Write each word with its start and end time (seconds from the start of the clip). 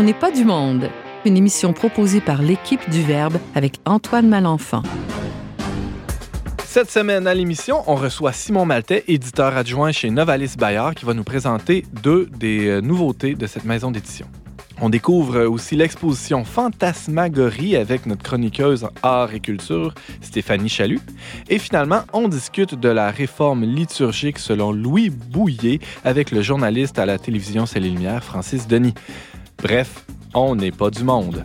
On 0.00 0.02
n'est 0.02 0.14
pas 0.14 0.30
du 0.30 0.46
monde, 0.46 0.88
une 1.26 1.36
émission 1.36 1.74
proposée 1.74 2.22
par 2.22 2.40
l'équipe 2.40 2.88
du 2.88 3.02
Verbe 3.02 3.36
avec 3.54 3.80
Antoine 3.84 4.30
Malenfant. 4.30 4.82
Cette 6.64 6.90
semaine 6.90 7.26
à 7.26 7.34
l'émission, 7.34 7.82
on 7.86 7.96
reçoit 7.96 8.32
Simon 8.32 8.64
Maltais, 8.64 9.04
éditeur 9.08 9.54
adjoint 9.54 9.92
chez 9.92 10.08
Novalis 10.08 10.54
Bayard, 10.56 10.94
qui 10.94 11.04
va 11.04 11.12
nous 11.12 11.22
présenter 11.22 11.84
deux 12.02 12.30
des 12.34 12.68
euh, 12.68 12.80
nouveautés 12.80 13.34
de 13.34 13.46
cette 13.46 13.66
maison 13.66 13.90
d'édition. 13.90 14.26
On 14.80 14.88
découvre 14.88 15.42
aussi 15.42 15.76
l'exposition 15.76 16.46
Fantasmagorie 16.46 17.76
avec 17.76 18.06
notre 18.06 18.22
chroniqueuse 18.22 18.88
art 19.02 19.34
et 19.34 19.40
culture, 19.40 19.92
Stéphanie 20.22 20.70
Chalut. 20.70 21.00
Et 21.50 21.58
finalement, 21.58 22.04
on 22.14 22.28
discute 22.28 22.74
de 22.74 22.88
la 22.88 23.10
réforme 23.10 23.64
liturgique 23.64 24.38
selon 24.38 24.72
Louis 24.72 25.10
Bouillet 25.10 25.80
avec 26.02 26.30
le 26.30 26.40
journaliste 26.40 26.98
à 26.98 27.04
la 27.04 27.18
télévision 27.18 27.66
C'est 27.66 27.80
les 27.80 27.90
Lumières, 27.90 28.24
Francis 28.24 28.66
Denis. 28.66 28.94
Bref, 29.62 30.06
on 30.32 30.54
n'est 30.54 30.70
pas 30.70 30.90
du 30.90 31.04
monde. 31.04 31.44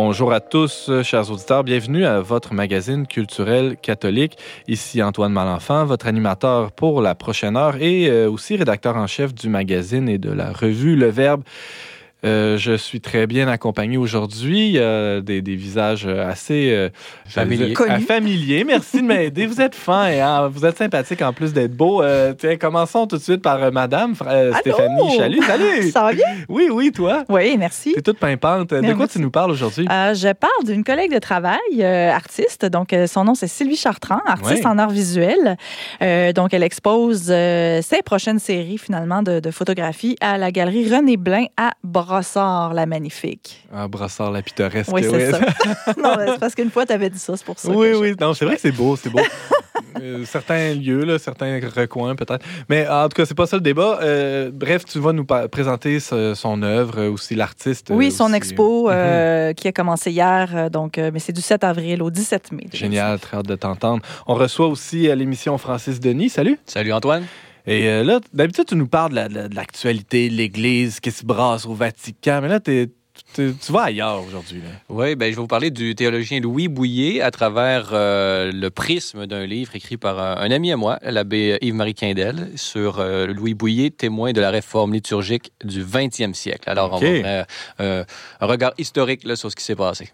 Bonjour 0.00 0.32
à 0.32 0.38
tous, 0.38 0.92
chers 1.02 1.28
auditeurs. 1.28 1.64
Bienvenue 1.64 2.04
à 2.04 2.20
votre 2.20 2.54
magazine 2.54 3.04
culturel 3.04 3.76
catholique. 3.76 4.38
Ici 4.68 5.02
Antoine 5.02 5.32
Malenfant, 5.32 5.84
votre 5.86 6.06
animateur 6.06 6.70
pour 6.70 7.02
la 7.02 7.16
prochaine 7.16 7.56
heure 7.56 7.74
et 7.82 8.08
euh, 8.08 8.30
aussi 8.30 8.54
rédacteur 8.54 8.94
en 8.94 9.08
chef 9.08 9.34
du 9.34 9.48
magazine 9.48 10.08
et 10.08 10.18
de 10.18 10.30
la 10.30 10.52
revue 10.52 10.94
Le 10.94 11.08
Verbe. 11.08 11.42
Euh, 12.24 12.58
je 12.58 12.76
suis 12.76 13.00
très 13.00 13.26
bien 13.28 13.46
accompagné 13.46 13.96
aujourd'hui. 13.96 14.66
Il 14.66 14.72
y 14.72 14.78
a 14.80 15.20
des, 15.20 15.40
des 15.40 15.54
visages 15.54 16.06
assez 16.06 16.70
euh, 16.72 16.88
Familiers. 17.26 17.74
familiers. 18.06 18.64
Merci 18.64 19.02
de 19.02 19.06
m'aider. 19.06 19.46
Vous 19.46 19.60
êtes 19.60 19.74
fin 19.76 20.08
et 20.08 20.20
hein, 20.20 20.48
vous 20.48 20.66
êtes 20.66 20.76
sympathique 20.78 21.22
en 21.22 21.32
plus 21.32 21.52
d'être 21.52 21.76
beau. 21.76 22.02
Euh, 22.02 22.34
tiens, 22.36 22.56
commençons 22.56 23.06
tout 23.06 23.18
de 23.18 23.22
suite 23.22 23.42
par 23.42 23.62
euh, 23.62 23.70
Madame 23.70 24.14
euh, 24.26 24.52
Stéphanie 24.54 25.16
Chalut. 25.16 25.42
Salut. 25.42 25.90
Ça 25.90 26.02
va 26.02 26.12
bien? 26.12 26.24
Oui, 26.48 26.68
oui, 26.72 26.90
toi? 26.90 27.24
Oui, 27.28 27.56
merci. 27.56 27.92
T'es 27.94 28.02
toute 28.02 28.18
pimpante. 28.18 28.70
De 28.70 28.80
quoi 28.80 28.94
Merci. 28.96 29.12
tu 29.14 29.20
nous 29.20 29.30
parles 29.30 29.52
aujourd'hui? 29.52 29.86
Euh, 29.90 30.12
je 30.14 30.32
parle 30.32 30.64
d'une 30.64 30.82
collègue 30.82 31.12
de 31.14 31.18
travail, 31.20 31.58
euh, 31.78 32.10
artiste. 32.10 32.66
Donc, 32.66 32.92
euh, 32.92 33.06
son 33.06 33.24
nom, 33.24 33.34
c'est 33.34 33.46
Sylvie 33.46 33.76
Chartrand, 33.76 34.20
artiste 34.26 34.66
en 34.66 34.78
art 34.78 34.90
visuel. 34.90 35.56
Euh, 36.02 36.32
donc, 36.32 36.52
elle 36.52 36.64
expose 36.64 37.28
euh, 37.30 37.80
ses 37.82 38.02
prochaines 38.02 38.40
séries, 38.40 38.78
finalement, 38.78 39.22
de, 39.22 39.38
de 39.38 39.50
photographie 39.52 40.16
à 40.20 40.36
la 40.36 40.50
galerie 40.50 40.92
René 40.92 41.16
Blin 41.16 41.44
à 41.56 41.74
Brossard, 42.08 42.72
la 42.72 42.86
Magnifique. 42.86 43.62
Ah, 43.72 43.86
Brassard 43.86 44.30
la 44.30 44.40
pittoresque. 44.40 44.90
Oui, 44.92 45.02
c'est 45.04 45.10
oui. 45.14 45.30
ça. 45.30 45.92
non, 46.02 46.16
mais 46.16 46.26
c'est 46.32 46.40
parce 46.40 46.54
qu'une 46.54 46.70
fois, 46.70 46.86
tu 46.86 46.92
avais 46.94 47.10
dit 47.10 47.18
ça, 47.18 47.36
c'est 47.36 47.44
pour 47.44 47.58
ça. 47.58 47.68
Oui, 47.70 47.88
je- 47.92 47.96
oui. 47.98 48.14
Non, 48.18 48.32
c'est 48.32 48.46
vrai 48.46 48.54
que 48.54 48.62
c'est 48.62 48.72
beau, 48.72 48.96
c'est 48.96 49.10
beau. 49.10 49.20
Euh, 50.02 50.24
certains 50.26 50.74
lieux, 50.74 51.02
là, 51.04 51.18
certains 51.18 51.58
recoins 51.74 52.14
peut-être. 52.14 52.44
Mais 52.68 52.86
en 52.86 53.08
tout 53.08 53.16
cas, 53.16 53.26
c'est 53.26 53.34
pas 53.34 53.46
ça 53.46 53.56
le 53.56 53.62
débat. 53.62 53.98
Euh, 54.02 54.50
bref, 54.52 54.84
tu 54.84 55.00
vas 55.00 55.12
nous 55.12 55.24
présenter 55.24 55.98
ce- 55.98 56.34
son 56.34 56.62
œuvre, 56.62 56.98
euh, 57.00 57.10
aussi 57.10 57.34
l'artiste. 57.34 57.88
Oui, 57.90 58.12
son 58.12 58.26
aussi. 58.26 58.34
expo 58.36 58.88
Mhm. 58.90 59.54
qui 59.54 59.66
a 59.66 59.72
commencé 59.72 60.12
hier, 60.12 60.70
donc, 60.70 60.98
euh, 60.98 61.10
mais 61.12 61.18
c'est 61.18 61.32
du 61.32 61.40
7 61.40 61.64
avril 61.64 62.02
au 62.02 62.10
17 62.10 62.52
mai. 62.52 62.66
Génial, 62.72 63.18
très 63.18 63.38
hâte 63.38 63.46
de 63.46 63.56
t'entendre. 63.56 64.02
On 64.28 64.34
reçoit 64.34 64.68
aussi 64.68 65.10
à 65.10 65.16
l'émission 65.16 65.58
Francis 65.58 65.98
Denis. 65.98 66.28
Salut. 66.28 66.58
Salut 66.66 66.92
Antoine. 66.92 67.24
Et 67.68 67.86
euh, 67.88 68.02
là, 68.02 68.20
d'habitude, 68.32 68.64
tu 68.66 68.74
nous 68.76 68.88
parles 68.88 69.10
de 69.10 69.16
la- 69.16 69.28
de 69.28 69.34
la- 69.34 69.48
de 69.48 69.54
l'actualité, 69.54 70.28
de 70.30 70.34
l'Église 70.34 71.00
qui 71.00 71.10
se 71.10 71.24
brasse 71.24 71.66
au 71.66 71.74
Vatican. 71.74 72.40
Mais 72.42 72.48
là, 72.48 72.60
tu 72.60 72.88
vas 73.68 73.82
ailleurs 73.82 74.22
aujourd'hui. 74.26 74.60
Oui, 74.88 75.16
ben, 75.16 75.26
je 75.26 75.30
vais 75.36 75.40
vous 75.42 75.46
parler 75.48 75.70
du 75.70 75.94
théologien 75.94 76.40
Louis 76.40 76.68
Bouillet 76.68 77.20
à 77.20 77.30
travers 77.30 77.90
euh, 77.92 78.50
le 78.52 78.70
prisme 78.70 79.26
d'un 79.26 79.44
livre 79.44 79.74
écrit 79.74 79.96
par 79.96 80.18
un, 80.18 80.36
un 80.40 80.50
ami 80.50 80.72
à 80.72 80.76
moi, 80.76 80.98
l'abbé 81.02 81.58
Yves-Marie 81.60 81.94
Quindel, 81.94 82.48
sur 82.56 83.00
euh, 83.00 83.26
Louis 83.26 83.54
Bouillet, 83.54 83.90
témoin 83.90 84.32
de 84.32 84.40
la 84.40 84.50
réforme 84.50 84.92
liturgique 84.94 85.52
du 85.64 85.82
20e 85.84 86.32
siècle. 86.32 86.70
Alors, 86.70 86.92
on 86.94 86.98
va 86.98 87.06
faire 87.22 87.46
euh, 87.80 88.04
un 88.40 88.46
regard 88.46 88.72
historique 88.78 89.24
là, 89.24 89.36
sur 89.36 89.50
ce 89.50 89.56
qui 89.56 89.64
s'est 89.64 89.76
passé. 89.76 90.08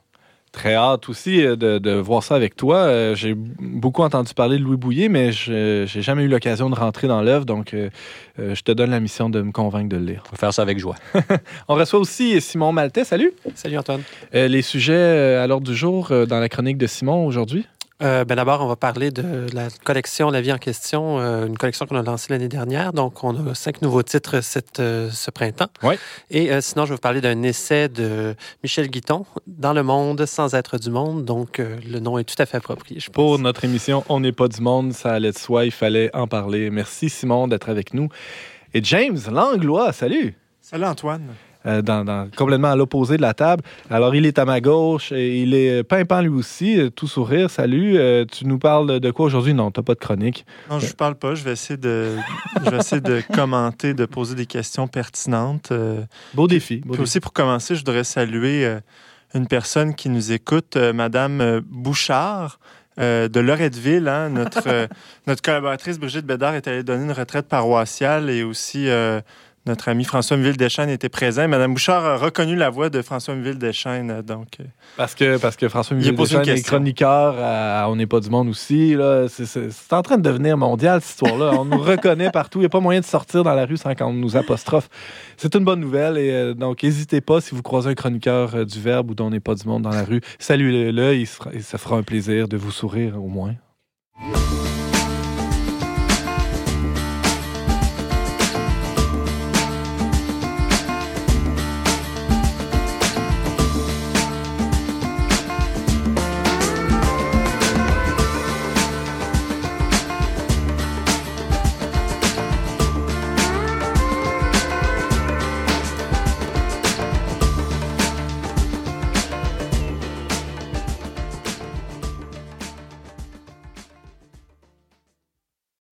Très 0.55 0.77
hâte 0.77 1.09
aussi 1.09 1.45
euh, 1.45 1.57
de, 1.57 1.79
de 1.79 1.91
voir 1.91 2.23
ça 2.23 2.37
avec 2.37 2.55
toi. 2.55 2.77
Euh, 2.77 3.17
J'ai 3.17 3.35
beaucoup 3.35 4.03
entendu 4.03 4.33
parler 4.35 4.57
de 4.57 4.63
Louis 4.63 4.77
Bouillet, 4.77 5.09
mais 5.09 5.33
je 5.33 5.85
j'ai 5.85 6.01
jamais 6.01 6.23
eu 6.23 6.29
l'occasion 6.29 6.71
de 6.71 6.77
rentrer 6.77 7.09
dans 7.09 7.23
l'œuvre, 7.23 7.45
donc 7.45 7.75
euh, 7.75 7.91
je 8.39 8.61
te 8.63 8.71
donne 8.71 8.91
la 8.91 9.01
mission 9.01 9.29
de 9.29 9.43
me 9.43 9.51
convaincre 9.51 9.89
de 9.89 9.97
le 9.97 10.05
lire. 10.05 10.23
On 10.29 10.31
va 10.31 10.39
faire 10.39 10.55
ça 10.55 10.63
avec 10.63 10.79
joie. 10.79 10.95
On 11.69 11.75
reçoit 11.75 11.99
aussi 11.99 12.41
Simon 12.41 12.71
Maltais. 12.71 13.03
Salut. 13.05 13.33
Salut 13.57 13.79
Antoine. 13.79 14.03
Euh, 14.37 14.47
les 14.47 14.63
sujets 14.63 14.95
à 14.95 15.47
l'ordre 15.49 15.67
du 15.67 15.75
jour 15.75 16.13
dans 16.29 16.39
la 16.39 16.49
chronique 16.49 16.79
de 16.79 16.87
Simon 16.87 17.27
aujourd'hui. 17.27 17.67
Euh, 18.03 18.25
ben 18.25 18.35
D'abord, 18.35 18.61
on 18.61 18.67
va 18.67 18.75
parler 18.75 19.13
de 19.13 19.47
la 19.55 19.69
collection 19.85 20.31
La 20.31 20.41
vie 20.41 20.53
en 20.53 20.59
question, 20.59 21.21
euh, 21.21 21.47
une 21.47 21.57
collection 21.57 21.87
qu'on 21.87 21.97
a 21.97 22.03
lancée 22.03 22.27
l'année 22.33 22.49
dernière. 22.49 22.93
Donc, 22.93 23.23
on 23.23 23.51
a 23.51 23.55
cinq 23.55 23.83
nouveaux 23.83 24.03
titres 24.03 24.41
cette, 24.41 24.81
euh, 24.81 25.11
ce 25.11 25.31
printemps. 25.31 25.69
Ouais. 25.83 25.97
Et 26.29 26.53
euh, 26.53 26.61
sinon, 26.61 26.87
je 26.87 26.91
vais 26.91 26.97
vous 26.97 27.01
parler 27.01 27.21
d'un 27.21 27.43
essai 27.45 27.89
de 27.89 28.35
Michel 28.65 28.89
Guiton, 28.89 29.27
Dans 29.47 29.73
le 29.73 29.85
monde 29.85 30.27
sans 30.27 30.55
être 30.55 30.77
du 30.77 30.91
monde. 30.91 31.25
Donc, 31.25 31.61
euh, 31.61 31.79
le 31.89 32.01
nom 32.01 32.19
est 32.19 32.25
tout 32.25 32.41
à 32.43 32.47
fait 32.47 32.57
approprié, 32.57 32.99
je 32.99 33.07
pense. 33.07 33.15
Pour 33.15 33.39
notre 33.39 33.65
émission 33.65 34.03
On 34.09 34.19
n'est 34.19 34.33
pas 34.33 34.49
du 34.49 34.61
monde, 34.61 34.93
ça 34.93 35.13
allait 35.13 35.33
de 35.33 35.39
soi, 35.39 35.65
il 35.65 35.71
fallait 35.73 36.11
en 36.17 36.27
parler. 36.27 36.71
Merci 36.71 37.09
Simon 37.09 37.47
d'être 37.47 37.69
avec 37.69 37.95
nous. 37.95 38.09
Et 38.75 38.83
James 38.83 39.19
Langlois, 39.31 39.93
salut. 39.93 40.35
Salut 40.61 40.87
Antoine. 40.87 41.29
Euh, 41.67 41.81
dans, 41.81 42.05
dans- 42.05 42.29
complètement 42.37 42.73
à 42.73 42.77
l'opposé 42.77 43.17
de 43.17 43.23
la 43.23 43.33
table. 43.33 43.63
Alors, 43.89 44.15
il 44.15 44.27
est 44.27 44.39
à 44.39 44.45
ma 44.45 44.61
gauche 44.61 45.13
et 45.13 45.39
il 45.41 45.55
est 45.55 45.83
pimpant 45.83 46.21
lui 46.21 46.29
aussi, 46.29 46.79
euh, 46.79 46.91
tout 46.91 47.07
sourire. 47.09 47.49
Salut. 47.49 47.97
Euh, 47.97 48.27
tu 48.31 48.47
nous 48.47 48.59
parles 48.59 49.01
de 49.01 49.11
quoi 49.11 49.25
aujourd'hui? 49.27 49.55
Non, 49.55 49.71
t'as 49.71 49.81
pas 49.81 49.95
de 49.95 49.99
chronique. 49.99 50.45
Non, 50.71 50.79
je 50.79 50.89
ne 50.89 50.93
parle 50.93 51.15
pas. 51.15 51.35
Je 51.35 51.43
vais 51.43 51.53
essayer 51.53 51.79
de, 51.79 52.17
je 52.63 52.71
vais 52.71 52.77
essayer 52.77 53.01
de 53.01 53.23
commenter, 53.35 53.95
de 53.95 54.05
poser 54.05 54.35
des 54.35 54.45
questions 54.45 54.89
pertinentes. 54.89 55.71
Euh, 55.73 56.03
Beau 56.35 56.47
défi. 56.47 56.77
beau 56.77 56.83
puis 56.83 56.91
défi. 56.93 57.03
aussi, 57.03 57.21
pour 57.21 57.33
commencer, 57.33 57.75
je 57.77 57.81
voudrais 57.81 58.05
saluer 58.05 58.69
une 59.35 59.47
personne 59.47 59.95
qui 59.95 60.11
nous 60.11 60.33
écoute, 60.33 60.77
Madame 60.77 61.63
Bouchard. 61.71 62.59
euh, 63.01 63.27
de 63.29 63.41
Loretteville, 63.41 64.07
hein, 64.07 64.29
notre, 64.29 64.63
euh, 64.69 64.87
notre 65.27 65.43
collaboratrice 65.43 65.99
Brigitte 65.99 66.27
Bédard 66.27 66.55
est 66.55 66.69
allée 66.69 66.85
donner 66.85 67.05
une 67.05 67.13
retraite 67.13 67.49
paroissiale 67.49 68.31
et 68.31 68.45
aussi 68.45 68.89
euh, 68.89 69.21
notre 69.67 69.89
ami 69.89 70.05
François 70.05 70.37
Miville-Deschênes 70.37 70.91
était 70.91 71.09
présent. 71.09 71.49
Madame 71.49 71.73
Bouchard 71.75 72.05
a 72.05 72.17
reconnu 72.17 72.55
la 72.57 72.71
voix 72.71 72.91
de 72.91 73.01
François 73.03 73.35
Miville-Deschênes, 73.35 74.11
euh, 74.11 74.23
donc 74.23 74.49
euh, 74.61 74.65
Parce 74.97 75.15
que, 75.15 75.39
parce 75.39 75.57
que 75.57 75.69
François 75.69 75.97
une 75.97 76.03
Deschênes 76.03 76.41
est 76.49 76.63
chroniqueur 76.67 77.37
à 77.39 77.89
On 77.91 77.97
n'est 77.97 78.07
pas 78.07 78.21
du 78.21 78.31
monde 78.31 78.49
aussi. 78.49 78.97
C'est- 79.29 79.93
en 79.93 80.03
train 80.03 80.17
de 80.19 80.23
devenir 80.23 80.57
mondial, 80.59 81.01
cette 81.01 81.11
histoire-là. 81.11 81.53
On 81.59 81.65
nous 81.65 81.79
reconnaît 81.81 82.31
partout. 82.31 82.59
Il 82.59 82.63
n'y 82.63 82.67
a 82.67 82.71
pas 82.71 82.81
moyen 82.81 83.01
de 83.01 83.05
sortir 83.05 83.43
dans 83.45 83.55
la 83.55 83.65
rue 83.67 83.77
sans 83.77 83.95
qu'on 83.95 84.13
nous 84.13 84.37
apostrophe. 84.37 84.89
C'est 85.37 85.55
une 85.55 85.65
bonne 85.65 85.81
nouvelle. 85.81 86.19
Et 86.19 86.31
euh, 86.31 86.55
donc, 86.55 86.83
n'hésitez 86.83 87.21
pas 87.21 87.41
si 87.41 87.55
vous 87.55 87.63
croisez 87.63 87.91
un 87.91 87.95
chroniqueur 87.95 88.55
euh, 88.55 88.65
du 88.65 88.81
Verbe 88.81 89.11
ou 89.11 89.15
d'On 89.15 89.31
n'est 89.31 89.41
pas 89.41 89.55
du 89.55 89.67
monde 89.69 89.83
dans 89.83 89.91
la 89.91 90.05
rue. 90.05 90.21
Saluez-le. 90.39 91.15
Il 91.15 91.27
sera- 91.27 91.51
Ça 91.61 91.79
fera 91.79 91.97
un 91.97 92.03
plaisir 92.03 92.49
de 92.49 92.57
vous 92.57 92.71
sourire 92.73 93.23
au 93.23 93.29
moins. 93.29 93.55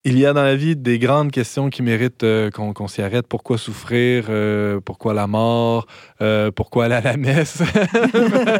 Il 0.05 0.19
y 0.19 0.25
a 0.25 0.33
dans 0.33 0.43
la 0.43 0.57
vie 0.57 0.75
des 0.75 0.99
grandes 0.99 1.31
questions 1.31 1.69
qui 1.69 1.81
méritent 1.81 2.23
euh, 2.25 2.51
qu'on 2.51 2.87
s'y 2.89 3.01
arrête. 3.01 3.25
Pourquoi 3.25 3.57
souffrir? 3.57 4.25
Euh, 4.27 4.81
pourquoi 4.83 5.13
la 5.13 5.27
mort? 5.27 5.87
Euh, 6.21 6.51
pourquoi 6.51 6.85
aller 6.85 6.95
à 6.95 6.99
la 7.01 7.15
messe? 7.15 7.63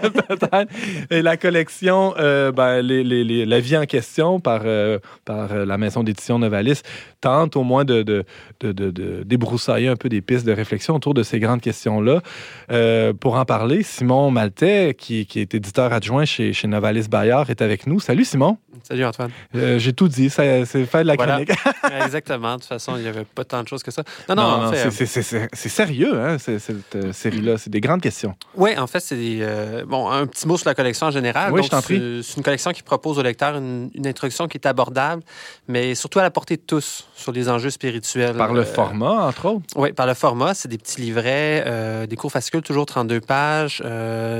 Et 1.11 1.21
la 1.21 1.35
collection, 1.35 2.13
euh, 2.17 2.53
ben, 2.53 2.81
les- 2.81 3.03
les- 3.03 3.25
les- 3.25 3.45
La 3.45 3.59
vie 3.59 3.75
en 3.75 3.83
question 3.85 4.39
par, 4.39 4.61
par 5.25 5.53
la 5.53 5.77
maison 5.77 6.01
d'édition 6.01 6.39
Novalis 6.39 6.81
tente 7.19 7.57
au 7.57 7.63
moins 7.63 7.83
de, 7.83 8.03
de, 8.03 8.23
de, 8.61 9.23
débroussailler 9.25 9.89
un 9.89 9.97
peu 9.97 10.07
des 10.07 10.21
pistes 10.21 10.45
de 10.45 10.53
réflexion 10.53 10.95
autour 10.95 11.13
de 11.13 11.23
ces 11.23 11.39
grandes 11.41 11.59
questions-là. 11.59 12.21
Pour 13.19 13.35
en 13.35 13.43
parler, 13.43 13.83
Simon 13.83 14.31
Maltais, 14.31 14.95
qui, 14.97 15.25
qui 15.25 15.41
est 15.41 15.53
éditeur 15.53 15.91
adjoint 15.91 16.23
chez, 16.23 16.53
chez 16.53 16.69
Novalis 16.69 17.09
Bayard, 17.09 17.49
est 17.49 17.61
avec 17.61 17.85
nous. 17.85 17.99
Salut 17.99 18.23
Simon. 18.23 18.57
Salut 18.83 19.03
Antoine. 19.03 19.31
J'ai 19.53 19.91
tout 19.91 20.07
dit. 20.07 20.29
C'est 20.29 20.63
faire 20.85 21.01
de 21.01 21.07
la 21.07 21.15
Voilà. 21.15 21.32
Exactement. 22.05 22.55
De 22.55 22.59
toute 22.59 22.69
façon, 22.69 22.95
il 22.97 23.03
n'y 23.03 23.07
avait 23.07 23.25
pas 23.25 23.43
tant 23.43 23.63
de 23.63 23.67
choses 23.67 23.83
que 23.83 23.91
ça. 23.91 24.03
Non, 24.29 24.35
non, 24.35 24.41
Non, 24.43 24.49
en 24.49 24.61
non, 24.65 24.71
fait, 24.73 25.05
c'est- 25.05 25.69
sérieux, 25.69 26.19
hein, 26.19 26.37
cette 26.37 26.95
euh, 26.95 27.13
série-là. 27.13 27.57
C'est 27.57 27.69
des 27.69 27.81
grandes 27.81 28.01
questions. 28.01 28.35
Oui, 28.55 28.77
en 28.77 28.87
fait, 28.87 28.99
c'est 28.99 29.15
euh, 29.19 29.83
bon, 29.85 30.09
un 30.09 30.25
petit 30.27 30.47
mot 30.47 30.57
sur 30.57 30.67
la 30.69 30.75
collection 30.75 31.07
en 31.07 31.11
général. 31.11 31.51
Oui, 31.51 31.57
Donc, 31.61 31.65
je 31.65 31.69
t'en 31.71 31.81
prie. 31.81 32.21
C'est 32.23 32.37
une 32.37 32.43
collection 32.43 32.71
qui 32.71 32.83
propose 32.83 33.17
au 33.19 33.21
lecteur 33.23 33.55
une, 33.57 33.89
une 33.93 34.07
introduction 34.07 34.47
qui 34.47 34.57
est 34.57 34.67
abordable, 34.67 35.23
mais 35.67 35.95
surtout 35.95 36.19
à 36.19 36.23
la 36.23 36.31
portée 36.31 36.57
de 36.57 36.61
tous 36.61 37.07
sur 37.15 37.31
les 37.31 37.49
enjeux 37.49 37.69
spirituels. 37.69 38.35
Par 38.37 38.53
le 38.53 38.61
Euh, 38.61 38.65
format, 38.65 39.27
entre 39.27 39.45
autres. 39.45 39.65
Oui, 39.75 39.91
par 39.93 40.05
le 40.07 40.13
format. 40.13 40.53
C'est 40.53 40.67
des 40.69 40.77
petits 40.77 41.01
livrets, 41.01 41.63
euh, 41.65 42.05
des 42.05 42.15
cours 42.15 42.31
fascicules, 42.31 42.61
toujours 42.61 42.85
32 42.85 43.19
pages, 43.21 43.81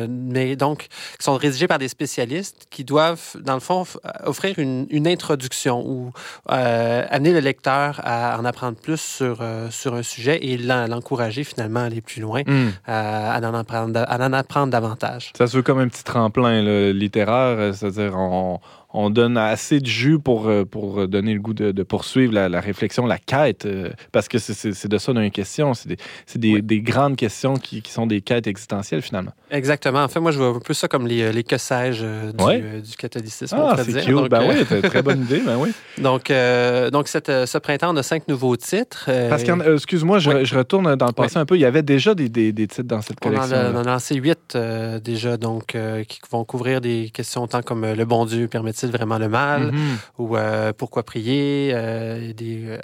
mais 0.10 0.56
donc 0.56 0.88
qui 1.18 1.24
sont 1.24 1.36
rédigés 1.36 1.68
par 1.68 1.80
des 1.80 1.88
spécialistes 1.88 2.68
qui 2.70 2.84
doivent, 2.84 3.36
dans 3.40 3.54
le 3.54 3.60
fond, 3.60 3.86
offrir 4.26 4.60
une, 4.60 4.88
une 4.90 5.08
introduction 5.08 5.84
ou 5.86 6.12
euh, 6.52 6.83
amener 7.10 7.32
le 7.34 7.40
lecteur 7.40 8.00
à 8.04 8.38
en 8.40 8.46
apprendre 8.46 8.78
plus 8.78 9.00
sur, 9.00 9.38
euh, 9.42 9.70
sur 9.72 9.94
un 9.96 10.04
sujet 10.04 10.40
et 10.42 10.58
l'en- 10.58 10.88
l'encourager 10.88 11.44
finalement 11.44 11.82
à 11.82 11.84
aller 11.84 12.02
plus 12.02 12.22
loin, 12.22 12.42
Hmm. 12.46 12.70
à, 12.86 13.34
à 13.34 13.40
en 13.42 13.54
apprendre, 13.54 14.00
à 14.08 14.18
en 14.18 14.34
apprendre 14.34 14.72
davantage. 14.72 15.32
Ça 15.38 15.48
se 15.48 15.58
veut 15.58 15.64
comme 15.64 15.80
un 15.80 15.88
petit 15.88 16.04
tremplin 16.04 16.62
là, 16.62 16.92
littéraire, 16.94 17.58
euh, 17.60 17.74
c'est-à-dire 17.74 18.14
on, 18.18 18.60
on 18.94 19.10
donne 19.10 19.38
assez 19.38 19.80
de 19.80 19.86
jus 19.86 20.20
pour, 20.20 20.48
euh, 20.48 20.66
pour 20.66 21.08
donner 21.08 21.34
le 21.34 21.40
goût 21.40 21.54
de, 21.54 21.72
de 21.72 21.84
poursuivre 21.84 22.34
la, 22.34 22.48
la 22.50 22.62
réflexion, 22.62 23.06
la 23.06 23.18
quête, 23.18 23.66
euh, 23.66 23.90
parce 24.12 24.28
que 24.28 24.38
c'est- 24.38 24.88
de 24.88 24.98
ça 24.98 25.14
d'une 25.14 25.32
question. 25.32 25.74
C'est 25.74 25.90
des, 25.90 25.98
c'est 26.26 26.40
des, 26.40 26.62
des 26.62 26.82
grandes 26.82 27.16
questions 27.16 27.56
qui, 27.56 27.82
qui 27.82 27.92
sont 27.92 28.06
des 28.06 28.22
quêtes 28.22 28.48
existentielles 28.48 29.02
finalement. 29.02 29.32
Exactement. 29.52 30.04
En 30.04 30.08
fait, 30.08 30.20
moi, 30.20 30.32
je 30.32 30.38
vois 30.38 30.50
un 30.50 30.60
peu 30.60 30.74
ça 30.74 30.88
comme 30.88 31.08
les, 31.08 31.32
les 31.32 31.44
que 31.44 31.58
sais-je 31.58 32.04
euh, 32.06 32.32
du, 32.32 32.44
euh, 32.44 32.82
catholicisme. 32.98 33.56
Ah, 33.60 33.76
c'est 33.84 34.02
cute. 34.04 34.10
Donc, 34.14 34.30
ben 34.30 34.42
euh, 34.42 34.64
oui, 34.70 34.82
très 34.82 35.02
bonne 35.02 35.22
idée, 35.24 35.42
ben 35.46 35.58
oui. 35.58 35.72
donc, 35.98 36.30
euh, 36.32 36.90
donc 36.90 37.08
cette, 37.08 37.30
euh, 37.30 37.46
ce 37.46 37.58
printemps, 37.58 37.94
on 37.94 37.98
a 37.98 38.04
cinq 38.04 38.28
nouveaux 38.28 38.56
titres. 38.56 39.06
euh, 39.10 39.30
Parce 39.30 39.44
que, 39.44 39.74
excuse-moi, 39.76 40.20
je, 40.20 40.56
retourne 40.56 40.96
dans 40.96 41.08
le 41.08 41.14
passé 41.14 41.38
un 41.38 41.46
peu. 41.46 41.56
Il 41.56 41.62
y 41.62 41.66
avait 41.66 41.82
déjà 41.84 42.14
des, 42.14 42.30
des, 42.30 42.52
des 42.52 42.68
titres 42.68 42.88
dans 42.88 43.02
cette 43.02 43.20
collection. 43.20 43.56
on 43.56 43.76
en 43.76 43.82
a 43.82 43.84
lancé 43.84 44.16
huit 44.16 44.56
euh, 44.56 45.00
déjà, 45.00 45.38
donc, 45.38 45.76
euh, 45.76 46.04
qui 46.04 46.20
vont 46.32 46.46
couvrir 46.46 46.80
des 46.82 47.10
questions 47.12 47.44
autant 47.44 47.62
comme 47.62 47.84
euh, 47.84 47.96
le 47.96 48.06
bon 48.06 48.26
Dieu 48.26 48.48
vraiment 48.92 49.18
le 49.18 49.30
mal 49.30 49.72
Mhm. 49.72 49.98
ou 50.20 50.36
euh, 50.38 50.74
pourquoi 50.78 51.04
prier, 51.04 51.72
euh, 51.74 52.34
des, 52.34 52.64
euh, 52.68 52.78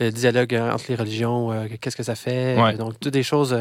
le 0.00 0.10
dialogue 0.10 0.54
entre 0.54 0.84
les 0.88 0.94
religions, 0.96 1.50
qu'est-ce 1.80 1.96
que 1.96 2.02
ça 2.02 2.14
fait? 2.14 2.56
Ouais. 2.60 2.74
Donc, 2.74 2.98
toutes 3.00 3.12
des 3.12 3.22
choses, 3.22 3.56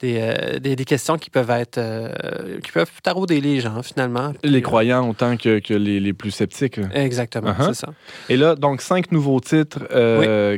des, 0.00 0.58
des, 0.60 0.76
des 0.76 0.84
questions 0.84 1.18
qui 1.18 1.30
peuvent 1.30 1.50
être, 1.50 1.80
qui 2.62 2.72
peuvent 2.72 2.90
tarauder 3.02 3.40
les 3.40 3.60
gens 3.60 3.82
finalement. 3.82 4.32
Puis, 4.42 4.50
Les 4.50 4.62
croyants 4.62 5.08
autant 5.08 5.36
que, 5.36 5.58
que 5.60 5.74
les, 5.74 6.00
les 6.00 6.12
plus 6.12 6.30
sceptiques. 6.30 6.76
là. 6.76 6.86
Exactement, 6.94 7.50
Uh-huh. 7.52 7.66
c'est 7.68 7.74
ça. 7.86 7.88
Et 8.28 8.36
là, 8.36 8.54
donc, 8.54 8.80
cinq 8.80 9.12
nouveaux 9.12 9.40
titres 9.40 9.80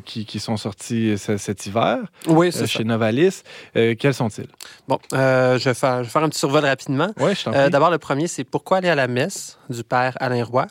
qui, 0.04 0.24
qui 0.26 0.38
sont 0.38 0.56
sortis 0.56 1.18
ce- 1.18 1.36
cet 1.36 1.66
hiver 1.66 1.98
Oui, 2.26 2.52
c'est 2.52 2.60
ça. 2.60 2.66
chez 2.66 2.84
Novalis. 2.84 3.42
Quels 3.74 4.14
sont-ils? 4.14 4.46
Bon, 4.88 4.98
je, 5.12 5.64
vais 5.64 5.74
faire, 5.74 5.98
je 5.98 6.02
vais 6.04 6.10
faire 6.10 6.22
un 6.22 6.28
petit 6.28 6.38
survol 6.38 6.64
rapidement. 6.64 7.10
Oui, 7.18 7.34
je 7.34 7.44
t'en 7.44 7.52
Euh. 7.54 7.68
D'abord, 7.68 7.90
le 7.90 7.98
premier, 7.98 8.26
c'est 8.26 8.44
Pourquoi 8.44 8.78
aller 8.78 8.88
à 8.88 8.94
la 8.94 9.08
messe 9.08 9.58
du 9.68 9.82
père 9.82 10.16
Alain 10.20 10.44
Roy, 10.44 10.65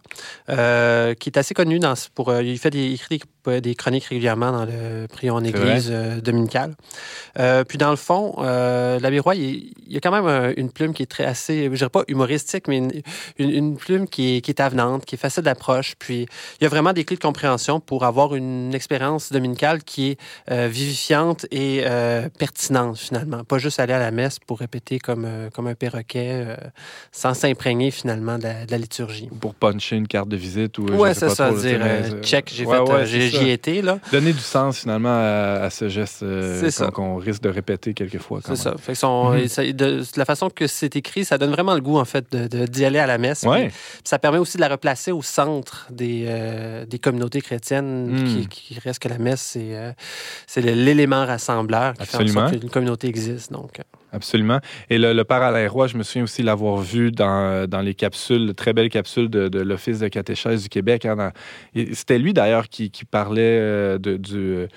qui 1.16 1.30
est 1.30 1.38
assez 1.38 1.54
connu 1.54 1.80
dans, 1.80 1.94
pour. 2.14 2.30
euh, 2.30 2.44
il 2.44 2.60
fait 2.60 2.70
des, 2.70 2.86
il 2.86 2.94
écrit 2.94 3.20
des, 3.20 3.26
des 3.50 3.76
chroniques 3.76 4.06
régulièrement 4.06 4.52
dans 4.52 4.66
le 4.66 5.08
Prion 5.08 5.36
en 5.36 5.44
Église 5.44 5.90
euh, 5.92 6.20
dominicale. 6.22 6.76
Euh, 7.40 7.64
puis, 7.64 7.78
dans 7.78 7.90
le 7.90 7.96
fond, 7.96 8.36
euh, 8.40 9.00
l'abbé 9.00 9.20
Roy, 9.20 9.36
il, 9.36 9.74
y 9.88 9.98
a 9.98 10.00
quand 10.00 10.12
même 10.12 10.26
euh, 10.28 10.54
une 10.58 10.72
plume 10.72 10.94
qui 10.94 11.04
est 11.04 11.08
très 11.08 11.26
assez, 11.26 11.66
je 11.72 11.76
dirais 11.78 11.90
pas 11.90 12.04
humoristique, 12.08 12.68
mais 12.68 12.78
une, 12.78 12.92
une- 13.38 13.50
une 13.52 13.78
plume 13.78 14.08
qui 14.08 14.38
est, 14.38 14.42
qui 14.42 14.52
est 14.52 14.60
avenante, 14.62 15.06
qui 15.06 15.16
est 15.16 15.18
facile 15.18 15.44
d'approche. 15.44 15.96
Puis, 16.00 16.28
il 16.60 16.64
y 16.64 16.66
a 16.66 16.70
vraiment 16.70 16.94
des 16.94 17.04
clés 17.04 17.18
de 17.18 17.22
compréhension 17.22 17.80
pour 17.80 18.04
avoir 18.06 18.36
une 18.36 18.74
expérience 18.74 19.32
dominicale 19.32 19.84
qui 19.84 20.12
est 20.50 20.68
vivifiante 20.68 21.46
et 21.52 21.84
pertinente, 22.38 22.98
finalement. 22.98 23.44
Pas 23.44 23.58
juste 23.58 23.80
aller 23.80 23.94
à 23.94 24.00
la 24.00 24.12
messe 24.12 24.40
pour 24.40 24.60
répéter 24.60 25.00
comme, 25.00 25.28
comme 25.54 25.68
un 25.68 25.76
perroquet 25.76 26.46
sans 27.12 27.34
s'imprégner, 27.34 27.92
finalement, 27.92 28.38
de 28.38 28.44
la, 28.44 28.66
de 28.66 28.72
la 28.72 28.78
liturgie. 28.78 29.30
Pour 29.40 29.56
puncher 29.56 29.96
une 29.96 30.08
carte 30.08 30.30
de 30.30 30.38
visite 30.38 30.78
ou. 30.78 30.86
Ouais, 30.88 31.14
pas 31.14 31.30
ça, 31.30 31.50
trop, 31.50 31.58
dire 31.60 31.80
check, 32.22 32.52
j'ai 32.54 32.66
ouais, 32.66 32.78
fait, 32.78 32.92
ouais, 32.94 33.06
j'ai- 33.06 33.30
c'est 33.30 33.35
ça. 33.35 33.35
J'y 33.44 33.50
étais, 33.50 33.82
là. 33.82 34.00
Donner 34.12 34.34
du 34.34 34.40
sens 34.40 34.80
finalement 34.80 35.10
à, 35.16 35.64
à 35.66 35.70
ce 35.70 35.90
geste 35.90 36.24
euh, 36.24 36.70
qu'on 36.92 37.18
risque 37.18 37.42
de 37.42 37.50
répéter 37.50 37.94
quelquefois. 37.94 38.40
C'est 38.46 38.56
ça. 38.56 38.76
Fait 38.78 38.94
que 38.94 38.98
son- 38.98 39.32
Mhm. 39.32 39.38
et 39.40 39.48
ça- 39.48 39.64
de, 39.64 39.72
de 39.72 40.04
la 40.18 40.26
façon 40.26 40.50
que 40.50 40.68
c'est 40.68 40.96
écrit, 40.96 41.26
ça 41.26 41.38
donne 41.38 41.52
vraiment 41.52 41.74
le 41.76 41.82
goût, 41.82 41.98
en 41.98 42.06
fait, 42.06 42.36
d'y 42.36 42.86
aller 42.86 43.00
à 43.00 43.08
la 43.08 43.18
messe. 43.18 43.44
Ouais. 43.44 43.68
Puis 43.68 43.76
ça 44.04 44.20
permet 44.20 44.38
aussi 44.38 44.58
de 44.58 44.62
la 44.62 44.70
replacer 44.70 45.12
au 45.12 45.22
centre 45.22 45.88
des, 45.90 46.26
euh, 46.28 46.86
des 46.86 47.00
communautés 47.00 47.42
chrétiennes, 47.42 48.08
Mm. 48.12 48.26
qui, 48.26 48.48
qui 48.48 48.80
reste 48.80 49.00
que 49.00 49.10
la 49.10 49.18
messe, 49.18 49.42
c'est 49.42 49.76
euh, 49.76 49.92
l'élément 50.62 51.26
rassembleur 51.26 51.94
qui 51.94 52.06
fait 52.06 52.18
en 52.18 52.20
Absolument. 52.22 52.48
sorte 52.50 52.60
qu'une 52.60 52.70
communauté 52.70 53.08
existe. 53.08 53.52
Donc, 53.52 53.82
Absolument. 54.16 54.60
Et 54.90 54.98
le, 54.98 55.14
le 55.14 55.24
père 55.24 55.42
Alain 55.42 55.68
Roy, 55.70 55.88
je 55.88 55.98
me 55.98 56.04
souviens 56.04 56.24
aussi 56.24 56.42
l'avoir 56.42 56.78
vu 56.78 57.12
dans, 57.12 57.68
dans 57.68 57.82
les 57.82 57.94
capsules, 57.94 58.54
très 58.56 58.74
belles 58.74 58.90
capsules 58.90 59.30
de, 59.30 59.48
de 59.50 59.60
l'Office 59.60 60.00
de 60.00 60.08
catéchèse 60.08 60.64
du 60.64 60.70
Québec. 60.70 61.06
hein, 61.06 61.32
C'était 61.94 62.18
lui 62.18 62.34
d'ailleurs 62.34 62.70
qui, 62.70 62.92
qui 62.92 63.04
parlait 63.06 63.42
euh, 63.60 63.98
de- 63.98 64.18
du, 64.18 64.68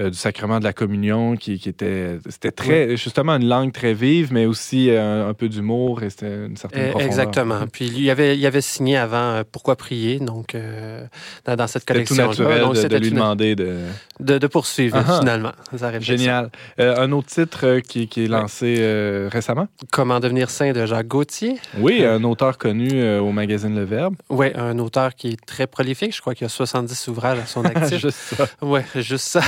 euh, 0.00 0.10
du 0.10 0.16
sacrement 0.16 0.58
de 0.58 0.64
la 0.64 0.72
communion, 0.72 1.36
qui, 1.36 1.58
qui 1.58 1.68
était, 1.68 2.18
c'était 2.28 2.50
très, 2.50 2.96
justement 2.96 3.34
une 3.36 3.48
langue 3.48 3.72
très 3.72 3.94
vive, 3.94 4.32
mais 4.32 4.46
aussi 4.46 4.90
euh, 4.90 5.28
un, 5.28 5.34
peu 5.34 5.48
d'humour 5.48 6.02
et 6.02 6.10
c'était 6.10 6.46
une 6.46 6.56
certaine 6.56 6.90
profondeur. 6.90 7.06
Exactement. 7.06 7.60
Puis 7.72 7.86
il 7.86 8.10
avait, 8.10 8.36
il 8.36 8.44
avait 8.46 8.60
signé 8.60 8.96
avant 8.96 9.42
Pourquoi 9.52 9.76
prier, 9.76 10.18
donc 10.18 10.54
euh, 10.54 11.04
dans, 11.44 11.54
dans 11.56 11.66
cette 11.66 11.82
C'était 11.82 12.04
tout 12.04 12.14
collection. 12.16 12.44
naturel 12.44 12.60
donc 12.62 12.74
de, 12.74 12.88
de 12.88 12.96
lui 12.96 13.10
demander 13.10 13.54
de... 13.54 14.46
poursuivre 14.48 14.96
Ah 14.98 15.04
ah. 15.08 15.18
finalement. 15.20 15.52
Génial. 16.00 16.50
Un 16.78 17.12
autre 17.12 17.28
titre 17.28 17.78
qui, 17.80 18.08
qui 18.08 18.24
est 18.24 18.28
lancé 18.28 18.76
euh, 18.88 19.28
récemment? 19.30 19.68
Comment 19.92 20.20
devenir 20.20 20.50
saint 20.50 20.72
de 20.72 20.84
Jacques 20.86 21.06
Gauthier? 21.08 21.56
Oui, 21.78 22.04
un 22.04 22.24
auteur 22.24 22.58
connu 22.58 22.88
euh, 22.94 23.20
au 23.20 23.30
magazine 23.32 23.74
Le 23.74 23.84
Verbe. 23.84 24.14
Oui, 24.30 24.48
un 24.54 24.78
auteur 24.78 25.14
qui 25.14 25.28
est 25.28 25.46
très 25.46 25.66
prolifique. 25.66 26.14
Je 26.14 26.20
crois 26.20 26.34
qu'il 26.34 26.44
a 26.46 26.48
70 26.48 27.08
ouvrages 27.08 27.38
à 27.38 27.46
son 27.46 27.64
actif. 27.64 27.98
Juste 27.98 28.18
ça. 28.36 28.46
Oui, 28.62 28.80
juste 28.96 29.28
ça. 29.28 29.40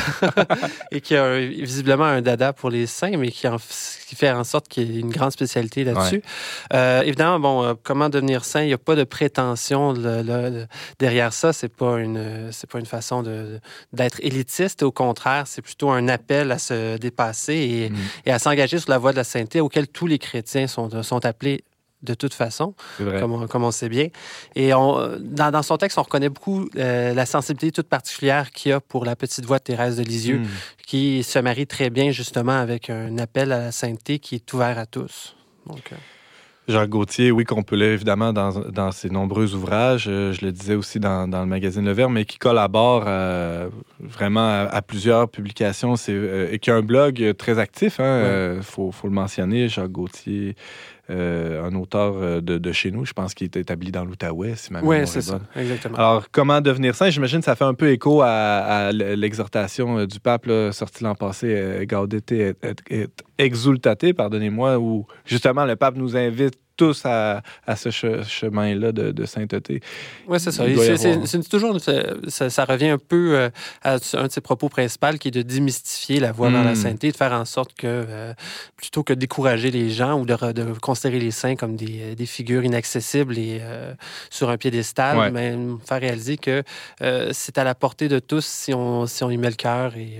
et 0.92 1.00
qui 1.00 1.16
a 1.16 1.24
un- 1.24 1.40
visiblement 1.46 2.04
un 2.04 2.22
dada 2.22 2.52
pour 2.52 2.70
les 2.70 2.86
saints, 2.86 3.16
mais 3.16 3.30
qui, 3.30 3.48
en- 3.48 3.56
qui 3.56 4.14
fait 4.16 4.30
en 4.30 4.44
sorte 4.44 4.68
qu'il 4.68 4.92
y 4.92 4.96
ait 4.98 5.00
une 5.00 5.10
grande 5.10 5.32
spécialité 5.32 5.84
là-dessus. 5.84 6.22
Euh, 6.72 7.02
évidemment, 7.02 7.40
bon, 7.40 7.76
comment 7.82 8.08
devenir 8.08 8.44
saint, 8.44 8.62
il 8.62 8.66
n'y 8.68 8.72
a 8.72 8.78
pas 8.78 8.94
de 8.96 9.04
prétention 9.04 9.94
derrière 10.98 11.32
ça. 11.32 11.52
C'est 11.52 11.68
pas 11.74 11.98
une, 11.98 12.50
pas 12.70 12.78
une 12.78 12.86
façon 12.86 13.22
d'être 13.92 14.18
élitiste. 14.20 14.82
Au 14.82 14.92
contraire, 14.92 15.44
c'est 15.46 15.62
plutôt 15.62 15.90
un 15.90 16.08
appel 16.08 16.52
à 16.52 16.58
se 16.58 16.96
dépasser 16.98 17.54
et, 17.54 17.90
Mm. 17.90 17.96
et 18.26 18.30
à 18.32 18.38
s'engager 18.38 18.78
sur 18.78 18.90
la 18.90 18.98
voie 18.98 19.12
de 19.12 19.16
la 19.16 19.24
sainteté 19.30 19.60
auquel 19.60 19.86
tous 19.88 20.06
les 20.06 20.18
chrétiens 20.18 20.66
sont, 20.66 21.02
sont 21.02 21.24
appelés 21.24 21.64
de 22.02 22.14
toute 22.14 22.32
façon 22.32 22.74
comme 23.20 23.32
on, 23.32 23.46
comme 23.46 23.62
on 23.62 23.70
sait 23.70 23.90
bien. 23.90 24.08
Et 24.54 24.72
on, 24.72 25.18
dans, 25.20 25.50
dans 25.50 25.62
son 25.62 25.76
texte, 25.76 25.98
on 25.98 26.02
reconnaît 26.02 26.30
beaucoup 26.30 26.66
euh, 26.76 27.12
la 27.12 27.26
sensibilité 27.26 27.72
toute 27.72 27.88
particulière 27.88 28.50
qu'il 28.52 28.70
y 28.70 28.72
a 28.72 28.80
pour 28.80 29.04
la 29.04 29.16
petite 29.16 29.44
voix 29.44 29.58
de 29.58 29.64
Thérèse 29.64 29.96
de 29.98 30.02
Lisieux, 30.02 30.38
Mm. 30.38 30.46
qui 30.86 31.22
se 31.22 31.38
marie 31.38 31.66
très 31.66 31.90
bien 31.90 32.10
justement 32.10 32.58
avec 32.58 32.88
un 32.88 33.18
appel 33.18 33.52
à 33.52 33.58
la 33.58 33.72
sainteté 33.72 34.18
qui 34.18 34.34
est 34.36 34.52
ouvert 34.54 34.78
à 34.78 34.86
tous. 34.86 35.36
Donc, 35.66 35.92
euh, 35.92 35.96
Jacques 36.70 36.88
Gauthier, 36.90 37.30
oui, 37.30 37.44
qu'on 37.44 37.62
peut 37.62 37.76
lire 37.76 37.90
évidemment 37.92 38.32
dans, 38.32 38.50
dans 38.70 38.92
ses 38.92 39.10
nombreux 39.10 39.54
ouvrages. 39.54 40.06
Euh, 40.08 40.32
je 40.32 40.44
le 40.44 40.52
disais 40.52 40.74
aussi 40.74 40.98
dans, 41.00 41.28
dans 41.28 41.40
le 41.40 41.46
magazine 41.46 41.84
Le 41.84 41.92
Verbe, 41.92 42.12
mais 42.12 42.24
qui 42.24 42.38
collabore 42.38 43.04
euh, 43.06 43.68
vraiment 44.00 44.46
à, 44.48 44.68
à 44.70 44.82
plusieurs 44.82 45.28
publications 45.28 45.96
c'est, 45.96 46.12
euh, 46.14 46.48
et 46.52 46.58
qui 46.58 46.70
a 46.70 46.76
un 46.76 46.82
blog 46.82 47.34
très 47.36 47.58
actif. 47.58 47.96
Il 47.98 48.02
Ouais. 48.04 48.58
faut, 48.62 48.90
faut 48.92 49.08
le 49.08 49.12
mentionner. 49.14 49.68
Jacques 49.68 49.92
Gauthier, 49.92 50.54
euh, 51.10 51.62
un 51.64 51.74
auteur 51.74 52.14
euh, 52.16 52.40
de, 52.40 52.56
de 52.58 52.72
chez 52.72 52.90
nous, 52.90 53.04
je 53.04 53.12
pense 53.12 53.34
qu'il 53.34 53.44
est 53.46 53.56
établi 53.56 53.90
dans 53.90 54.04
l'Outaouais, 54.04 54.54
si 54.56 54.72
ma 54.72 54.80
oui, 54.80 54.88
mémoire 54.98 55.08
c'est 55.08 55.18
est 55.18 55.22
ça, 55.22 55.32
bonne. 55.32 55.46
exactement. 55.56 55.96
Alors, 55.98 56.30
comment 56.30 56.60
devenir 56.60 56.94
saint? 56.94 57.10
J'imagine 57.10 57.40
que 57.40 57.44
ça 57.44 57.56
fait 57.56 57.64
un 57.64 57.74
peu 57.74 57.90
écho 57.90 58.22
à, 58.22 58.28
à 58.28 58.92
l'exhortation 58.92 59.98
euh, 59.98 60.06
du 60.06 60.20
pape 60.20 60.46
là, 60.46 60.72
sortie 60.72 61.04
l'an 61.04 61.14
passé, 61.14 61.84
Gaudete 61.88 62.32
et, 62.32 62.54
et- 62.90 63.02
et 63.02 63.06
exultate, 63.38 64.12
pardonnez-moi, 64.12 64.78
où 64.78 65.06
justement 65.24 65.64
le 65.64 65.76
pape 65.76 65.96
nous 65.96 66.16
invite 66.16 66.54
tous 66.80 67.02
à, 67.04 67.42
à 67.66 67.74
ce 67.76 67.90
che- 67.90 68.22
chemin-là 68.26 68.90
de, 68.92 69.06
de 69.20 69.24
sainteté. 69.26 69.80
Oui, 70.26 70.38
c'est 70.40 70.50
ça. 70.52 70.64
c'est- 71.26 71.48
toujours, 71.54 71.74
ça, 71.80 72.48
ça 72.56 72.64
revient 72.64 72.88
un 72.88 72.98
peu 72.98 73.24
euh, 73.36 73.50
à 73.82 73.96
un 74.22 74.26
de 74.26 74.32
ses 74.36 74.40
propos 74.40 74.68
principaux 74.76 75.16
qui 75.20 75.28
est 75.28 75.36
de 75.40 75.42
démystifier 75.42 76.18
la 76.20 76.32
voie 76.32 76.48
vers 76.50 76.64
la 76.64 76.72
Mm. 76.72 76.82
sainteté, 76.84 77.12
de 77.12 77.16
faire 77.16 77.32
en 77.32 77.44
sorte 77.44 77.72
que, 77.74 77.86
euh, 77.86 78.32
plutôt 78.76 79.02
que 79.02 79.12
de 79.12 79.18
décourager 79.26 79.70
les 79.70 79.90
gens 79.90 80.14
ou 80.20 80.24
de, 80.24 80.34
re- 80.34 80.52
de 80.54 80.64
considérer 80.88 81.18
les 81.20 81.30
saints 81.42 81.56
comme 81.56 81.76
des, 81.76 82.14
des 82.14 82.26
figures 82.36 82.64
inaccessibles 82.64 83.36
et 83.38 83.58
euh, 83.60 83.92
sur 84.30 84.48
un 84.50 84.56
piédestal, 84.56 85.18
Ouais. 85.18 85.30
mais 85.30 85.54
faire 85.86 86.00
réaliser 86.00 86.36
que 86.38 86.62
c'est 87.32 87.58
à 87.58 87.64
la 87.64 87.74
portée 87.74 88.08
de 88.08 88.18
tous 88.20 88.44
si 88.46 88.72
on, 88.72 89.06
si 89.06 89.22
on 89.24 89.30
y 89.30 89.36
met 89.36 89.50
le 89.50 89.56
cœur 89.56 89.96
et, 89.96 90.12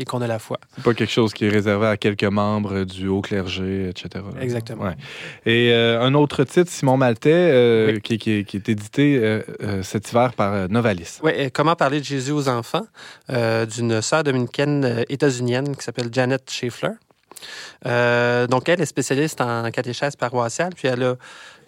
et 0.00 0.04
qu'on 0.04 0.22
a 0.22 0.26
la 0.26 0.38
foi. 0.38 0.58
C'est 0.76 0.84
pas 0.84 0.94
quelque 0.94 1.12
chose 1.12 1.32
qui 1.34 1.44
est 1.46 1.48
réservé 1.50 1.86
à 1.88 1.96
quelques 1.96 2.24
membres 2.24 2.84
du 2.84 3.08
haut 3.08 3.20
clergé, 3.20 3.88
etc. 3.90 4.24
Exactement. 4.40 4.84
Ouais. 4.84 4.96
Et 5.44 5.72
euh, 5.72 6.05
un 6.06 6.14
autre 6.14 6.44
titre, 6.44 6.70
Simon 6.70 6.96
Maltais, 6.96 7.98
qui, 8.02 8.18
qui, 8.18 8.44
qui, 8.44 8.56
est 8.56 8.68
édité 8.68 9.40
cet 9.82 10.10
hiver 10.10 10.32
par 10.34 10.68
Novalis. 10.68 11.18
Oui, 11.22 11.50
Comment 11.52 11.76
parler 11.76 12.00
de 12.00 12.04
Jésus 12.04 12.32
aux 12.32 12.48
enfants, 12.48 12.86
d'une 13.28 14.00
sœur 14.00 14.24
dominicaine 14.24 15.04
états-unienne 15.08 15.76
qui 15.76 15.82
s'appelle 15.82 16.08
Janet 16.12 16.50
Schaeffler. 16.50 16.92
donc, 17.84 18.68
elle 18.68 18.80
est 18.80 18.86
spécialiste 18.86 19.40
en 19.40 19.70
catéchèse 19.70 20.16
paroissiale, 20.16 20.72
puis 20.74 20.88
elle 20.88 21.02
a 21.02 21.16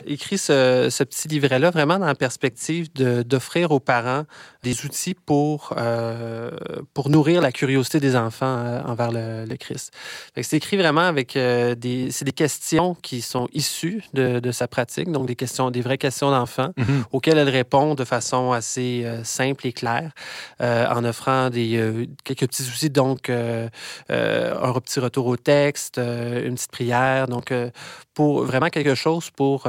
écrit 0.07 0.39
ce, 0.39 0.89
ce 0.91 1.05
petit 1.05 1.29
livret-là 1.29 1.71
vraiment 1.71 1.99
dans 1.99 2.07
la 2.07 2.15
perspective 2.15 2.93
d'offrir 2.93 3.73
aux 3.73 3.81
parents 3.81 4.25
des 4.65 4.85
outils 4.85 5.15
pour, 5.15 5.73
euh, 5.77 6.51
pour 6.93 7.11
nourrir 7.11 7.41
la 7.41 7.53
curiosité 7.53 8.01
des 8.01 8.17
enfants 8.17 8.57
euh, 8.59 8.81
envers 8.83 9.13
le, 9.13 9.45
le 9.45 9.57
Christ. 9.57 9.93
C'est 10.41 10.57
écrit 10.57 10.77
vraiment 10.77 11.03
avec 11.03 11.37
euh, 11.37 11.75
des, 11.77 12.09
des 12.23 12.33
questions 12.33 12.97
qui 13.01 13.21
sont 13.21 13.49
issues 13.53 14.03
de, 14.15 14.41
de, 14.41 14.51
sa 14.51 14.67
pratique, 14.67 15.13
donc 15.13 15.27
des 15.27 15.37
questions, 15.37 15.71
des 15.71 15.81
vraies 15.81 15.99
questions 15.99 16.31
d'enfants 16.31 16.73
Mhm. 16.77 17.05
auxquelles 17.13 17.39
elle 17.39 17.49
répond 17.49 17.95
de 17.95 18.05
façon 18.05 18.53
assez 18.53 19.03
euh, 19.05 19.23
simple 19.25 19.67
et 19.67 19.73
claire, 19.73 20.13
en 20.61 21.05
offrant 21.05 21.51
des, 21.51 22.09
quelques 22.25 22.47
petits 22.49 22.63
outils, 22.63 22.91
donc 22.91 23.31
un 23.31 23.71
petit 24.09 25.01
retour 25.01 25.27
au 25.27 25.37
texte, 25.37 25.99
une 25.99 26.55
petite 26.55 26.71
prière, 26.71 27.29
donc 27.29 27.53
pour 28.15 28.45
vraiment 28.45 28.69
quelque 28.69 28.95
chose 28.95 29.31
pour 29.31 29.67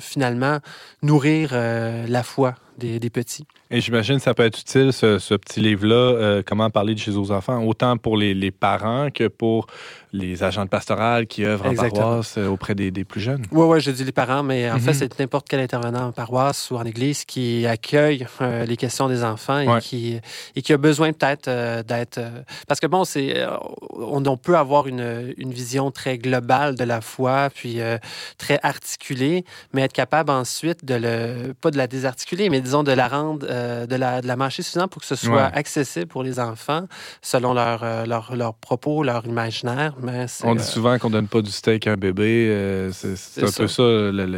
finalement 0.00 0.58
nourrir 1.02 1.52
la 1.52 2.22
foi 2.22 2.54
des, 2.78 3.10
petits. 3.10 3.44
Et 3.70 3.80
j'imagine 3.80 4.18
ça 4.18 4.34
peut 4.34 4.44
être 4.44 4.60
utile, 4.60 4.92
ce, 4.92 5.34
petit 5.34 5.60
livre-là, 5.60 5.94
euh, 5.94 6.42
Comment 6.44 6.70
parler 6.70 6.94
de 6.94 6.98
Jésus 6.98 7.18
aux 7.18 7.30
enfants, 7.30 7.62
autant 7.64 7.96
pour 7.96 8.16
les 8.16 8.50
parents 8.50 9.10
que 9.10 9.28
pour 9.28 9.66
les 10.12 10.42
agents 10.42 10.64
de 10.64 10.70
pastoral 10.70 11.26
qui 11.26 11.44
œuvrent 11.44 11.66
en 11.66 11.74
paroisse 11.74 12.36
euh, 12.38 12.46
auprès 12.48 12.74
des, 12.74 12.90
des 12.90 13.04
plus 13.04 13.20
jeunes. 13.20 13.44
Oui, 13.52 13.64
oui, 13.66 13.80
je 13.80 13.90
dis 13.90 14.04
les 14.04 14.12
parents, 14.12 14.42
mais 14.42 14.70
en 14.70 14.74
Mhm. 14.74 14.80
fait, 14.80 14.94
c'est 14.94 15.18
n'importe 15.18 15.46
quel 15.48 15.60
intervenant 15.60 16.06
en 16.08 16.12
paroisse 16.12 16.70
ou 16.70 16.76
en 16.76 16.84
église 16.84 17.24
qui 17.24 17.66
accueille 17.66 18.26
euh, 18.40 18.64
les 18.64 18.76
questions 18.76 19.08
des 19.08 19.22
enfants 19.24 19.58
et, 19.60 19.68
Ouais. 19.68 19.80
qui, 19.80 20.18
et 20.56 20.62
qui 20.62 20.72
a 20.72 20.78
besoin 20.78 21.12
peut-être 21.12 21.48
euh, 21.48 21.82
d'être... 21.82 22.20
parce 22.66 22.80
que 22.80 22.86
bon, 22.86 23.04
c'est 23.04 23.44
on, 23.92 24.24
on 24.24 24.36
peut 24.36 24.56
avoir 24.56 24.86
une, 24.86 25.34
une 25.36 25.52
vision 25.52 25.90
très 25.90 26.16
globale 26.18 26.74
de 26.74 26.84
la 26.84 27.00
foi, 27.00 27.48
puis 27.54 27.80
euh, 27.80 27.98
très 28.38 28.58
articulée, 28.62 29.44
mais 29.72 29.82
être 29.82 29.92
capable 29.92 30.30
ensuite 30.30 30.84
de 30.84 30.94
le... 30.94 31.52
pas 31.54 31.70
de 31.70 31.76
la 31.76 31.86
désarticuler, 31.86 32.48
mais 32.50 32.60
disons 32.60 32.82
de 32.82 32.92
la 32.92 33.08
rendre, 33.08 33.46
de, 33.46 33.96
la, 33.96 34.20
de 34.22 34.26
la 34.26 34.36
mâcher 34.36 34.62
suffisamment 34.62 34.88
pour 34.88 35.02
que 35.02 35.06
ce 35.08 35.16
soit 35.16 35.28
Ouais. 35.28 35.50
accessible 35.52 36.06
pour 36.06 36.22
les 36.22 36.40
enfants 36.40 36.86
selon 37.20 37.52
leur, 37.52 38.06
leur, 38.06 38.34
leurs 38.34 38.54
propos, 38.54 39.02
leur 39.02 39.26
imaginaire. 39.26 39.94
Mais 40.02 40.26
On 40.44 40.54
dit 40.54 40.62
euh, 40.62 40.64
souvent 40.64 40.98
qu'on 40.98 41.10
donne 41.10 41.28
pas 41.28 41.42
du 41.42 41.50
steak 41.50 41.86
à 41.86 41.92
un 41.92 41.96
bébé. 41.96 42.48
euh, 42.50 42.90
c'est 42.92 43.42
un 43.42 43.50
peu 43.50 43.68
ça 43.68 43.82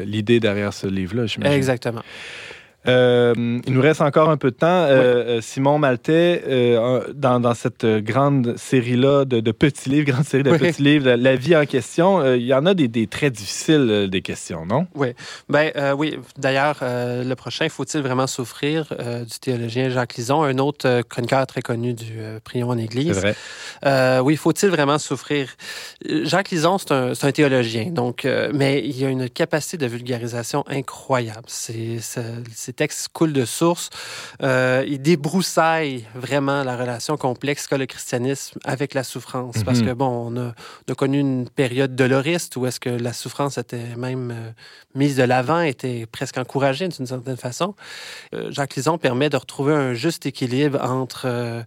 l'idée 0.04 0.40
derrière 0.40 0.72
ce 0.72 0.86
livre-là. 0.86 1.24
Exactement. 1.44 2.02
Euh, 2.88 3.34
il 3.66 3.72
nous 3.74 3.80
reste 3.82 4.00
encore 4.00 4.30
un 4.30 4.36
peu 4.38 4.50
de 4.50 4.56
temps. 4.56 4.66
Euh, 4.66 5.38
euh, 5.38 5.40
Simon 5.42 5.78
Maltais, 5.78 6.42
euh, 6.46 7.12
dans, 7.14 7.38
dans 7.38 7.52
cette 7.54 7.84
grande 7.84 8.56
série-là 8.56 9.24
de, 9.26 9.40
de 9.40 9.52
petits 9.52 9.90
livres, 9.90 10.06
grande 10.12 10.24
série 10.24 10.42
de 10.42 10.50
Oui. 10.50 10.58
petits 10.58 10.82
livres, 10.82 11.10
la, 11.10 11.36
vie 11.36 11.54
en 11.56 11.66
question, 11.66 12.34
il 12.34 12.42
y 12.44 12.54
en 12.54 12.64
a 12.66 12.72
des, 12.74 12.88
des 12.88 13.06
très 13.06 13.30
difficiles, 13.30 14.08
des 14.10 14.22
questions, 14.22 14.64
non? 14.64 14.86
Ben 15.48 15.70
euh, 15.76 15.92
oui, 15.92 16.18
d'ailleurs, 16.38 16.78
le 16.82 17.34
prochain, 17.34 17.68
Faut-il 17.68 18.00
vraiment 18.00 18.26
souffrir 18.26 18.86
du 18.98 19.38
théologien 19.40 19.90
Jacques 19.90 20.16
Lison, 20.16 20.42
un 20.42 20.58
autre 20.58 21.02
chroniqueur 21.02 21.46
très 21.46 21.62
connu 21.62 21.92
du 21.94 22.18
Prion 22.44 22.70
en 22.70 22.78
Église. 22.78 23.18
vrai. 23.82 24.20
Oui, 24.20 24.36
faut-il 24.36 24.70
vraiment 24.70 24.98
souffrir? 24.98 25.48
Jacques 26.24 26.50
Lison, 26.50 26.78
c'est 26.78 26.92
un, 26.92 27.12
un 27.20 27.32
théologien, 27.32 27.86
donc, 27.90 28.26
mais 28.54 28.82
il 28.84 29.04
a 29.04 29.08
une 29.08 29.28
capacité 29.28 29.76
de 29.76 29.86
vulgarisation 29.86 30.64
incroyable. 30.68 31.44
C'est- 31.46 31.98
ses 32.70 32.74
textes 32.74 33.08
coulent 33.12 33.32
de 33.32 33.44
source. 33.44 33.90
Euh, 34.42 34.84
il 34.86 35.02
débroussaille 35.02 36.04
vraiment 36.14 36.62
la 36.62 36.76
relation 36.76 37.16
complexe 37.16 37.66
qu'a 37.66 37.78
le 37.78 37.86
christianisme 37.86 38.60
avec 38.64 38.94
la 38.94 39.02
souffrance. 39.02 39.64
Parce 39.64 39.80
Mhm. 39.80 39.86
que, 39.86 39.92
bon, 39.92 40.06
on 40.06 40.36
a, 40.36 40.52
on 40.88 40.92
a 40.92 40.94
connu 40.94 41.18
une 41.18 41.48
période 41.48 41.96
doloriste 41.96 42.56
où 42.56 42.66
est-ce 42.66 42.78
que 42.78 42.90
la 42.90 43.12
souffrance 43.12 43.58
était 43.58 43.96
même 43.96 44.30
euh, 44.30 44.50
mise 44.94 45.16
de 45.16 45.24
l'avant, 45.24 45.60
était 45.62 46.06
presque 46.06 46.38
encouragée 46.38 46.86
d'une 46.88 47.06
certaine 47.06 47.36
façon. 47.36 47.74
Euh, 48.34 48.50
Jacques 48.52 48.76
Lison 48.76 48.98
permet 48.98 49.30
de 49.30 49.36
retrouver 49.36 49.74
un 49.74 49.94
juste 49.94 50.26
équilibre 50.26 50.78
entre 50.82 51.22
euh, 51.26 51.62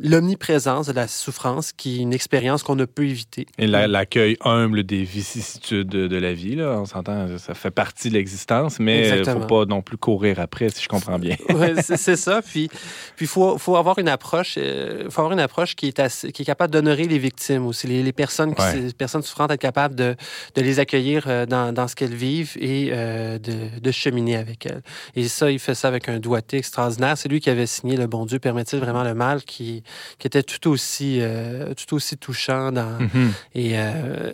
l'omniprésence 0.00 0.86
de 0.86 0.92
la 0.92 1.08
souffrance, 1.08 1.72
qui 1.72 1.98
est 1.98 2.02
une 2.02 2.12
expérience 2.14 2.62
qu'on 2.62 2.76
ne 2.76 2.84
peut 2.86 3.04
éviter. 3.06 3.46
Et 3.58 3.66
la- 3.66 3.86
l'accueil 3.86 4.36
humble 4.42 4.84
des 4.84 5.02
vicissitudes 5.04 5.88
de, 5.88 6.06
de 6.06 6.16
la 6.16 6.32
vie, 6.32 6.54
là, 6.56 6.78
on 6.80 6.84
s'entend, 6.86 7.36
ça 7.38 7.54
fait 7.54 7.70
partie 7.70 8.08
de 8.08 8.14
l'existence, 8.14 8.78
mais 8.78 9.08
il 9.08 9.18
ne 9.20 9.24
faut 9.24 9.40
pas 9.40 9.64
non 9.66 9.82
plus 9.82 9.96
courir 9.96 10.37
après, 10.38 10.68
si 10.70 10.82
je 10.82 10.88
comprends 10.88 11.18
bien. 11.18 11.36
Ouais, 11.50 11.74
c'est 11.82 12.16
ça. 12.16 12.40
Puis, 12.42 12.68
puis 13.16 13.26
faut, 13.26 13.58
faut 13.58 13.76
avoir 13.76 13.98
une 13.98 14.08
approche, 14.08 14.54
euh, 14.58 15.08
faut 15.10 15.20
avoir 15.20 15.32
une 15.32 15.40
approche 15.40 15.74
qui 15.76 15.86
est 15.88 15.98
assez- 15.98 16.30
qui 16.32 16.42
est 16.42 16.44
capable 16.44 16.72
d'honorer 16.72 17.04
les 17.04 17.18
victimes 17.18 17.66
aussi, 17.66 17.86
les, 17.86 18.02
les 18.02 18.12
personnes, 18.12 18.54
qui, 18.54 18.62
Ouais. 18.62 18.76
les 18.80 18.92
personnes 18.92 19.22
souffrantes, 19.22 19.50
être 19.50 19.60
capable 19.60 19.94
de, 19.94 20.14
de 20.54 20.62
les 20.62 20.78
accueillir 20.80 21.24
euh, 21.26 21.46
dans, 21.46 21.72
dans 21.72 21.88
ce 21.88 21.96
qu'elles 21.96 22.14
vivent 22.14 22.52
et 22.60 22.90
euh, 22.92 23.38
de, 23.38 23.80
de 23.80 23.90
cheminer 23.90 24.36
avec 24.36 24.66
elles. 24.66 24.82
Et 25.16 25.26
ça, 25.28 25.50
il 25.50 25.58
fait 25.58 25.74
ça 25.74 25.88
avec 25.88 26.08
un 26.08 26.18
doigté 26.18 26.58
extraordinaire. 26.58 27.16
C'est 27.18 27.28
lui 27.28 27.40
qui 27.40 27.50
avait 27.50 27.66
signé 27.66 27.96
Le 27.96 28.06
Bon 28.06 28.26
Dieu 28.26 28.38
permet-il 28.38 28.78
vraiment 28.78 29.04
le 29.04 29.14
mal, 29.14 29.42
qui, 29.42 29.82
qui 30.18 30.26
était 30.26 30.42
tout 30.42 30.68
aussi, 30.70 31.18
euh, 31.20 31.72
tout 31.74 31.94
aussi 31.94 32.16
touchant 32.16 32.72
dans, 32.72 32.98
Mhm. 32.98 33.32
et, 33.54 33.74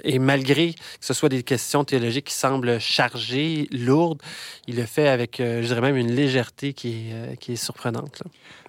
et 0.05 0.19
malgré 0.19 0.73
que 0.73 0.79
ce 1.01 1.13
soit 1.15 1.29
des 1.29 1.43
questions 1.43 1.85
théologiques 1.85 2.27
qui 2.27 2.35
semblent 2.35 2.79
chargées, 2.81 3.69
lourdes, 3.73 4.21
il 4.67 4.77
le 4.77 4.85
fait 4.87 5.09
avec, 5.09 5.37
je 5.39 5.61
dirais 5.67 5.81
même, 5.81 5.94
une 5.97 6.15
légèreté 6.15 6.73
qui 6.73 7.11
est, 7.11 7.13
euh, 7.13 7.57
surprenante. 7.57 8.23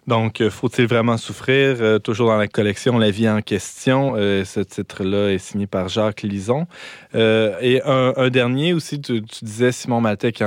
Donc, 0.07 0.39
euh, 0.39 0.51
faut-il 0.51 0.85
vraiment 0.85 1.17
souffrir? 1.17 1.77
Euh, 1.79 1.97
toujours 1.97 2.27
dans 2.27 2.37
la 2.37 2.47
collection 2.47 2.99
La 2.99 3.09
vie 3.09 3.27
en 3.27 3.41
question? 3.41 4.13
Euh, 4.15 4.45
ce 4.45 4.59
titre-là 4.59 5.29
est 5.31 5.39
signé 5.39 5.65
par 5.65 5.87
Jacques 5.89 6.21
Lison. 6.21 6.67
Euh, 7.15 7.55
et 7.59 7.81
un, 7.85 8.13
un 8.15 8.29
dernier 8.29 8.73
aussi, 8.73 9.01
tu, 9.01 9.23
tu 9.23 9.45
disais 9.45 9.71
Simon 9.71 10.01
Maltais 10.01 10.31
qui, 10.31 10.43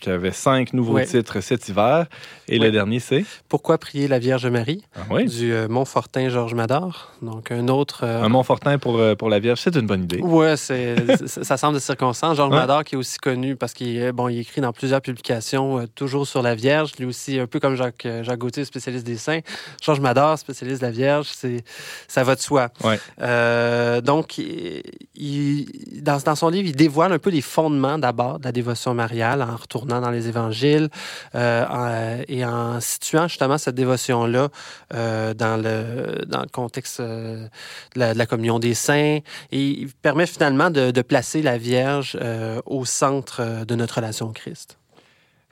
qui 0.00 0.10
avait 0.10 0.32
cinq 0.32 0.74
nouveaux 0.74 1.00
titres 1.00 1.40
cet 1.40 1.68
hiver. 1.70 2.06
Et 2.48 2.58
le 2.58 2.70
dernier, 2.70 2.98
c'est? 2.98 3.24
Pourquoi 3.48 3.78
prier 3.78 4.06
la 4.08 4.18
Vierge 4.18 4.46
Marie? 4.48 4.84
Ah 4.96 5.00
oui. 5.10 5.26
du 5.26 5.52
Montfortin 5.68 6.28
Georges 6.28 6.54
Mador. 6.54 7.12
Donc, 7.22 7.52
un 7.52 7.68
autre. 7.68 8.04
Un 8.04 8.28
Montfortin 8.28 8.76
pour, 8.78 9.00
pour 9.16 9.30
la 9.30 9.38
Vierge, 9.38 9.60
c'est 9.62 9.76
une 9.76 9.86
bonne 9.86 10.02
idée. 10.04 10.20
C'est- 10.56 11.26
ça 11.26 11.56
semble 11.56 11.74
de 11.76 11.80
circonstance. 11.80 12.36
Georges. 12.36 12.50
Mador, 12.52 12.84
qui 12.84 12.96
est 12.96 12.98
aussi 12.98 13.18
connu 13.18 13.56
parce 13.56 13.72
qu'il 13.72 14.12
bon, 14.12 14.28
il 14.28 14.40
écrit 14.40 14.60
dans 14.60 14.72
plusieurs 14.72 15.00
publications, 15.00 15.86
toujours 15.94 16.26
sur 16.26 16.42
la 16.42 16.54
Vierge. 16.54 16.92
Lui 16.98 17.06
aussi, 17.06 17.38
un 17.38 17.46
peu 17.46 17.60
comme 17.60 17.76
Jacques, 17.76 18.06
Jacques 18.22 18.38
Gauthier, 18.38 18.64
spécialiste 18.64 18.89
des 18.90 19.16
saints. 19.16 19.40
Georges 19.82 20.00
Mador, 20.00 20.38
spécialiste 20.38 20.80
de 20.80 20.86
la 20.86 20.92
Vierge, 20.92 21.28
c'est, 21.34 21.64
ça 22.08 22.24
va 22.24 22.34
de 22.34 22.40
soi. 22.40 22.68
Ouais. 22.82 22.98
Euh, 23.20 24.00
donc, 24.00 24.38
il, 24.38 25.66
dans, 26.02 26.18
dans 26.18 26.34
son 26.34 26.48
livre, 26.48 26.68
il 26.68 26.76
dévoile 26.76 27.12
un 27.12 27.18
peu 27.18 27.30
les 27.30 27.40
fondements 27.42 27.98
d'abord 27.98 28.38
de 28.38 28.44
la 28.44 28.52
dévotion 28.52 28.94
mariale 28.94 29.42
en 29.42 29.56
retournant 29.56 30.00
dans 30.00 30.10
les 30.10 30.28
évangiles 30.28 30.88
euh, 31.34 31.64
en- 31.66 32.24
et 32.28 32.44
en 32.44 32.80
situant 32.80 33.28
justement 33.28 33.58
cette 33.58 33.74
dévotion-là 33.74 34.48
euh, 34.94 35.34
dans, 35.34 35.56
le, 35.56 36.24
dans 36.26 36.40
le 36.42 36.48
contexte 36.48 37.00
euh, 37.00 37.46
de, 37.94 38.00
la, 38.00 38.14
de 38.14 38.18
la 38.18 38.26
communion 38.26 38.58
des 38.58 38.74
saints. 38.74 39.18
Et 39.52 39.62
il 39.62 39.88
permet 39.88 40.26
finalement 40.26 40.70
de, 40.70 40.90
de 40.90 41.02
placer 41.02 41.42
la 41.42 41.58
Vierge 41.58 42.16
euh, 42.20 42.60
au 42.66 42.84
centre 42.84 43.40
euh, 43.40 43.64
de 43.64 43.74
notre 43.74 43.96
relation 43.96 44.26
au 44.26 44.32
Christ. 44.32 44.78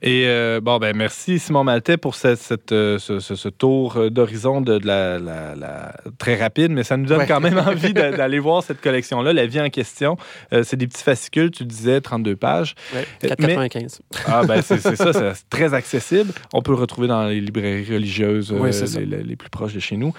Et 0.00 0.26
euh, 0.28 0.60
bon, 0.62 0.78
ben 0.78 0.96
merci 0.96 1.40
Simon 1.40 1.64
Maltais 1.64 1.96
pour 1.96 2.14
cette, 2.14 2.38
cette, 2.38 2.70
euh, 2.70 3.00
ce, 3.00 3.18
ce- 3.18 3.34
ce 3.34 3.48
tour 3.48 3.96
euh, 3.96 4.10
d'horizon 4.10 4.60
de, 4.60 4.78
de 4.78 4.86
la, 4.86 5.18
la- 5.18 5.56
la- 5.56 5.92
très 6.18 6.36
rapide, 6.36 6.70
mais 6.70 6.84
ça 6.84 6.96
nous 6.96 7.06
donne 7.06 7.18
Ouais. 7.18 7.26
quand 7.26 7.40
même 7.40 7.58
envie 7.58 7.92
d'a- 7.92 8.12
d'aller 8.16 8.38
voir 8.38 8.62
cette 8.62 8.80
collection-là, 8.80 9.32
La 9.32 9.46
vie 9.46 9.60
en 9.60 9.70
question. 9.70 10.16
Euh, 10.52 10.62
c'est 10.62 10.76
des 10.76 10.86
petits 10.86 11.02
fascicules, 11.02 11.50
tu 11.50 11.64
disais, 11.64 12.00
32 12.00 12.36
pages. 12.36 12.76
Ouais, 12.94 13.04
Euh, 13.24 13.34
mais- 13.40 13.56
4,95. 13.56 13.98
Ah, 14.26 14.44
ben 14.46 14.62
c'est 14.62 14.78
ça, 14.78 14.94
c'est 15.34 15.48
très 15.50 15.74
accessible. 15.74 16.32
On 16.52 16.62
peut 16.62 16.70
le 16.72 16.78
retrouver 16.78 17.08
dans 17.08 17.24
les 17.26 17.40
librairies 17.40 17.92
religieuses 17.92 18.52
euh, 18.52 19.00
les- 19.00 19.24
les 19.24 19.36
plus 19.36 19.50
proches 19.50 19.74
de 19.74 19.80
chez 19.80 19.96
nous. 19.96 20.14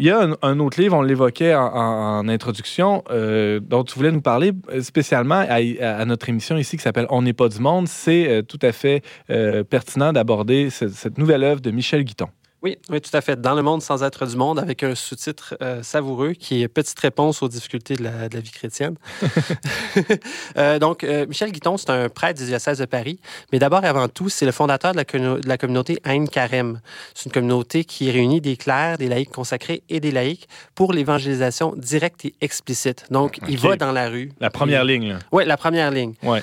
Il 0.00 0.04
y 0.04 0.10
a 0.12 0.28
un, 0.42 0.60
autre 0.60 0.80
livre, 0.80 0.96
on 0.96 1.02
l'évoquait 1.02 1.56
en, 1.56 2.28
introduction, 2.28 3.02
euh, 3.10 3.58
dont 3.58 3.82
tu 3.82 3.96
voulais 3.96 4.12
nous 4.12 4.20
parler 4.20 4.52
spécialement 4.80 5.44
à, 5.48 6.04
notre 6.04 6.28
émission 6.28 6.56
ici 6.56 6.76
qui 6.76 6.84
s'appelle 6.84 7.08
On 7.10 7.22
n'est 7.22 7.32
pas 7.32 7.48
du 7.48 7.58
monde. 7.58 7.88
C'est 7.88 8.28
euh, 8.28 8.42
tout 8.42 8.60
à 8.62 8.70
fait 8.70 9.02
euh, 9.28 9.64
pertinent 9.64 10.12
d'aborder 10.12 10.70
ce- 10.70 10.86
cette 10.86 11.18
nouvelle 11.18 11.42
œuvre 11.42 11.60
de 11.60 11.72
Michel 11.72 12.04
Guiton. 12.04 12.28
Oui, 12.62 12.76
oui, 12.90 13.00
tout 13.00 13.16
à 13.16 13.20
fait. 13.20 13.40
Dans 13.40 13.54
le 13.54 13.62
monde 13.62 13.82
sans 13.82 14.02
être 14.02 14.26
du 14.26 14.36
monde, 14.36 14.58
avec 14.58 14.82
un 14.82 14.94
sous-titre 14.96 15.56
euh, 15.62 15.82
savoureux 15.82 16.32
qui 16.32 16.62
est 16.62 16.68
Petite 16.68 16.98
réponse 16.98 17.40
aux 17.42 17.48
difficultés 17.48 17.94
de 17.94 18.02
la, 18.04 18.28
de 18.28 18.34
la 18.34 18.40
vie 18.40 18.50
chrétienne. 18.50 18.96
Euh, 20.56 20.78
donc, 20.78 21.04
euh, 21.04 21.26
Michel 21.26 21.52
Guiton, 21.52 21.76
c'est 21.76 21.90
un 21.90 22.08
prêtre 22.08 22.38
du 22.40 22.46
diocèse 22.46 22.78
de 22.78 22.84
Paris, 22.84 23.20
mais 23.52 23.58
d'abord 23.58 23.84
et 23.84 23.86
avant 23.88 24.08
tout, 24.08 24.28
c'est 24.28 24.46
le 24.46 24.50
fondateur 24.52 24.92
de 24.92 24.96
la, 24.96 25.04
commu- 25.04 25.40
de 25.40 25.48
la 25.48 25.56
communauté 25.58 25.98
Ain 26.04 26.26
Carême. 26.26 26.80
C'est 27.14 27.26
une 27.26 27.32
communauté 27.32 27.84
qui 27.84 28.10
réunit 28.10 28.40
des 28.40 28.56
clercs, 28.56 28.98
des 28.98 29.08
laïcs 29.08 29.30
consacrés 29.30 29.82
et 29.88 30.00
des 30.00 30.10
laïcs 30.10 30.48
pour 30.74 30.92
l'évangélisation 30.92 31.74
directe 31.76 32.24
et 32.24 32.34
explicite. 32.40 33.04
Donc, 33.10 33.38
il 33.48 33.58
va 33.58 33.76
dans 33.76 33.92
la 33.92 34.08
rue. 34.08 34.32
La 34.40 34.50
première 34.50 34.84
ligne. 34.84 35.10
là. 35.10 35.18
Oui, 35.32 35.44
la 35.44 35.56
première 35.56 35.90
ligne. 35.90 36.14
Ouais. 36.22 36.42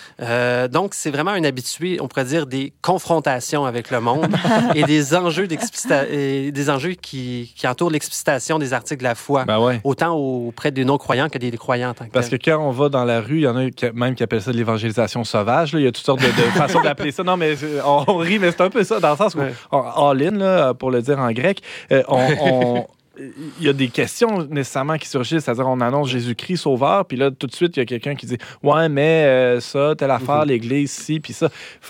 Donc, 0.69 0.93
c'est 0.93 1.11
vraiment 1.11 1.31
un 1.31 1.43
habitué, 1.43 1.97
on 2.01 2.07
pourrait 2.07 2.25
dire, 2.25 2.45
des 2.47 2.73
confrontations 2.81 3.65
avec 3.65 3.91
le 3.91 3.99
monde 4.01 4.33
et 4.75 4.83
des 4.83 5.13
enjeux, 5.15 5.47
d'explicita- 5.47 6.04
et 6.09 6.51
des 6.51 6.69
enjeux 6.69 6.93
qui, 6.93 7.53
qui 7.55 7.67
entourent 7.67 7.89
l'explicitation 7.91 8.59
des 8.59 8.73
articles 8.73 8.99
de 8.99 9.03
la 9.03 9.15
foi, 9.15 9.45
Ben 9.45 9.59
ouais. 9.59 9.79
autant 9.83 10.13
auprès 10.15 10.71
des 10.71 10.85
non-croyants 10.85 11.29
que 11.29 11.37
des 11.37 11.51
croyants 11.51 11.89
en 11.89 11.93
tant 11.93 12.05
que 12.05 12.11
Parce 12.11 12.29
que 12.29 12.35
quand 12.35 12.57
on 12.59 12.71
va 12.71 12.89
dans 12.89 13.03
la 13.05 13.21
rue, 13.21 13.37
il 13.37 13.41
y 13.43 13.47
en 13.47 13.57
a 13.57 13.67
même 13.93 14.15
qui 14.15 14.23
appellent 14.23 14.41
ça 14.41 14.51
de 14.51 14.57
l'évangélisation 14.57 15.23
sauvage. 15.23 15.73
là. 15.73 15.79
Il 15.79 15.83
y 15.83 15.87
a 15.87 15.91
toutes 15.91 16.05
sortes 16.05 16.21
de, 16.21 16.27
de 16.27 16.31
façons 16.57 16.81
d'appeler 16.81 17.11
ça. 17.11 17.23
Non, 17.23 17.37
mais 17.37 17.55
on, 17.85 18.03
on 18.07 18.17
rit, 18.17 18.39
mais 18.39 18.51
c'est 18.51 18.61
un 18.61 18.69
peu 18.69 18.83
ça, 18.83 18.99
dans 18.99 19.11
le 19.11 19.17
sens 19.17 19.35
où, 19.35 19.39
Ouais. 19.39 19.53
on- 19.71 19.81
all 20.09 20.21
in, 20.23 20.31
là, 20.37 20.73
pour 20.73 20.91
le 20.91 21.01
dire 21.01 21.19
en 21.19 21.31
grec, 21.31 21.61
euh, 21.91 22.03
on- 22.07 22.27
on- 22.41 22.87
il 23.17 23.65
y 23.65 23.69
a 23.69 23.73
des 23.73 23.87
questions 23.87 24.45
nécessairement 24.49 24.97
qui 24.97 25.07
surgissent, 25.07 25.45
c'est-à-dire 25.45 25.65
on 25.69 25.79
annonce 25.79 26.09
Jésus-Christ 26.09 26.57
sauveur, 26.57 27.05
puis 27.05 27.15
là, 27.15 27.31
tout 27.31 27.47
de 27.47 27.55
suite, 27.55 27.77
il 27.77 27.79
y 27.79 27.83
a 27.83 27.85
quelqu'un 27.85 28.13
qui 28.13 28.25
dit 28.25 28.37
Ouais, 28.61 28.89
mais 28.89 29.23
euh, 29.25 29.59
ça, 29.61 29.93
telle 29.97 30.11
affaire, 30.11 30.41
Mhm. 30.41 30.47
l'Église, 30.49 30.91
ci, 30.91 31.21
puis 31.21 31.31
ça. 31.31 31.47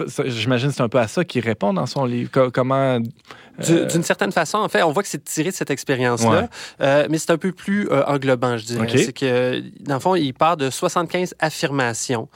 Ça, 0.08 0.24
J'imagine 0.28 0.70
que 0.70 0.76
c'est 0.76 0.84
un 0.84 0.88
peu 0.90 1.00
à 1.00 1.08
ça 1.08 1.24
qu'il 1.26 1.44
répond 1.44 1.74
dans 1.74 1.88
son 1.88 2.06
livre. 2.06 2.30
Co- 2.32 2.52
comment. 2.52 3.00
Euh, 3.70 3.86
D'une 3.86 4.04
certaine 4.04 4.32
façon, 4.32 4.58
en 4.58 4.70
fait, 4.70 4.84
on 4.84 4.92
voit 4.92 5.04
que 5.04 5.10
c'est 5.10 5.24
tiré 5.24 5.50
de 5.50 5.56
cette 5.56 5.70
expérience-là, 5.70 6.42
Ouais. 6.42 6.48
euh, 6.82 7.08
mais 7.10 7.18
c'est 7.18 7.32
un 7.32 7.38
peu 7.38 7.52
plus 7.52 7.90
euh, 7.90 8.04
englobant, 8.06 8.58
je 8.58 8.66
dirais. 8.66 8.88
C'est 8.98 9.14
que, 9.14 9.62
dans 9.82 9.96
le 9.96 10.00
fond, 10.00 10.16
il 10.16 10.34
part 10.34 10.58
de 10.58 10.70
75 10.70 11.36
affirmations 11.40 12.28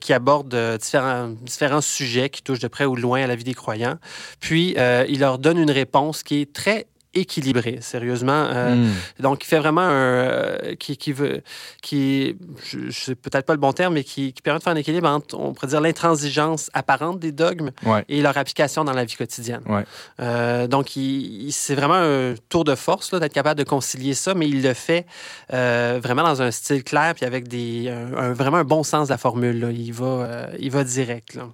qui 0.00 0.12
abordent 0.12 0.76
différents, 0.80 1.28
différents 1.42 1.80
sujets 1.80 2.28
qui 2.30 2.42
touchent 2.42 2.58
de 2.60 2.68
près 2.68 2.84
ou 2.84 2.96
de 2.96 3.00
loin 3.00 3.22
à 3.22 3.26
la 3.26 3.36
vie 3.36 3.44
des 3.44 3.54
croyants. 3.54 3.98
Puis, 4.40 4.74
il 5.08 5.20
leur 5.20 5.38
donne 5.38 5.58
une 5.58 5.70
réponse 5.70 6.22
qui 6.22 6.40
est 6.42 6.52
très 6.52 6.86
équilibrée, 7.18 7.78
sérieusement. 7.80 8.46
Euh, 8.52 8.74
hmm. 8.74 8.90
donc, 9.20 9.44
il 9.44 9.46
fait 9.48 9.58
vraiment 9.58 9.80
un. 9.80 9.90
euh, 9.92 10.74
qui, 10.76 10.96
qui 10.96 11.12
veut. 11.12 11.42
qui 11.82 12.36
Je, 12.70 12.90
je 12.90 13.00
sais 13.00 13.14
peut-être 13.14 13.46
pas 13.46 13.54
le 13.54 13.58
bon 13.60 13.72
terme, 13.72 13.94
mais 13.94 14.04
qui, 14.04 14.32
qui 14.32 14.42
permet 14.42 14.58
de 14.58 14.62
faire 14.64 14.72
un 14.72 14.76
équilibre 14.76 15.08
entre, 15.08 15.36
on 15.38 15.52
pourrait 15.54 15.68
dire, 15.68 15.80
l'intransigeance 15.80 16.70
apparente 16.74 17.18
des 17.18 17.32
dogmes 17.32 17.70
Ouais. 17.84 18.04
et 18.08 18.20
leur 18.22 18.36
application 18.36 18.84
dans 18.84 18.92
la 18.92 19.04
vie 19.04 19.16
quotidienne. 19.16 19.62
Ouais. 19.66 19.84
Euh, 20.20 20.66
donc, 20.66 20.96
il- 20.96 21.46
il- 21.46 21.52
c'est 21.52 21.74
vraiment 21.74 21.94
un 21.94 22.34
tour 22.48 22.64
de 22.64 22.74
force 22.74 23.12
là, 23.12 23.18
d'être 23.20 23.32
capable 23.34 23.58
de 23.58 23.64
concilier 23.64 24.14
ça, 24.14 24.34
mais 24.34 24.48
il 24.48 24.62
le 24.62 24.74
fait 24.74 25.06
vraiment 25.50 26.22
dans 26.22 26.42
un 26.42 26.50
style 26.50 26.84
clair 26.84 27.14
puis 27.14 27.24
avec 27.24 27.48
des, 27.48 27.88
un, 27.88 28.14
un- 28.16 28.32
vraiment 28.32 28.58
un 28.58 28.64
bon 28.64 28.82
sens 28.82 29.08
de 29.08 29.12
la 29.12 29.18
formule. 29.18 29.60
là. 29.60 29.70
Il, 29.70 29.92
va, 29.92 30.48
il 30.58 30.70
va 30.70 30.84
direct. 30.84 31.34
Là. 31.34 31.48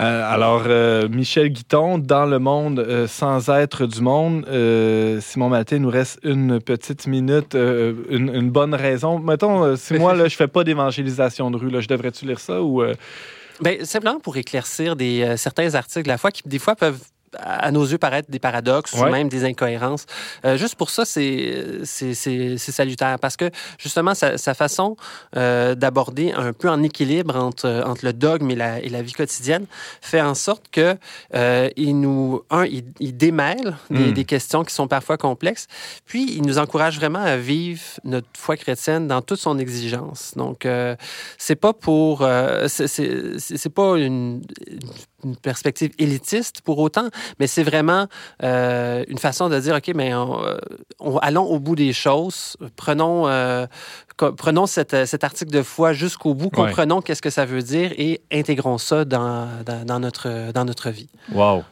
Euh, 0.00 0.32
alors, 0.32 0.64
euh, 0.66 1.08
Michel 1.08 1.48
Guiton, 1.48 1.98
dans 1.98 2.26
le 2.26 2.38
monde 2.38 2.78
euh, 2.78 3.06
sans 3.06 3.48
être 3.48 3.86
du 3.86 4.00
monde, 4.00 4.44
Simon 5.20 5.48
Maltais, 5.48 5.76
il 5.76 5.82
nous 5.82 5.90
reste 5.90 6.20
une 6.22 6.60
petite 6.60 7.06
minute, 7.06 7.54
une, 7.54 8.50
bonne 8.50 8.74
raison. 8.74 9.18
Mettons, 9.18 9.76
si 9.76 9.94
moi, 9.94 10.14
là, 10.14 10.28
je 10.28 10.36
fais 10.36 10.48
pas 10.48 10.64
d'évangélisation 10.64 11.50
de 11.50 11.56
rue, 11.56 11.70
je 11.80 11.88
devrais-tu 11.88 12.26
lire 12.26 12.40
ça 12.40 12.62
ou... 12.62 12.82
Ben, 13.60 13.84
simplement 13.84 14.20
pour 14.20 14.36
éclaircir 14.36 14.94
des, 14.94 15.36
certains 15.36 15.74
articles 15.74 16.06
la 16.06 16.16
fois 16.16 16.30
qui, 16.30 16.42
des 16.46 16.60
fois, 16.60 16.76
peuvent 16.76 17.00
à 17.36 17.70
nos 17.70 17.84
yeux 17.84 17.98
paraître 17.98 18.30
des 18.30 18.38
paradoxes 18.38 18.92
Ouais. 18.94 19.08
ou 19.08 19.10
même 19.12 19.28
des 19.28 19.44
incohérences. 19.44 20.06
Euh, 20.44 20.56
juste 20.56 20.74
pour 20.76 20.90
ça, 20.90 21.04
c'est 21.04 21.84
salutaire 22.58 23.18
parce 23.20 23.36
que 23.36 23.50
justement, 23.78 24.14
sa, 24.14 24.38
sa 24.38 24.54
façon 24.54 24.96
euh, 25.36 25.74
d'aborder 25.74 26.32
un 26.32 26.52
peu 26.52 26.68
en 26.68 26.82
équilibre 26.82 27.36
entre, 27.36 27.82
entre 27.86 28.04
le 28.04 28.12
dogme 28.12 28.50
et 28.50 28.56
la, 28.56 28.80
et 28.80 28.88
la 28.88 29.02
vie 29.02 29.12
quotidienne 29.12 29.66
fait 30.00 30.20
en 30.20 30.34
sorte 30.34 30.66
que 30.70 30.96
euh, 31.34 31.68
il 31.76 32.00
nous, 32.00 32.42
un, 32.50 32.64
il, 32.64 32.84
il 33.00 33.16
démêle 33.16 33.76
des, 33.90 33.98
Mm. 33.98 34.12
des 34.12 34.24
questions 34.24 34.64
qui 34.64 34.74
sont 34.74 34.86
parfois 34.88 35.16
complexes, 35.16 35.66
puis 36.06 36.32
il 36.36 36.42
nous 36.42 36.58
encourage 36.58 36.96
vraiment 36.98 37.18
à 37.20 37.36
vivre 37.36 37.80
notre 38.04 38.28
foi 38.36 38.56
chrétienne 38.56 39.08
dans 39.08 39.22
toute 39.22 39.40
son 39.40 39.58
exigence. 39.58 40.32
Donc, 40.36 40.66
c'est 41.36 41.56
pas 41.56 41.72
pour, 41.72 42.26
c'est 42.68 43.68
pas 43.74 43.96
une, 43.98 44.42
une 45.24 45.36
perspective 45.36 45.90
élitiste 45.98 46.60
pour 46.60 46.78
autant, 46.78 47.08
mais 47.40 47.46
c'est 47.46 47.62
vraiment 47.64 48.06
euh, 48.44 49.04
une 49.08 49.18
façon 49.18 49.48
de 49.48 49.58
dire, 49.58 49.74
OK, 49.74 49.90
mais 49.94 50.14
on, 50.14 50.44
euh, 50.44 50.56
on- 51.00 51.18
allons 51.18 51.44
au 51.44 51.58
bout 51.58 51.74
des 51.74 51.92
choses, 51.92 52.56
prenons, 52.76 53.26
euh, 53.28 53.66
prenons 54.36 54.66
cette- 54.66 55.06
cet 55.06 55.24
article 55.24 55.50
de 55.50 55.62
foi 55.62 55.92
jusqu'au 55.92 56.34
bout, 56.34 56.50
comprenons 56.66 57.00
qu'est-ce 57.00 57.22
que 57.22 57.30
ça 57.30 57.44
veut 57.46 57.62
dire 57.62 57.92
et 57.98 58.20
intégrons 58.32 58.78
ça 58.78 59.04
dans, 59.04 59.48
dans, 59.66 59.84
dans 59.84 60.00
notre, 60.00 60.52
dans 60.52 60.64
notre 60.64 60.90
vie. 60.90 61.08
Wow! 61.32 61.64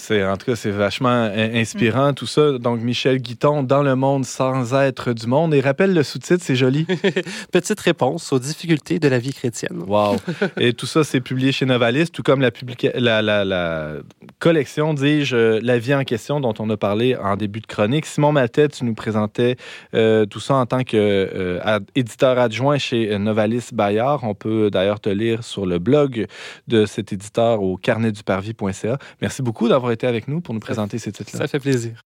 C'est, 0.00 0.24
en 0.24 0.36
tout 0.36 0.46
cas, 0.46 0.56
c'est 0.56 0.70
vachement 0.70 1.08
in- 1.10 1.54
inspirant, 1.54 2.12
tout 2.14 2.26
ça. 2.26 2.58
Donc, 2.58 2.80
Michel 2.80 3.18
Guiton, 3.18 3.62
dans 3.62 3.82
le 3.82 3.94
monde 3.94 4.24
sans 4.24 4.74
être 4.74 5.12
du 5.12 5.26
monde. 5.26 5.54
Et 5.54 5.60
rappelle 5.60 5.92
le 5.94 6.02
sous-titre, 6.02 6.42
c'est 6.44 6.56
joli. 6.56 6.86
Petite 7.52 7.78
réponse 7.80 8.32
aux 8.32 8.38
difficultés 8.38 8.98
de 8.98 9.08
la 9.08 9.18
vie 9.18 9.32
chrétienne. 9.34 9.82
Wow! 9.86 10.16
Et 10.58 10.72
tout 10.72 10.86
ça, 10.86 11.04
c'est 11.04 11.20
publié 11.20 11.52
chez 11.52 11.66
Novalis, 11.66 12.08
tout 12.10 12.22
comme 12.22 12.40
la, 12.40 12.50
publica- 12.50 12.92
la, 12.98 13.20
la- 13.22 13.44
la 13.44 13.92
collection, 14.38 14.94
dis-je, 14.94 15.36
euh, 15.36 15.60
La 15.62 15.78
vie 15.78 15.94
en 15.94 16.04
question, 16.04 16.40
dont 16.40 16.54
on 16.58 16.70
a 16.70 16.76
parlé 16.76 17.14
en 17.16 17.36
début 17.36 17.60
de 17.60 17.66
chronique. 17.66 18.06
Simon 18.06 18.32
Maltais, 18.32 18.68
tu 18.68 18.84
nous 18.84 18.94
présentais 18.94 19.56
euh, 19.94 20.24
tout 20.24 20.40
ça 20.40 20.54
en 20.54 20.66
tant 20.66 20.82
qu'éditeur 20.82 22.38
adjoint 22.38 22.78
chez 22.78 23.18
Novalis 23.18 23.68
Bayard. 23.72 24.20
On 24.24 24.34
peut 24.34 24.70
d'ailleurs 24.70 25.00
te 25.00 25.10
lire 25.10 25.44
sur 25.44 25.66
le 25.66 25.78
blog 25.78 26.26
de 26.68 26.86
cet 26.86 27.12
éditeur 27.12 27.62
au 27.62 27.76
carnetduparvis.ca. 27.76 28.98
Merci 29.20 29.42
beaucoup 29.42 29.68
d'avoir 29.68 29.89
été 29.92 30.06
avec 30.06 30.28
nous 30.28 30.40
pour 30.40 30.54
nous 30.54 30.60
présenter 30.60 30.98
ces 30.98 31.12
titres-là. 31.12 31.38
Ça 31.38 31.48
fait 31.48 31.60
plaisir. 31.60 32.02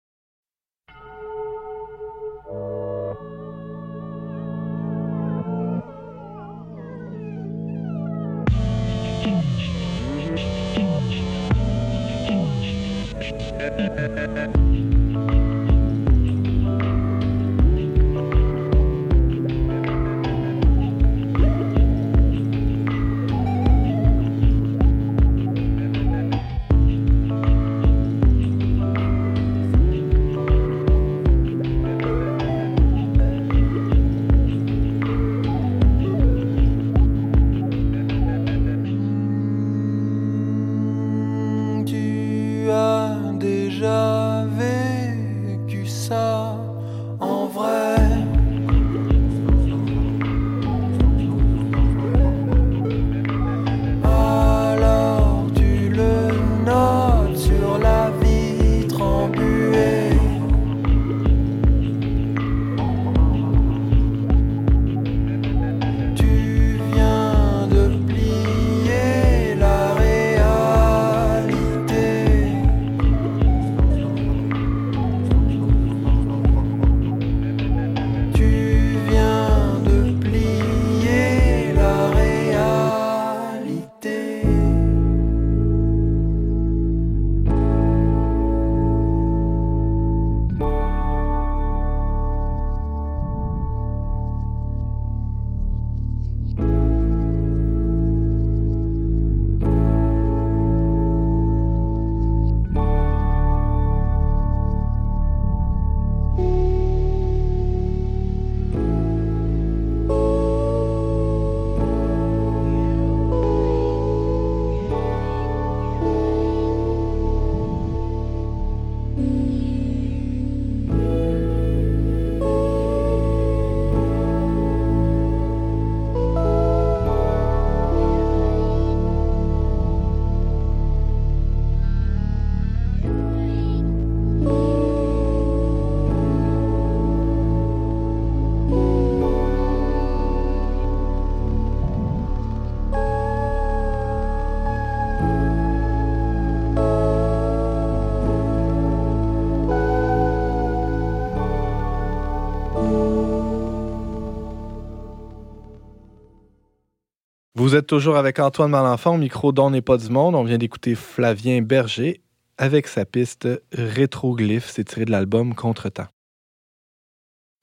Vous 157.68 157.76
êtes 157.76 157.86
toujours 157.86 158.16
avec 158.16 158.38
Antoine 158.38 158.70
Malenfant, 158.70 159.16
au 159.16 159.18
micro 159.18 159.52
d'On 159.52 159.68
n'est 159.68 159.82
pas 159.82 159.98
du 159.98 160.08
monde. 160.08 160.34
On 160.34 160.42
vient 160.42 160.56
d'écouter 160.56 160.94
Flavien 160.94 161.60
Berger 161.60 162.22
avec 162.56 162.86
sa 162.88 163.04
piste 163.04 163.46
Rétroglyphe. 163.72 164.70
C'est 164.70 164.84
tiré 164.84 165.04
de 165.04 165.10
l'album 165.10 165.54
Contretemps. 165.54 166.06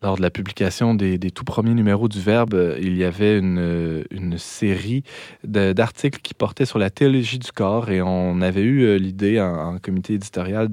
Lors 0.04 0.18
de 0.18 0.22
la 0.22 0.30
publication 0.30 0.94
des, 0.94 1.18
des 1.18 1.32
tout 1.32 1.46
premiers 1.46 1.74
numéros 1.74 2.08
du 2.08 2.22
Verbe, 2.22 2.54
euh, 2.54 2.78
il 2.80 2.96
y 2.96 3.04
avait 3.04 3.40
une, 3.40 3.58
euh, 3.58 4.38
série 4.38 5.02
d'articles 5.44 6.20
qui 6.22 6.36
portaient 6.36 6.66
sur 6.66 6.78
la 6.78 6.92
théologie 6.92 7.40
du 7.40 7.52
corps 7.52 7.90
et 7.90 8.04
on 8.04 8.42
avait 8.42 8.62
eu 8.62 8.84
euh, 8.84 8.98
l'idée 8.98 9.42
en, 9.42 9.80
comité 9.80 10.14
éditorial 10.14 10.70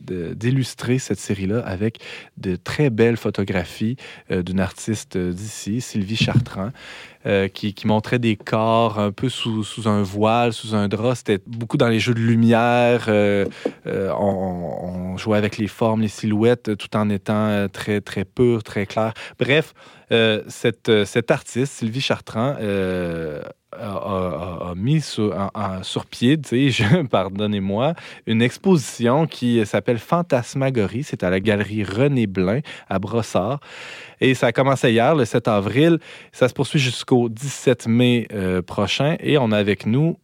d'illustrer 0.00 0.98
cette 0.98 1.18
série-là 1.18 1.60
avec 1.60 1.98
de 2.38 2.56
très 2.56 2.88
belles 2.88 3.18
photographies 3.18 3.96
d'une 4.30 4.60
artiste 4.60 5.18
d'ici, 5.18 5.80
Sylvie 5.80 6.16
Chartrand, 6.16 6.70
euh, 7.26 7.48
qui, 7.48 7.74
qui 7.74 7.86
montrait 7.86 8.18
des 8.18 8.36
corps 8.36 8.98
un 8.98 9.12
peu 9.12 9.28
sous, 9.28 9.62
sous 9.62 9.88
un 9.88 10.02
voile, 10.02 10.54
sous 10.54 10.74
un 10.74 10.88
drap. 10.88 11.14
C'était 11.14 11.38
beaucoup 11.46 11.76
dans 11.76 11.88
les 11.88 12.00
jeux 12.00 12.14
de 12.14 12.20
lumière. 12.20 13.06
euh, 13.08 13.44
euh, 13.86 14.10
on, 14.18 15.16
jouait 15.18 15.36
avec 15.36 15.58
les 15.58 15.66
formes, 15.66 16.00
les 16.00 16.08
silhouettes, 16.08 16.76
tout 16.78 16.96
en 16.96 17.10
étant 17.10 17.68
très, 17.68 18.00
très 18.00 18.24
pur, 18.24 18.62
très 18.62 18.86
clair. 18.86 19.12
Bref, 19.38 19.74
cette, 20.48 21.04
cette 21.04 21.30
artiste, 21.30 21.74
Sylvie 21.74 22.00
Chartrand, 22.00 22.56
a, 23.80 24.74
mis 24.76 25.00
sur, 25.00 25.34
pied, 26.10 26.38
pardonnez-moi, 27.10 27.94
une 28.26 28.42
exposition 28.42 29.26
qui 29.26 29.64
s'appelle 29.66 29.98
Fantasmagorie. 29.98 31.02
C'est 31.02 31.22
à 31.22 31.30
la 31.30 31.40
galerie 31.40 31.84
René 31.84 32.26
Blin 32.26 32.60
à 32.88 32.98
Brossard. 32.98 33.60
Et 34.20 34.34
ça 34.34 34.48
a 34.48 34.52
commencé 34.52 34.90
hier, 34.90 35.14
le 35.14 35.24
7 35.24 35.48
avril. 35.48 35.98
Ça 36.32 36.48
se 36.48 36.54
poursuit 36.54 36.78
jusqu'au 36.78 37.28
17 37.28 37.86
mai 37.86 38.28
euh, 38.32 38.62
prochain. 38.62 39.16
Et 39.20 39.38
on 39.38 39.52
a 39.52 39.56
avec 39.56 39.86
nous 39.86 40.16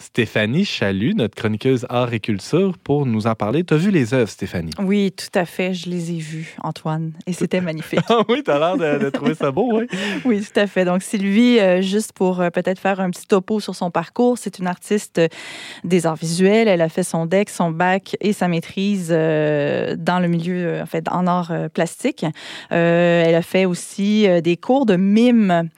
Stéphanie 0.00 0.64
Chalut, 0.64 1.14
notre 1.14 1.34
chroniqueuse 1.34 1.84
art 1.90 2.14
et 2.14 2.20
culture, 2.20 2.78
pour 2.78 3.04
nous 3.04 3.26
en 3.26 3.34
parler. 3.34 3.64
Tu 3.64 3.74
as 3.74 3.76
vu 3.76 3.90
les 3.90 4.14
œuvres, 4.14 4.30
Stéphanie? 4.30 4.72
Oui, 4.78 5.12
tout 5.12 5.38
à 5.38 5.44
fait. 5.44 5.74
Je 5.74 5.90
les 5.90 6.10
ai 6.12 6.16
vus, 6.16 6.56
Antoine, 6.62 7.12
et 7.26 7.34
c'était 7.34 7.60
magnifique. 7.60 8.00
Ah 8.08 8.22
oui, 8.28 8.42
tu 8.42 8.50
as 8.50 8.58
l'air 8.58 8.76
de, 8.76 9.04
de 9.04 9.10
trouver 9.10 9.34
ça 9.34 9.50
beau, 9.50 9.68
oui. 9.72 9.86
Oui, 10.24 10.40
tout 10.40 10.58
à 10.58 10.66
fait. 10.66 10.84
Donc, 10.84 11.02
Sylvie, 11.02 11.60
euh, 11.60 11.80
juste 11.80 12.12
pour 12.12 12.40
euh, 12.40 12.50
peut-être 12.50 12.80
faire 12.80 12.98
un 12.98 13.10
petit 13.10 13.26
topo 13.26 13.60
sur 13.60 13.74
son 13.74 13.90
parcours, 13.90 14.36
c'est 14.38 14.58
une 14.58 14.66
artiste 14.66 15.18
euh, 15.18 15.28
des 15.84 16.06
arts 16.06 16.16
visuels. 16.16 16.66
Elle 16.66 16.80
a 16.80 16.88
fait 16.88 17.02
son 17.02 17.26
DEC, 17.26 17.50
son 17.50 17.70
bac 17.70 18.16
et 18.20 18.32
sa 18.32 18.48
maîtrise 18.48 19.10
euh, 19.12 19.94
dans 19.96 20.18
le 20.18 20.28
milieu, 20.28 20.80
en 20.82 20.86
fait, 20.86 21.08
en 21.08 21.26
art 21.26 21.52
plastique. 21.74 22.24
Elle 22.70 23.34
a 23.34 23.42
fait 23.42 23.64
aussi 23.66 24.26
des 24.42 24.56
cours 24.56 24.86
de 24.86 24.96
mime 24.96 25.68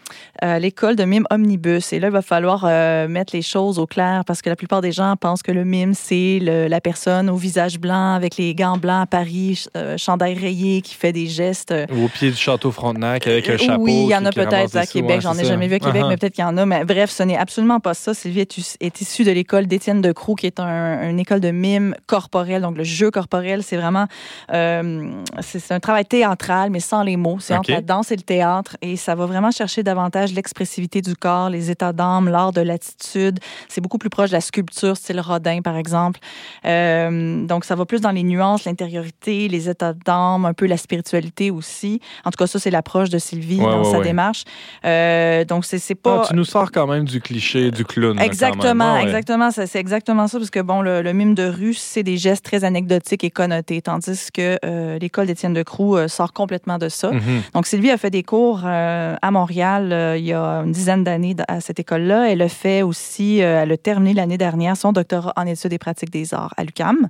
à 0.41 0.59
l'école 0.59 0.97
de 0.97 1.05
mime 1.05 1.27
Omnibus. 1.31 1.93
Et 1.93 2.01
là, 2.01 2.09
il 2.09 2.13
va 2.13 2.23
falloir 2.23 2.65
mettre 3.09 3.35
les 3.35 3.43
choses 3.43 3.79
au 3.79 3.87
clair 3.87 4.12
parce 4.27 4.43
que 4.43 4.49
la 4.51 4.57
plupart 4.57 4.81
des 4.81 4.93
gens 4.93 5.15
pensent 5.17 5.43
que 5.43 5.53
le 5.53 5.65
mime, 5.65 5.95
c'est 5.95 6.39
la 6.41 6.81
personne 6.81 7.31
au 7.31 7.37
visage 7.37 7.79
blanc 7.79 8.15
avec 8.15 8.37
les 8.37 8.55
gants 8.55 8.77
blancs 8.77 9.03
à 9.03 9.07
Paris, 9.07 9.65
euh, 9.77 9.97
chandail 9.97 10.35
rayé 10.39 10.83
qui 10.83 10.95
fait 10.95 11.13
des 11.13 11.27
gestes. 11.27 11.73
euh, 11.73 11.87
Au 12.05 12.09
pied 12.09 12.31
du 12.31 12.37
château 12.37 12.71
Frontenac 12.71 13.27
avec 13.27 13.49
un 13.49 13.53
euh, 13.55 13.59
chapeau. 13.59 13.83
Oui, 13.83 14.03
il 14.05 14.11
y 14.11 14.17
en 14.17 14.25
a 14.25 14.31
peut-être 14.33 14.77
à 14.77 14.87
Québec. 14.87 15.17
ouais, 15.17 15.21
J'en 15.21 15.35
ai 15.35 15.39
ça. 15.39 15.45
jamais 15.45 15.69
vu 15.69 15.75
à 15.75 15.79
Québec, 15.79 16.03
Uh-huh. 16.03 16.09
mais 16.09 16.17
peut-être 16.17 16.35
qu'il 16.35 16.45
y 16.45 16.47
en 16.47 16.57
a. 16.57 16.67
Mais 16.67 16.85
bref, 16.85 17.11
ce 17.11 17.23
n'est 17.23 17.37
absolument 17.37 17.81
pas 17.81 17.95
ça. 17.95 18.15
Sylvie 18.15 18.41
est, 18.41 18.77
est 18.81 19.01
issue 19.01 19.25
de 19.25 19.31
l'école 19.31 19.67
d'Étienne 19.67 20.01
de 20.01 20.13
Croux, 20.13 20.35
qui 20.35 20.47
est 20.47 20.59
un- 20.61 21.09
une 21.11 21.19
école 21.21 21.41
de 21.41 21.51
mime 21.51 21.95
corporel. 22.07 22.63
Donc, 22.63 22.77
le 22.77 22.85
jeu 22.85 23.11
corporel, 23.11 23.63
c'est 23.63 23.77
vraiment... 23.77 24.07
euh, 24.53 25.11
c'est 25.41 25.73
un 25.73 25.81
travail 25.81 26.05
théâtral, 26.05 26.71
mais 26.71 26.81
sans 26.81 27.03
les 27.03 27.17
mots. 27.17 27.39
C'est 27.41 27.55
OK. 27.55 27.61
entre 27.61 27.71
la 27.73 27.81
danse 27.83 28.11
et 28.13 28.17
le 28.17 28.23
théâtre. 28.23 28.77
Et 28.83 28.97
ça 28.97 29.15
va 29.15 29.27
vraiment 29.27 29.51
chercher 29.51 29.83
davantage 29.83 30.33
l'expressivité 30.33 31.01
du 31.03 31.15
corps, 31.15 31.51
les 31.51 31.71
états 31.71 31.93
d'âme, 31.93 32.29
l'art 32.29 32.53
de 32.53 32.61
l'attitude. 32.61 33.39
C'est 33.69 33.81
beaucoup 33.81 33.99
plus 34.03 34.11
proche 34.11 34.31
de 34.31 34.35
la 34.35 34.41
sculpture, 34.41 34.97
style 34.97 35.21
Rodin, 35.21 35.61
par 35.63 35.77
exemple. 35.77 36.19
Euh, 36.65 37.47
donc, 37.47 37.65
ça 37.65 37.77
va 37.77 37.85
plus 37.87 38.01
dans 38.01 38.11
les 38.11 38.25
nuances, 38.25 38.65
l'intériorité, 38.65 39.47
les 39.47 39.69
états 39.69 39.93
d'âme, 39.93 40.45
un 40.45 40.55
peu 40.55 40.67
la 40.67 40.77
spiritualité 40.77 41.53
aussi. 41.53 42.01
En 42.25 42.31
tout 42.33 42.37
cas, 42.37 42.49
ça, 42.49 42.59
c'est 42.59 42.73
l'approche 42.73 43.11
de 43.11 43.19
Sylvie 43.19 43.61
Ouais, 43.61 43.71
dans 43.71 43.85
ouais, 43.85 43.91
sa 43.93 43.99
ouais. 43.99 44.05
démarche. 44.05 44.43
Euh, 44.85 45.45
donc, 45.45 45.65
c'est 45.65 45.95
pas... 45.95 46.23
Ah, 46.25 46.27
tu 46.29 46.35
nous 46.35 46.45
sors 46.45 46.73
quand 46.73 46.89
même 46.89 47.05
du 47.05 47.21
cliché 47.21 47.71
du 47.71 47.85
clown. 47.85 48.19
Exactement, 48.19 48.97
exactement. 48.97 49.51
C'est 49.53 49.79
exactement 49.79 50.27
ça, 50.27 50.39
parce 50.39 50.51
que 50.51 50.59
bon, 50.59 50.83
le, 50.83 51.01
le 51.01 51.13
mime 51.13 51.37
de 51.37 51.45
rue, 51.45 51.75
c'est 51.75 52.03
des 52.03 52.17
gestes 52.17 52.45
très 52.45 52.65
anecdotiques 52.65 53.23
et 53.23 53.31
connotés, 53.31 53.83
tandis 53.83 54.33
que 54.35 54.59
euh, 54.65 54.99
l'école 54.99 55.27
d'Étienne 55.27 55.55
de 55.55 55.63
Croux 55.63 55.97
sort 56.09 56.33
complètement 56.33 56.79
de 56.79 56.89
ça. 56.89 57.13
Mhm. 57.13 57.43
Donc, 57.55 57.69
Sylvie 57.69 57.93
a 57.93 57.99
fait 57.99 58.11
des 58.11 58.25
cours 58.25 58.63
à 58.65 59.31
Montréal 59.31 60.17
il 60.19 60.25
y 60.25 60.33
a 60.33 60.63
une 60.65 60.73
dizaine 60.73 61.05
d'années 61.05 61.37
à 61.47 61.61
cette 61.61 61.79
école-là. 61.79 62.31
Elle 62.33 62.43
a 62.43 62.49
fait 62.49 62.83
aussi, 62.83 63.39
elle 63.39 63.71
a 63.71 63.77
terminé 63.93 64.15
l'année 64.15 64.39
dernière 64.39 64.75
son 64.75 64.91
doctorat 64.93 65.35
en 65.37 65.47
études 65.47 65.75
et 65.75 65.79
pratiques 65.79 66.11
des 66.11 66.33
arts 66.33 66.55
à 66.57 66.65
l'UQAM. 66.65 67.09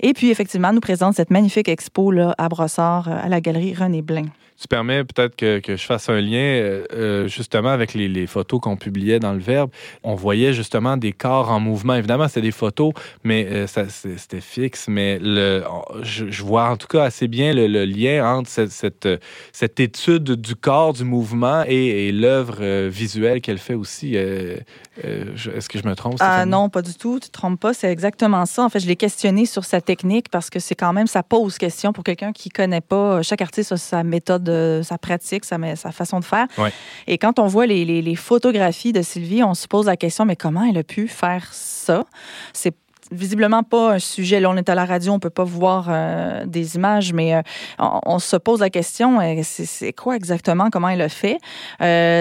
Et 0.00 0.12
puis, 0.12 0.30
effectivement, 0.30 0.70
nous 0.70 0.80
présente 0.80 1.14
cette 1.14 1.30
magnifique 1.30 1.66
expo 1.66 2.10
là, 2.10 2.34
à 2.36 2.50
Brossard, 2.50 3.08
euh, 3.08 3.24
à 3.24 3.28
la 3.30 3.40
galerie 3.40 3.74
René 3.74 4.02
Blin. 4.02 4.26
Tu 4.60 4.68
permets 4.68 5.04
peut-être 5.04 5.36
que, 5.36 5.58
que 5.60 5.74
je 5.76 5.82
fasse 5.84 6.10
un 6.10 6.20
lien 6.20 6.36
euh, 6.38 6.84
euh, 6.92 7.28
justement 7.28 7.70
avec 7.70 7.94
les, 7.94 8.08
les 8.08 8.26
photos 8.26 8.60
qu'on 8.60 8.76
publiait 8.76 9.18
dans 9.18 9.32
le 9.32 9.38
Verbe. 9.38 9.70
On 10.02 10.14
voyait 10.14 10.52
justement 10.52 10.98
des 10.98 11.12
corps 11.12 11.50
en 11.50 11.60
mouvement. 11.60 11.94
Évidemment, 11.94 12.28
c'était 12.28 12.42
des 12.42 12.50
photos, 12.50 12.92
mais 13.24 13.46
euh, 13.50 13.66
c'est- 13.66 13.88
c'était 13.90 14.42
fixe. 14.42 14.86
Mais 14.88 15.18
le, 15.18 15.64
je, 16.02 16.30
je 16.30 16.42
vois 16.42 16.68
en 16.68 16.76
tout 16.76 16.88
cas 16.88 17.04
assez 17.04 17.26
bien 17.26 17.54
le, 17.54 17.68
le 17.68 17.86
lien 17.86 18.24
entre 18.36 18.50
cette, 18.50 18.70
cette, 18.72 19.08
cette 19.52 19.80
étude 19.80 20.32
du 20.32 20.54
corps, 20.56 20.92
du 20.92 21.04
mouvement 21.04 21.64
et, 21.66 22.08
et 22.08 22.12
l'œuvre 22.12 22.58
euh, 22.60 22.88
visuelle 22.92 23.40
qu'elle 23.40 23.58
fait 23.58 23.74
aussi. 23.74 24.14
Est-ce 24.14 25.68
que 25.70 25.78
je 25.78 25.86
me 25.88 25.94
trompe? 25.94 26.16
Ah 26.20 26.44
non, 26.44 26.68
pas 26.68 26.82
du 26.82 26.92
tout. 26.94 27.18
Tu 27.18 27.28
te 27.28 27.32
trompes 27.32 27.58
pas. 27.58 27.72
C'est 27.72 27.90
exactement 27.90 28.44
ça. 28.44 28.64
En 28.64 28.68
fait, 28.68 28.80
je 28.80 28.86
l'ai 28.86 28.96
questionné 28.96 29.46
sur 29.46 29.64
sa 29.64 29.80
technique 29.80 30.28
parce 30.28 30.50
que 30.50 30.58
c'est 30.58 30.74
quand 30.74 30.92
même, 30.92 31.06
ça 31.06 31.22
pose 31.22 31.56
question 31.56 31.94
pour 31.94 32.04
quelqu'un 32.04 32.32
qui 32.32 32.50
connaît 32.50 32.82
pas. 32.82 33.22
Chaque 33.22 33.40
artiste 33.40 33.72
a 33.72 33.76
sa 33.78 34.02
méthode, 34.04 34.49
sa 34.82 34.98
pratique, 34.98 35.44
sa, 35.44 35.56
sa 35.76 35.92
façon 35.92 36.20
de 36.20 36.24
faire. 36.24 36.46
Ouais. 36.58 36.72
Et 37.06 37.18
quand 37.18 37.38
on 37.38 37.46
voit 37.46 37.66
les, 37.66 37.84
les- 37.84 38.02
les 38.02 38.16
photographies 38.16 38.92
de 38.92 39.02
Sylvie, 39.02 39.42
on 39.42 39.54
se 39.54 39.66
pose 39.66 39.86
la 39.86 39.96
question, 39.96 40.24
mais 40.24 40.36
comment 40.36 40.64
elle 40.68 40.78
a 40.78 40.84
pu 40.84 41.08
faire 41.08 41.46
ça? 41.52 42.04
C'est 42.52 42.74
visiblement 43.12 43.64
pas 43.64 43.94
un 43.94 43.98
sujet. 43.98 44.38
Là, 44.38 44.50
on 44.50 44.56
est 44.56 44.68
à 44.68 44.76
la 44.76 44.84
radio, 44.84 45.12
on 45.12 45.18
peut 45.18 45.30
pas 45.30 45.42
voir 45.42 45.86
euh, 45.88 46.44
des 46.46 46.76
images, 46.76 47.12
mais 47.12 47.34
euh, 47.34 47.42
on, 47.80 47.98
on 48.06 48.18
se 48.20 48.36
pose 48.36 48.60
la 48.60 48.70
question, 48.70 49.20
euh, 49.20 49.40
c'est 49.42 49.92
quoi 49.92 50.14
exactement, 50.14 50.70
comment 50.70 50.88
elle 50.90 51.00
a 51.02 51.08
fait? 51.08 51.38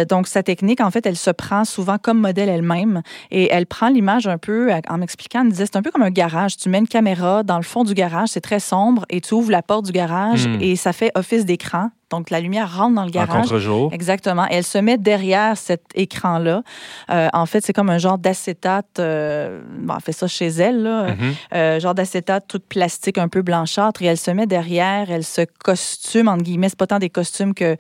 Donc, 0.10 0.28
sa 0.28 0.42
technique, 0.42 0.82
en 0.82 0.90
fait, 0.90 1.06
elle 1.06 1.16
se 1.18 1.30
prend 1.30 1.64
souvent 1.64 1.98
comme 2.00 2.20
modèle 2.20 2.50
elle-même 2.50 3.04
et 3.30 3.50
elle 3.52 3.68
prend 3.68 3.90
l'image 3.90 4.26
un 4.28 4.40
peu, 4.40 4.72
en 4.90 4.98
m'expliquant, 4.98 5.42
elle 5.42 5.48
me 5.48 5.52
disait, 5.52 5.66
c'est 5.68 5.76
un 5.76 5.84
peu 5.84 5.92
comme 5.92 6.02
un 6.02 6.10
garage. 6.10 6.58
Tu 6.58 6.70
mets 6.70 6.80
une 6.80 6.88
caméra 6.88 7.44
dans 7.44 7.58
le 7.58 7.64
fond 7.64 7.84
du 7.84 7.94
garage, 7.94 8.30
c'est 8.30 8.42
très 8.42 8.60
sombre, 8.60 9.06
et 9.12 9.22
tu 9.22 9.36
ouvres 9.36 9.52
la 9.52 9.62
porte 9.62 9.86
du 9.86 9.92
garage 9.92 10.48
Hmm. 10.48 10.58
et 10.60 10.76
ça 10.76 10.92
fait 10.92 11.12
office 11.16 11.46
d'écran. 11.46 11.92
Donc, 12.10 12.30
la 12.30 12.40
lumière 12.40 12.76
rentre 12.78 12.96
dans 12.96 13.04
le 13.04 13.10
En 13.10 13.12
garage. 13.12 13.42
contre-jour. 13.44 13.90
Exactement. 13.94 14.46
Et 14.50 14.56
elle 14.56 14.64
se 14.64 14.78
met 14.78 14.98
derrière 14.98 15.56
cet 15.58 15.84
écran-là. 15.96 16.64
Euh, 17.12 17.28
en 17.34 17.46
fait, 17.46 17.64
c'est 17.66 17.74
comme 17.74 17.90
un 17.90 17.98
genre 18.00 18.18
d'acétate. 18.18 19.00
euh, 19.00 19.62
bon, 19.80 19.94
elle 19.96 20.02
fait 20.02 20.12
ça 20.12 20.28
chez 20.28 20.48
elle, 20.48 20.84
là. 20.84 21.08
Mhm. 21.16 21.34
Euh, 21.54 21.80
genre 21.80 21.94
d'acétate, 21.96 22.48
truc 22.48 22.64
plastique 22.68 23.18
un 23.18 23.28
peu 23.28 23.42
blanchâtre. 23.42 24.02
Et 24.02 24.06
elle 24.06 24.18
se 24.18 24.32
met 24.32 24.48
derrière, 24.48 25.12
elle 25.12 25.24
se 25.24 25.42
costume, 25.64 26.28
entre 26.28 26.44
guillemets. 26.44 26.70
C'est 26.70 26.78
pas 26.80 26.88
tant 26.88 27.00
des 27.00 27.10
costumes 27.10 27.54
que. 27.54 27.76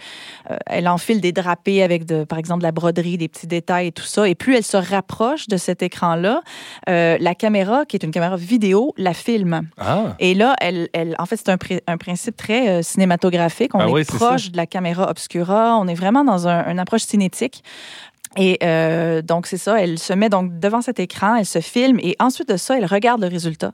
euh, 0.51 0.57
elle 0.67 0.87
enfile 0.87 1.21
des 1.21 1.31
drapés 1.31 1.81
avec, 1.83 2.05
de, 2.05 2.23
par 2.23 2.37
exemple, 2.39 2.59
de 2.59 2.65
la 2.65 2.71
broderie, 2.71 3.17
des 3.17 3.27
petits 3.27 3.47
détails 3.47 3.87
et 3.87 3.91
tout 3.91 4.03
ça. 4.03 4.27
Et 4.27 4.35
plus 4.35 4.55
elle 4.55 4.63
se 4.63 4.77
rapproche 4.77 5.47
de 5.47 5.57
cet 5.57 5.81
écran-là, 5.81 6.41
la 6.87 7.35
caméra, 7.35 7.85
qui 7.85 7.95
est 7.95 8.03
une 8.03 8.11
caméra 8.11 8.35
vidéo, 8.35 8.93
la 8.97 9.13
filme. 9.13 9.61
Ah, 9.77 10.15
Et 10.19 10.33
là, 10.33 10.55
elle, 10.61 10.89
elle, 10.93 11.15
en 11.19 11.25
fait, 11.25 11.37
c'est 11.37 11.49
un, 11.49 11.55
pri- 11.57 11.81
un 11.87 11.97
principe 11.97 12.35
très 12.37 12.83
cinématographique. 12.83 13.73
On 13.75 13.79
Ah 13.79 13.89
oui, 13.89 14.05
de 14.51 14.58
la 14.58 14.65
caméra 14.67 15.10
obscura. 15.10 15.77
On 15.79 15.88
est 15.88 15.93
vraiment 15.95 16.23
dans 16.23 16.47
un- 16.47 16.69
une 16.71 16.79
approche 16.79 17.03
cinétique. 17.03 17.63
Et 18.38 18.60
euh, 18.63 19.23
donc, 19.23 19.47
c'est 19.47 19.58
ça. 19.58 19.82
Elle 19.82 19.97
se 19.97 20.13
met 20.13 20.29
donc 20.29 20.60
devant 20.60 20.82
cet 20.82 20.99
écran, 20.99 21.36
elle 21.36 21.47
se 21.47 21.62
filme 21.62 21.97
et 21.99 22.15
ensuite 22.19 22.47
de 22.47 22.58
ça, 22.58 22.77
elle 22.77 22.86
regarde 22.86 23.21
le 23.21 23.27
résultat. 23.27 23.71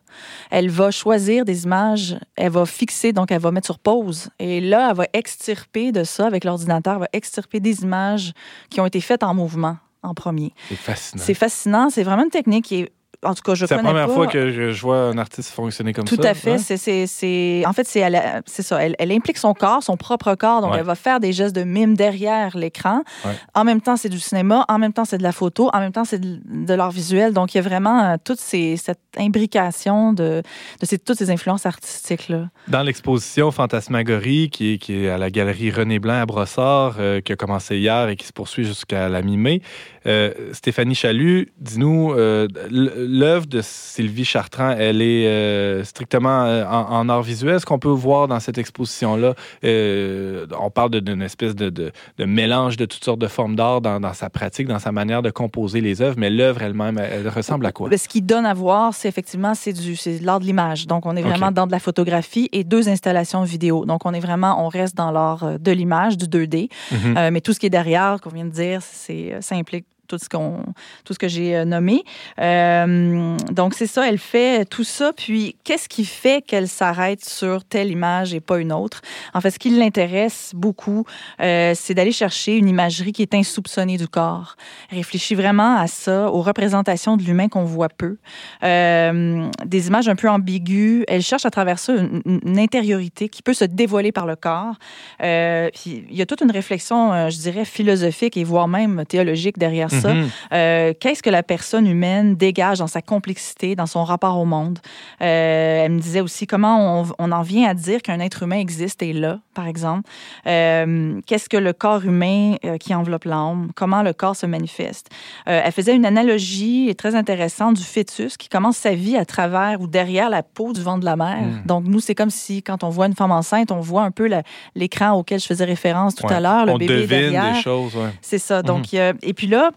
Elle 0.49 0.69
va 0.69 0.91
choisir 0.91 1.43
des 1.43 1.65
images, 1.65 2.17
elle 2.37 2.51
va 2.51 2.65
fixer, 2.65 3.11
donc 3.11 3.31
elle 3.31 3.41
va 3.41 3.51
mettre 3.51 3.65
sur 3.67 3.79
pause. 3.79 4.29
Et 4.39 4.61
là, 4.61 4.87
elle 4.91 4.95
va 4.95 5.07
extirper 5.11 5.91
de 5.91 6.05
ça 6.05 6.25
avec 6.25 6.45
l'ordinateur, 6.45 6.93
elle 6.93 6.99
va 7.01 7.09
extirper 7.11 7.59
des 7.59 7.81
images 7.83 8.31
qui 8.69 8.79
ont 8.79 8.85
été 8.85 9.01
faites 9.01 9.23
en 9.23 9.33
mouvement 9.33 9.75
en 10.03 10.13
premier. 10.13 10.53
c'est 10.69 10.75
fascinant. 10.77 11.23
C'est 11.25 11.33
fascinant. 11.33 11.89
C'est 11.89 12.03
vraiment 12.03 12.23
une 12.23 12.29
technique 12.29 12.63
qui 12.65 12.75
est, 12.81 12.91
en 13.25 13.33
tout 13.33 13.41
cas, 13.41 13.55
je 13.55 13.65
C'est 13.65 13.75
la 13.75 13.83
première 13.83 14.07
pas. 14.07 14.13
fois 14.13 14.27
que 14.27 14.51
je, 14.51 14.71
je 14.71 14.81
vois 14.81 14.97
un 15.09 15.17
artiste 15.17 15.49
fonctionner 15.51 15.93
comme 15.93 16.05
Tout 16.05 16.15
ça. 16.21 16.29
à 16.29 16.33
fait. 16.33 16.53
hein? 16.53 16.57
C'est, 16.57 16.77
c'est, 16.77 17.07
c'est- 17.07 17.63
En 17.65 17.73
fait, 17.73 17.85
c'est, 17.87 17.99
elle, 17.99 18.15
a- 18.15 18.41
c'est 18.45 18.61
ça. 18.63 18.83
Elle, 18.83 18.95
elle 18.99 19.11
implique 19.11 19.37
son 19.37 19.53
corps, 19.53 19.83
son 19.83 19.97
propre 19.97 20.35
corps. 20.35 20.61
Donc, 20.61 20.71
Ouais. 20.73 20.79
elle 20.79 20.85
va 20.85 20.95
faire 20.95 21.19
des 21.19 21.33
gestes 21.33 21.55
de 21.55 21.63
mime 21.63 21.95
derrière 21.95 22.57
l'écran. 22.57 23.01
Ouais. 23.25 23.31
En 23.53 23.63
même 23.63 23.81
temps, 23.81 23.97
c'est 23.97 24.09
du 24.09 24.19
cinéma. 24.19 24.65
En 24.69 24.77
même 24.79 24.93
temps, 24.93 25.05
c'est 25.05 25.17
de 25.17 25.23
la 25.23 25.31
photo. 25.31 25.69
En 25.73 25.79
même 25.79 25.91
temps, 25.91 26.05
c'est 26.05 26.19
de, 26.19 26.39
de 26.45 26.73
l'art 26.73 26.91
visuel. 26.91 27.33
Donc, 27.33 27.53
il 27.53 27.57
y 27.57 27.59
a 27.59 27.63
vraiment 27.63 28.03
euh, 28.03 28.15
toute 28.23 28.39
ces, 28.39 28.77
cette 28.77 28.99
imbrication 29.17 30.13
de, 30.13 30.41
de 30.81 30.85
ces, 30.85 30.97
toutes 30.99 31.17
ces 31.17 31.29
influences 31.31 31.65
artistiques-là. 31.65 32.49
Dans 32.67 32.83
l'exposition 32.83 33.51
Fantasmagorie, 33.51 34.49
qui 34.49 34.73
est, 34.73 34.77
qui 34.77 34.93
est 35.05 35.09
à 35.09 35.17
la 35.17 35.29
galerie 35.29 35.71
René 35.71 35.99
Blanc 35.99 36.21
à 36.21 36.25
Brossard, 36.25 36.95
euh, 36.99 37.21
qui 37.21 37.31
a 37.33 37.35
commencé 37.35 37.77
hier 37.77 38.09
et 38.09 38.15
qui 38.15 38.25
se 38.25 38.33
poursuit 38.33 38.65
jusqu'à 38.65 39.09
la 39.09 39.21
mi-mai, 39.21 39.61
Euh, 40.07 40.31
Stéphanie 40.53 40.95
Chalut, 40.95 41.49
dis-nous, 41.59 42.13
euh, 42.13 42.47
l'œuvre 42.69 43.47
de 43.47 43.61
Sylvie 43.63 44.25
Chartrand, 44.25 44.71
elle 44.77 45.01
est 45.01 45.27
euh, 45.27 45.83
strictement 45.83 46.41
en, 46.69 46.91
en 46.99 47.09
art 47.09 47.23
visuel. 47.23 47.59
Ce 47.59 47.65
qu'on 47.65 47.79
peut 47.79 47.89
voir 47.89 48.27
dans 48.27 48.39
cette 48.39 48.57
exposition-là, 48.57 49.33
on 49.63 50.69
parle 50.69 50.91
d'une 51.01 51.21
espèce 51.21 51.55
de, 51.55 51.69
de- 51.69 51.91
de 52.17 52.25
mélange 52.25 52.77
de 52.77 52.85
toutes 52.85 53.03
sortes 53.03 53.19
de 53.19 53.27
formes 53.27 53.55
d'art 53.55 53.81
dans, 53.81 53.99
dans 53.99 54.13
sa 54.13 54.29
pratique, 54.29 54.67
dans 54.67 54.79
sa 54.79 54.91
manière 54.91 55.21
de 55.21 55.29
composer 55.31 55.81
les 55.81 56.01
œuvres, 56.01 56.15
mais 56.17 56.29
l'œuvre 56.29 56.61
elle-même, 56.61 56.97
elle, 56.99 57.27
ressemble 57.29 57.65
à 57.65 57.71
quoi? 57.71 57.89
Ce 57.95 58.07
qui 58.07 58.21
donne 58.21 58.45
à 58.45 58.53
voir, 58.53 58.93
c'est 58.93 59.07
effectivement 59.07 59.53
c'est 59.55 59.73
de 59.73 60.25
l'art 60.25 60.39
de 60.39 60.45
l'image. 60.45 60.85
Donc 60.87 61.05
on 61.05 61.15
est 61.15 61.21
vraiment 61.21 61.51
dans 61.51 61.65
de 61.65 61.71
la 61.71 61.79
photographie 61.79 62.49
et 62.51 62.63
deux 62.63 62.89
installations 62.89 63.43
vidéo. 63.43 63.85
Donc 63.85 64.05
on 64.05 64.13
est 64.13 64.19
vraiment 64.19 64.63
on 64.63 64.67
reste 64.69 64.95
dans 64.95 65.11
l'art 65.11 65.59
de 65.59 65.71
l'image, 65.71 66.17
du 66.17 66.25
2D. 66.25 66.69
Mhm. 66.91 67.17
Euh, 67.17 67.31
mais 67.31 67.41
tout 67.41 67.53
ce 67.53 67.59
qui 67.59 67.65
est 67.65 67.69
derrière, 67.71 68.17
qu'on 68.21 68.29
vient 68.29 68.45
de 68.45 68.49
dire, 68.51 68.81
ça 68.81 69.55
implique 69.55 69.85
tout 70.07 70.17
ce 70.17 70.29
qu'on 70.29 70.63
tout 71.03 71.13
ce 71.13 71.19
que 71.19 71.27
j'ai 71.27 71.55
euh, 71.55 71.65
nommé. 71.65 72.03
Euh, 72.39 73.37
donc 73.51 73.73
c'est 73.73 73.87
ça, 73.87 74.07
elle 74.07 74.17
fait 74.17 74.65
tout 74.65 74.83
ça. 74.83 75.11
Puis 75.15 75.55
qu'est-ce 75.63 75.89
qui 75.89 76.05
fait 76.05 76.43
qu'elle 76.45 76.67
s'arrête 76.67 77.23
sur 77.23 77.63
telle 77.63 77.91
image 77.91 78.33
et 78.33 78.39
pas 78.39 78.59
une 78.59 78.71
autre? 78.71 79.01
En 79.33 79.41
fait, 79.41 79.51
ce 79.51 79.59
qui 79.59 79.69
l'intéresse 79.69 80.51
beaucoup, 80.53 81.05
euh, 81.41 81.73
c'est 81.75 81.93
d'aller 81.93 82.11
chercher 82.11 82.57
une 82.57 82.67
imagerie 82.67 83.11
qui 83.11 83.21
est 83.21 83.33
insoupçonnée 83.33 83.97
du 83.97 84.07
corps. 84.07 84.55
Elle 84.89 84.97
réfléchit 84.97 85.35
vraiment 85.35 85.77
à 85.77 85.87
ça, 85.87 86.29
aux 86.31 86.41
représentations 86.41 87.17
de 87.17 87.23
l'humain 87.23 87.47
qu'on 87.47 87.63
voit 87.63 87.89
peu, 87.89 88.17
des 88.61 89.87
images 89.87 90.07
un 90.07 90.15
peu 90.15 90.29
ambiguës. 90.29 91.03
Elle 91.07 91.21
cherche 91.21 91.45
à 91.45 91.51
travers 91.51 91.79
ça 91.79 91.93
une, 91.93 92.21
une 92.25 92.59
intériorité 92.59 93.29
qui 93.29 93.41
peut 93.41 93.53
se 93.53 93.65
dévoiler 93.65 94.11
par 94.11 94.25
le 94.25 94.35
corps. 94.35 94.75
Puis 95.19 96.05
il 96.09 96.15
y 96.15 96.21
a 96.21 96.25
toute 96.25 96.41
une 96.41 96.51
réflexion, 96.51 97.29
je 97.29 97.37
dirais, 97.37 97.65
philosophique 97.65 98.37
et 98.37 98.43
voire 98.43 98.67
même 98.67 99.03
théologique 99.07 99.57
derrière 99.57 99.89
ça. 100.01 100.13
Mhm. 100.13 100.29
Euh, 100.53 100.93
Qu'est-ce 100.99 101.21
que 101.23 101.29
la 101.29 101.43
personne 101.43 101.87
humaine 101.87 102.35
dégage 102.35 102.79
dans 102.79 102.87
sa 102.87 103.01
complexité, 103.01 103.75
dans 103.75 103.85
son 103.85 104.03
rapport 104.03 104.37
au 104.37 104.45
monde? 104.45 104.79
Euh, 105.21 105.85
elle 105.85 105.91
me 105.93 105.99
disait 105.99 106.21
aussi 106.21 106.47
comment 106.47 107.01
on, 107.01 107.05
on 107.19 107.31
en 107.31 107.41
vient 107.41 107.69
à 107.69 107.73
dire 107.73 108.01
qu'un 108.01 108.19
être 108.19 108.43
humain 108.43 108.57
existe 108.59 109.01
et 109.03 109.09
est 109.09 109.13
là, 109.13 109.39
par 109.53 109.67
exemple. 109.67 110.09
Euh, 110.47 111.19
Qu'est-ce 111.25 111.49
que 111.49 111.57
le 111.57 111.73
corps 111.73 112.03
humain 112.05 112.55
qui 112.79 112.93
enveloppe 112.93 113.25
l'âme? 113.25 113.69
Comment 113.75 114.01
le 114.03 114.13
corps 114.13 114.35
se 114.35 114.45
manifeste? 114.45 115.09
Elle 115.45 115.71
faisait 115.71 115.95
une 115.95 116.05
analogie 116.05 116.93
très 116.97 117.15
intéressante 117.15 117.75
du 117.75 117.83
fœtus 117.83 118.37
qui 118.37 118.49
commence 118.49 118.77
sa 118.77 118.93
vie 118.93 119.17
à 119.17 119.25
travers 119.25 119.81
ou 119.81 119.87
derrière 119.87 120.29
la 120.29 120.43
peau 120.43 120.73
du 120.73 120.81
ventre 120.81 120.99
de 121.01 121.05
la 121.05 121.15
mère. 121.15 121.41
Mm. 121.41 121.61
Donc, 121.65 121.83
nous, 121.85 121.99
c'est 121.99 122.15
comme 122.15 122.29
si, 122.29 122.61
quand 122.63 122.83
on 122.83 122.89
voit 122.89 123.07
une 123.07 123.15
femme 123.15 123.31
enceinte, 123.31 123.71
on 123.71 123.79
voit 123.79 124.03
un 124.03 124.11
peu 124.11 124.29
l'écran 124.75 125.11
auquel 125.13 125.39
je 125.39 125.45
faisais 125.45 125.65
référence 125.65 126.15
tout 126.15 126.25
Ouais. 126.25 126.33
à 126.33 126.39
l'heure, 126.39 126.65
le 126.65 126.73
on 126.73 126.77
bébé 126.77 126.93
devine 126.95 127.07
derrière. 127.07 127.53
des 127.53 127.61
choses. 127.61 127.95
ouais. 127.95 128.09
C'est 128.21 128.39
ça. 128.39 128.61
Donc, 128.63 128.93
euh, 128.93 129.13
et 129.21 129.33
puis 129.33 129.47
là, 129.47 129.71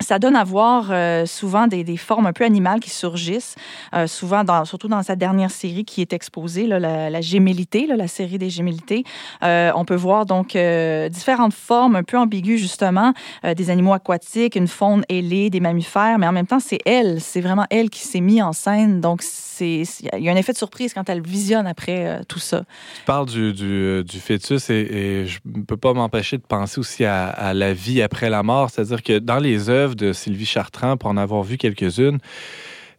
ça 0.00 0.18
donne 0.18 0.36
à 0.36 0.44
voir 0.44 0.88
euh, 0.90 1.26
souvent 1.26 1.66
des, 1.66 1.84
des 1.84 1.96
formes 1.96 2.26
un 2.26 2.32
peu 2.32 2.44
animales 2.44 2.80
qui 2.80 2.90
surgissent, 2.90 3.54
euh, 3.94 4.06
souvent 4.06 4.44
dans, 4.44 4.64
surtout 4.64 4.88
dans 4.88 5.02
sa 5.02 5.16
dernière 5.16 5.50
série 5.50 5.84
qui 5.84 6.00
est 6.00 6.12
exposée, 6.12 6.66
là, 6.66 6.78
la, 6.78 7.10
la 7.10 7.20
gémellité, 7.20 7.86
là, 7.86 7.96
la 7.96 8.08
série 8.08 8.38
des 8.38 8.50
gémellités. 8.50 9.04
Euh, 9.42 9.70
on 9.74 9.84
peut 9.84 9.94
voir 9.94 10.26
donc 10.26 10.56
euh, 10.56 11.08
différentes 11.08 11.54
formes 11.54 11.96
un 11.96 12.02
peu 12.02 12.18
ambiguës 12.18 12.58
justement, 12.58 13.12
euh, 13.44 13.54
des 13.54 13.70
animaux 13.70 13.92
aquatiques, 13.92 14.56
une 14.56 14.68
faune 14.68 15.04
ailée, 15.08 15.50
des 15.50 15.60
mammifères, 15.60 16.18
mais 16.18 16.26
en 16.26 16.32
même 16.32 16.46
temps 16.46 16.60
c'est 16.60 16.80
elle, 16.86 17.20
c'est 17.20 17.40
vraiment 17.40 17.66
elle 17.70 17.90
qui 17.90 18.00
s'est 18.00 18.20
mise 18.20 18.42
en 18.42 18.52
scène. 18.52 19.00
Donc 19.00 19.22
il 19.60 19.84
y 20.24 20.28
a 20.28 20.32
un 20.32 20.36
effet 20.36 20.52
de 20.52 20.58
surprise 20.58 20.94
quand 20.94 21.08
elle 21.08 21.22
visionne 21.22 21.66
après 21.66 22.06
euh, 22.06 22.20
tout 22.28 22.38
ça. 22.38 22.64
Tu 22.96 23.02
parles 23.06 23.26
du, 23.26 23.52
du, 23.52 23.64
euh, 23.66 24.02
du 24.02 24.18
fœtus 24.20 24.70
et, 24.70 24.74
et 24.74 25.26
je 25.26 25.38
ne 25.44 25.62
peux 25.62 25.76
pas 25.76 25.92
m'empêcher 25.92 26.36
de 26.38 26.42
penser 26.42 26.78
aussi 26.80 27.04
à, 27.04 27.26
à 27.26 27.54
la 27.54 27.72
vie 27.72 28.02
après 28.02 28.30
la 28.30 28.42
mort. 28.42 28.70
C'est-à-dire 28.70 29.02
que 29.02 29.18
dans 29.18 29.38
les 29.38 29.68
œuvres 29.68 29.94
de 29.94 30.12
Sylvie 30.12 30.46
Chartrand, 30.46 30.96
pour 30.96 31.10
en 31.10 31.16
avoir 31.16 31.42
vu 31.42 31.56
quelques-unes, 31.56 32.18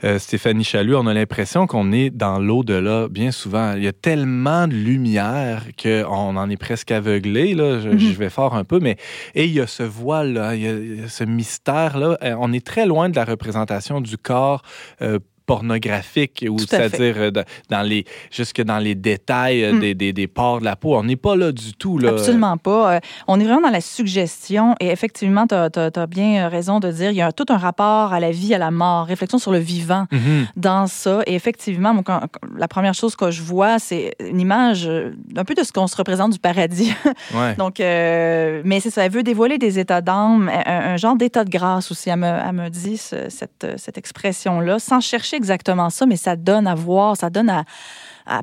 euh, 0.04 0.18
Stéphanie 0.18 0.64
Chalut, 0.64 0.96
on 0.96 1.06
a 1.06 1.14
l'impression 1.14 1.68
qu'on 1.68 1.92
est 1.92 2.10
dans 2.10 2.40
l'au-delà 2.40 3.08
bien 3.08 3.30
souvent. 3.30 3.74
Il 3.76 3.84
y 3.84 3.88
a 3.88 3.94
tellement 3.94 4.68
de 4.68 4.74
lumière 4.74 5.62
qu'on 5.80 6.38
en 6.38 6.50
est 6.50 6.58
presque 6.58 6.90
aveuglé. 6.90 7.54
Là. 7.54 7.80
Je, 7.80 7.90
Mhm. 7.90 8.00
je 8.00 8.14
vais 8.18 8.32
fort 8.32 8.56
un 8.56 8.64
peu, 8.64 8.80
mais 8.80 8.98
et 9.36 9.46
il 9.46 9.52
y 9.54 9.60
a 9.60 9.68
ce 9.68 9.84
voile-là, 9.84 10.56
il 10.56 10.62
y 10.64 10.68
a- 10.68 10.72
il 10.72 11.02
y 11.02 11.04
a 11.04 11.08
ce 11.08 11.24
mystère-là. 11.24 12.18
On 12.40 12.52
est 12.52 12.66
très 12.66 12.88
loin 12.88 13.10
de 13.10 13.16
la 13.16 13.26
représentation 13.26 14.02
du 14.02 14.18
corps 14.18 14.64
euh, 15.04 15.20
pornographique, 15.46 16.46
ou 16.50 16.60
c'est-à-dire 16.60 17.16
euh, 17.18 17.32
dans- 17.70 17.82
les, 17.82 18.06
jusque 18.32 18.62
dans 18.62 18.78
les 18.80 18.96
détails 18.96 19.64
euh, 19.64 19.72
Mm. 19.74 19.80
des, 19.80 19.94
des, 19.96 20.14
des 20.14 20.28
pores 20.28 20.60
de 20.60 20.66
la 20.66 20.76
peau. 20.76 20.96
On 20.96 21.04
n'est 21.04 21.16
pas 21.16 21.36
là 21.36 21.52
du 21.52 21.74
tout. 21.74 21.98
Là. 21.98 22.10
Absolument 22.10 22.58
pas. 22.58 22.96
Euh, 22.96 23.00
on 23.28 23.40
est 23.40 23.44
vraiment 23.44 23.62
dans 23.62 23.70
la 23.70 23.82
suggestion 23.82 24.76
et 24.80 24.88
effectivement, 24.90 25.48
tu 25.48 25.56
as, 25.56 26.08
bien 26.08 26.48
raison 26.50 26.80
de 26.80 26.92
dire, 26.92 27.12
il 27.12 27.18
y 27.18 27.22
a 27.22 27.32
tout 27.32 27.46
un 27.50 27.58
rapport 27.58 28.12
à 28.14 28.20
la 28.20 28.32
vie, 28.32 28.54
à 28.54 28.58
la 28.58 28.72
mort, 28.72 29.06
réflexion 29.06 29.38
sur 29.40 29.52
le 29.52 29.60
vivant 29.60 30.08
Mhm. 30.12 30.48
dans 30.58 30.88
ça. 30.88 31.22
Et 31.26 31.36
effectivement, 31.36 31.94
moi, 31.94 32.04
quand- 32.06 32.20
quand- 32.32 32.48
la 32.58 32.68
première 32.68 32.94
chose 32.94 33.16
que 33.16 33.32
je 33.32 33.42
vois, 33.42 33.80
c'est 33.80 34.14
une 34.20 34.40
image 34.40 34.90
un 35.36 35.44
peu 35.46 35.54
de 35.54 35.64
ce 35.64 35.72
qu'on 35.72 35.88
se 35.88 35.96
représente 35.96 36.34
du 36.34 36.40
paradis. 36.40 36.94
Ouais. 37.34 37.56
Donc, 37.56 37.80
euh, 37.80 38.62
mais 38.66 38.80
c'est 38.82 38.90
ça, 38.90 39.08
veut 39.08 39.24
dévoiler 39.24 39.58
des 39.58 39.80
états 39.80 40.02
d'âme, 40.02 40.50
un, 40.66 40.72
un 40.94 40.98
genre 40.98 41.16
d'état 41.16 41.44
de 41.46 41.50
grâce 41.50 41.92
aussi. 41.92 42.10
Elle 42.10 42.18
me, 42.20 42.26
elle 42.28 42.52
me 42.54 42.70
dit 42.70 42.98
ce- 42.98 43.30
cette, 43.30 43.68
cette 43.78 43.98
expression-là, 43.98 44.80
sans 44.80 45.00
chercher 45.00 45.31
exactement 45.36 45.90
ça, 45.90 46.06
mais 46.06 46.18
ça 46.18 46.36
donne 46.36 46.68
à 46.68 46.76
voir, 46.76 47.18
ça 47.18 47.30
donne 47.30 47.50
à, 47.50 47.64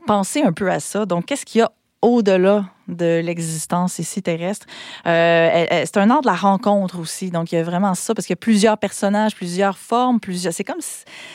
penser 0.06 0.42
un 0.42 0.52
peu 0.52 0.70
à 0.70 0.80
ça. 0.80 1.06
Donc, 1.06 1.26
qu'est-ce 1.26 1.46
qu'il 1.46 1.60
y 1.60 1.62
a 1.62 1.70
au-delà 2.02 2.66
de 2.88 3.20
l'existence 3.24 3.98
ici 3.98 4.22
terrestre. 4.22 4.66
Euh, 5.06 5.66
c'est 5.84 5.96
un 5.98 6.10
art 6.10 6.22
de 6.22 6.26
la 6.26 6.34
rencontre 6.34 6.98
aussi. 6.98 7.30
Donc, 7.30 7.52
il 7.52 7.56
y 7.56 7.58
a 7.58 7.62
vraiment 7.62 7.94
ça, 7.94 8.14
parce 8.14 8.26
qu'il 8.26 8.32
y 8.32 8.38
a 8.38 8.40
plusieurs 8.40 8.78
personnages, 8.78 9.34
plusieurs 9.34 9.76
formes, 9.78 10.20
plusieurs. 10.20 10.52
C'est 10.52 10.64
comme 10.64 10.80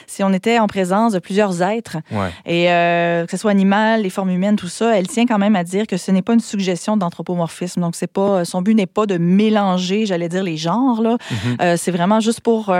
si, 0.07 0.23
on 0.23 0.33
était 0.33 0.59
en 0.59 0.67
présence 0.67 1.13
de 1.13 1.19
plusieurs 1.19 1.61
êtres. 1.61 1.97
Ouais. 2.11 2.29
Et 2.45 2.71
euh, 2.71 3.25
que 3.25 3.31
ce 3.31 3.37
soit 3.37 3.51
animal, 3.51 4.01
les 4.01 4.09
formes 4.09 4.31
humaines, 4.31 4.55
tout 4.55 4.67
ça, 4.67 4.97
elle 4.97 5.07
tient 5.07 5.25
quand 5.25 5.37
même 5.37 5.55
à 5.55 5.63
dire 5.63 5.85
que 5.87 5.97
ce 5.97 6.11
n'est 6.11 6.21
pas 6.21 6.33
une 6.33 6.39
suggestion 6.39 6.97
d'anthropomorphisme. 6.97 7.81
Donc, 7.81 7.95
c'est 7.95 8.11
pas, 8.11 8.45
son 8.45 8.61
but 8.61 8.73
n'est 8.75 8.85
pas 8.85 9.05
de 9.05 9.17
mélanger, 9.17 10.05
j'allais 10.05 10.29
dire, 10.29 10.43
les 10.43 10.57
genres. 10.57 11.01
Là. 11.01 11.17
Mhm. 11.29 11.57
Euh, 11.61 11.77
c'est 11.77 11.91
vraiment 11.91 12.19
juste 12.19 12.41
pour 12.41 12.73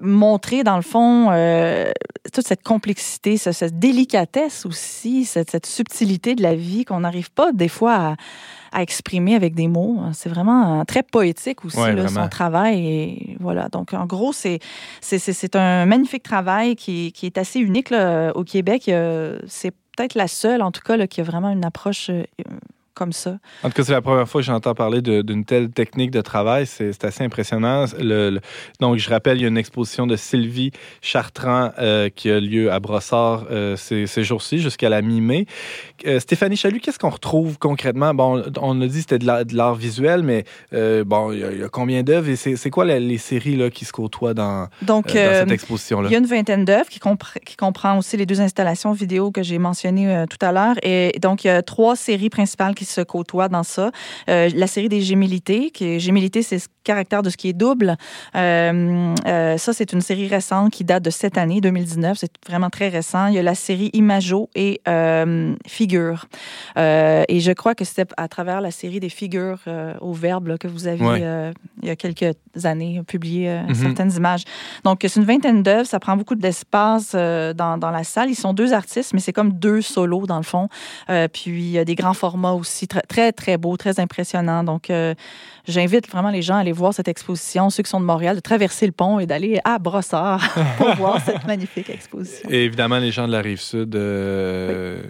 montrer, 0.00 0.64
dans 0.64 0.76
le 0.76 0.82
fond, 0.82 1.26
toute 2.32 2.46
cette 2.46 2.62
complexité, 2.62 3.36
ce- 3.36 3.52
cette 3.52 3.78
délicatesse 3.78 4.66
aussi, 4.66 5.24
cette, 5.24 5.50
cette 5.50 5.66
subtilité 5.66 6.34
de 6.34 6.42
la 6.42 6.54
vie 6.54 6.84
qu'on 6.84 7.00
n'arrive 7.00 7.30
pas 7.30 7.52
des 7.52 7.68
fois 7.68 7.94
à, 7.94 7.97
à 8.72 8.82
exprimer 8.82 9.34
avec 9.34 9.54
des 9.54 9.66
mots. 9.68 9.98
C'est 10.12 10.28
vraiment 10.28 10.80
euh, 10.80 10.84
très 10.84 11.02
poétique 11.02 11.64
aussi, 11.64 11.78
Ouais, 11.78 11.94
là, 11.94 12.02
vraiment. 12.02 12.24
son 12.24 12.28
travail. 12.28 12.86
Et 12.86 13.36
voilà. 13.40 13.68
Donc, 13.70 13.94
en 13.94 14.04
gros, 14.06 14.32
c'est, 14.32 14.58
c'est, 15.00 15.18
c'est- 15.18 15.32
c'est 15.32 15.56
un 15.56 15.86
magnifique 15.86 16.22
travail 16.22 16.76
qui, 16.76 17.12
qui 17.12 17.26
est 17.26 17.38
assez 17.38 17.60
unique 17.60 17.90
là, 17.90 18.32
au 18.36 18.44
Québec. 18.44 18.88
Euh, 18.88 19.38
C'est 19.46 19.70
peut-être 19.96 20.14
la 20.14 20.28
seule, 20.28 20.62
en 20.62 20.70
tout 20.70 20.82
cas, 20.82 20.96
là, 20.96 21.06
qui 21.06 21.20
a 21.20 21.24
vraiment 21.24 21.50
une 21.50 21.64
approche 21.64 22.10
euh, 22.10 22.22
comme 22.98 23.12
ça. 23.12 23.38
En 23.62 23.68
tout 23.68 23.74
cas, 23.76 23.84
c'est 23.84 23.92
la 23.92 24.02
première 24.02 24.28
fois 24.28 24.40
que 24.40 24.46
j'entends 24.46 24.74
parler 24.74 25.00
d'une 25.00 25.44
telle 25.44 25.70
technique 25.70 26.10
de 26.10 26.20
travail. 26.20 26.66
C'est 26.66 27.04
assez 27.04 27.24
impressionnant. 27.24 27.84
Le- 27.98 28.30
le- 28.30 28.40
donc, 28.80 28.96
je 28.98 29.08
rappelle, 29.08 29.38
il 29.38 29.42
y 29.42 29.44
a 29.44 29.48
une 29.48 29.56
exposition 29.56 30.06
de 30.06 30.16
Sylvie 30.16 30.72
Chartrand 31.00 31.70
euh, 31.78 32.08
qui 32.14 32.30
a 32.30 32.40
lieu 32.40 32.70
à 32.72 32.80
Brossard 32.80 33.46
euh, 33.50 33.76
ces, 33.76 34.06
ces 34.06 34.24
jours-ci 34.24 34.58
jusqu'à 34.58 34.88
la 34.88 35.00
mi-mai. 35.00 35.46
Euh, 36.06 36.20
Stéphanie 36.20 36.56
Chalut, 36.56 36.80
qu'est-ce 36.80 36.98
qu'on 36.98 37.08
retrouve 37.10 37.58
concrètement? 37.58 38.12
Bon, 38.14 38.42
on 38.60 38.80
a 38.80 38.86
dit 38.86 38.94
que 38.94 39.00
c'était 39.00 39.18
de 39.18 39.26
l'art- 39.56 39.74
visuel, 39.76 40.22
mais 40.22 40.44
bon, 41.04 41.32
il 41.32 41.38
y, 41.40 41.44
a- 41.44 41.52
il 41.52 41.60
y 41.60 41.62
a 41.62 41.68
combien 41.68 42.02
d'œuvres? 42.02 42.28
Et 42.28 42.36
c'est 42.36 42.70
quoi 42.70 42.84
la- 42.84 42.98
les 42.98 43.18
séries 43.18 43.56
là, 43.56 43.70
qui 43.70 43.84
se 43.84 43.92
côtoient 43.92 44.34
dans, 44.34 44.66
Donc, 44.82 45.06
dans 45.06 45.12
cette 45.12 45.50
exposition-là? 45.52 46.08
Il 46.08 46.12
y 46.12 46.16
a 46.16 46.18
une 46.18 46.26
vingtaine 46.26 46.64
d'œuvres 46.64 46.88
qui, 46.88 46.98
compre- 46.98 47.38
qui 47.44 47.56
comprend 47.56 47.96
aussi 47.98 48.16
les 48.16 48.26
deux 48.26 48.40
installations 48.40 48.92
vidéo 48.92 49.30
que 49.30 49.42
j'ai 49.42 49.58
mentionnées 49.58 50.24
tout 50.28 50.44
à 50.44 50.52
l'heure. 50.52 50.74
Et 50.82 51.18
donc, 51.20 51.44
il 51.44 51.48
y 51.48 51.50
a 51.50 51.62
trois 51.62 51.96
séries 51.96 52.30
principales 52.30 52.74
qui 52.74 52.84
se 52.88 53.00
côtoient 53.00 53.48
dans 53.48 53.62
ça. 53.62 53.90
Euh, 54.28 54.48
la 54.54 54.66
série 54.66 54.88
des 54.88 55.00
gémillités, 55.00 55.70
qui 55.70 55.84
est, 55.84 55.98
gémillité, 56.00 56.42
c'est 56.42 56.58
ce 56.58 56.68
caractère 56.88 57.22
de 57.22 57.28
ce 57.30 57.36
qui 57.36 57.48
est 57.50 57.52
double. 57.66 57.96
Euh, 58.34 59.14
euh, 59.26 59.58
ça, 59.58 59.72
c'est 59.74 59.92
une 59.92 60.00
série 60.00 60.26
récente 60.26 60.72
qui 60.72 60.84
date 60.84 61.02
de 61.04 61.10
cette 61.10 61.36
année, 61.36 61.60
2019. 61.60 62.16
C'est 62.18 62.32
vraiment 62.48 62.70
très 62.70 62.88
récent. 62.88 63.26
Il 63.26 63.34
y 63.34 63.38
a 63.38 63.42
la 63.42 63.54
série 63.54 63.90
Imago 63.92 64.48
et 64.54 64.80
euh, 64.88 65.54
Figures. 65.66 66.26
Euh, 66.78 67.24
et 67.28 67.40
je 67.40 67.52
crois 67.52 67.74
que 67.74 67.84
c'était 67.84 68.06
à 68.16 68.26
travers 68.28 68.60
la 68.62 68.70
série 68.70 69.00
des 69.00 69.10
figures 69.10 69.58
au 70.00 70.12
verbe 70.14 70.46
là, 70.48 70.56
que 70.58 70.66
vous 70.68 70.86
aviez, 70.86 71.06
Ouais. 71.06 71.52
il 71.82 71.88
y 71.88 71.90
a 71.90 71.96
quelques 71.96 72.34
années, 72.64 73.02
publié 73.06 73.60
Mhm. 73.68 73.74
certaines 73.74 74.12
images. 74.16 74.44
Donc, 74.84 74.98
c'est 75.02 75.16
une 75.20 75.26
vingtaine 75.26 75.62
d'œuvres. 75.62 75.86
Ça 75.86 76.00
prend 76.00 76.16
beaucoup 76.16 76.34
d'espace 76.36 77.12
dans, 77.14 77.76
dans 77.78 77.90
la 77.90 78.04
salle. 78.04 78.30
Ils 78.30 78.34
sont 78.34 78.54
deux 78.54 78.72
artistes, 78.72 79.12
mais 79.14 79.20
c'est 79.20 79.32
comme 79.34 79.52
deux 79.52 79.82
solos, 79.82 80.26
dans 80.26 80.38
le 80.38 80.42
fond. 80.54 80.68
Puis, 81.34 81.50
il 81.50 81.70
y 81.70 81.78
a 81.78 81.84
des 81.84 81.94
grands 81.94 82.14
formats 82.14 82.52
aussi, 82.52 82.88
très, 82.88 83.02
très, 83.02 83.32
très 83.32 83.56
beaux, 83.58 83.76
très 83.76 84.00
impressionnants. 84.00 84.64
Donc, 84.64 84.90
j'invite 85.66 86.08
vraiment 86.10 86.30
les 86.30 86.42
gens 86.42 86.56
à 86.56 86.60
aller 86.60 86.72
voir 86.78 86.94
cette 86.94 87.08
exposition, 87.08 87.70
ceux 87.70 87.82
qui 87.82 87.90
sont 87.90 88.00
de 88.00 88.04
Montréal, 88.06 88.36
de 88.36 88.40
traverser 88.40 88.86
le 88.86 88.92
pont 88.92 89.18
et 89.18 89.26
d'aller 89.26 89.60
à 89.64 89.78
Brossard 89.78 90.48
pour 90.78 90.94
voir 90.96 91.20
cette 91.24 91.46
magnifique 91.46 91.90
exposition. 91.90 92.48
Et 92.50 92.64
évidemment, 92.64 92.98
les 92.98 93.10
gens 93.10 93.26
de 93.26 93.32
la 93.32 93.40
rive 93.40 93.60
sud. 93.60 93.94
euh, 93.94 95.02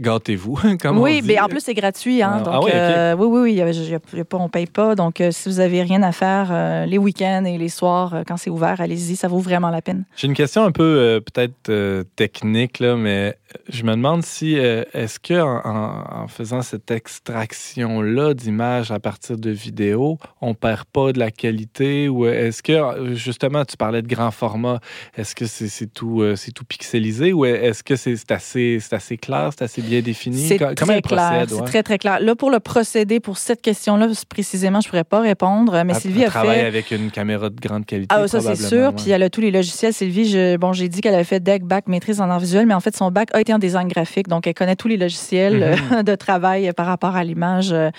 gâtez-vous. 0.00 0.58
comme 0.80 0.98
on 0.98 1.02
Oui, 1.02 1.22
mais 1.24 1.38
en 1.40 1.46
plus, 1.48 1.60
c'est 1.60 1.74
gratuit. 1.74 2.22
Hein, 2.22 2.36
Ah, 2.36 2.40
donc, 2.42 2.54
ah 2.54 2.60
oui, 2.64 2.70
euh, 2.74 3.14
oui, 3.16 3.26
oui, 3.26 3.40
oui, 3.42 3.52
y 3.54 3.62
a- 3.62 3.70
il 3.70 3.76
y 3.90 3.94
a- 3.94 3.98
il 4.12 4.18
y 4.18 4.20
a 4.22 4.24
pas- 4.24 4.36
on 4.38 4.44
ne 4.44 4.48
paye 4.48 4.66
pas. 4.66 4.94
Donc, 4.94 5.20
euh, 5.20 5.30
si 5.30 5.48
vous 5.48 5.60
avez 5.60 5.82
rien 5.82 6.02
à 6.02 6.12
faire 6.12 6.48
euh, 6.50 6.86
les 6.86 6.98
week-ends 6.98 7.44
et 7.44 7.58
les 7.58 7.68
soirs, 7.68 8.22
quand 8.26 8.36
c'est 8.36 8.50
ouvert, 8.50 8.80
allez-y, 8.80 9.16
ça 9.16 9.28
vaut 9.28 9.38
vraiment 9.38 9.70
la 9.70 9.82
peine. 9.82 10.04
J'ai 10.16 10.26
une 10.26 10.34
question 10.34 10.64
un 10.64 10.72
peu 10.72 11.20
peut-être 11.24 12.04
technique, 12.16 12.78
là, 12.78 12.96
mais 12.96 13.36
je 13.68 13.82
me 13.84 13.90
demande 13.92 14.24
si 14.24 14.54
est-ce 14.54 15.18
que 15.18 15.40
en, 15.40 16.26
faisant 16.28 16.62
cette 16.62 16.90
extraction-là 16.90 18.34
d'images 18.34 18.90
à 18.90 18.98
partir 19.00 19.36
de 19.38 19.50
vidéos, 19.50 20.18
on 20.40 20.54
perd 20.54 20.84
pas 20.84 21.12
de 21.12 21.18
la 21.18 21.30
qualité 21.30 22.08
ou 22.08 22.26
est-ce 22.26 22.62
que 22.62 23.14
justement 23.14 23.64
tu 23.64 23.76
parlais 23.76 24.02
de 24.02 24.08
grand 24.08 24.30
format, 24.30 24.80
est-ce 25.16 25.34
que 25.34 25.46
c'est 25.46 25.86
tout 25.92 26.22
c'est 26.36 26.52
tout 26.52 26.64
pixelisé 26.64 27.32
ou 27.32 27.44
est-ce 27.44 27.82
que 27.82 27.96
c'est 27.96 28.30
assez 28.30 28.78
assez 28.92 29.16
clair, 29.16 29.50
c'est 29.56 29.64
assez 29.64 29.82
bien 29.90 30.00
défini? 30.00 30.46
C'est 30.48 30.58
Co- 30.58 30.64
très 30.66 30.74
Comment 30.76 30.92
elle 30.94 31.02
clair. 31.02 31.28
procède 31.30 31.48
C'est 31.50 31.54
ouais? 31.56 31.64
très, 31.66 31.82
très 31.82 31.98
clair. 31.98 32.20
Là, 32.20 32.34
pour 32.34 32.50
le 32.50 32.60
procédé, 32.60 33.20
pour 33.20 33.36
cette 33.38 33.60
question-là, 33.62 34.06
précisément, 34.28 34.80
je 34.80 34.88
ne 34.88 34.90
pourrais 34.90 35.04
pas 35.04 35.20
répondre. 35.20 35.72
Mais 35.84 35.92
Elle- 35.94 36.00
Sylvie 36.00 36.20
elle 36.22 36.26
a 36.26 36.30
travaille 36.30 36.60
fait. 36.60 36.66
avec 36.66 36.90
une 36.90 37.10
caméra 37.10 37.50
de 37.50 37.60
grande 37.60 37.84
qualité. 37.86 38.14
Ah, 38.16 38.26
ça, 38.28 38.40
c'est 38.40 38.56
sûr. 38.56 38.88
ouais. 38.88 38.92
Puis 38.96 39.10
elle 39.10 39.22
a 39.22 39.30
tous 39.30 39.40
les 39.40 39.50
logiciels. 39.50 39.92
Sylvie, 39.92 40.28
je- 40.28 40.56
bon, 40.56 40.72
j'ai 40.72 40.88
dit 40.88 41.00
qu'elle 41.00 41.14
avait 41.14 41.24
fait 41.24 41.40
DEC, 41.40 41.64
bac, 41.64 41.88
maîtrise 41.88 42.20
en 42.20 42.30
art 42.30 42.40
visuel, 42.40 42.66
mais 42.66 42.74
en 42.74 42.80
fait, 42.80 42.96
son 42.96 43.10
bac 43.10 43.28
a 43.34 43.40
été 43.40 43.52
en 43.52 43.58
design 43.58 43.88
graphique. 43.88 44.28
Donc, 44.28 44.46
elle 44.46 44.54
connaît 44.54 44.76
tous 44.76 44.88
les 44.88 44.96
logiciels 44.96 45.62
euh, 45.92 46.02
de 46.02 46.14
travail 46.14 46.72
par 46.76 46.86
rapport 46.86 47.16
à 47.16 47.24
l'image. 47.24 47.72
Euh, 47.72 47.90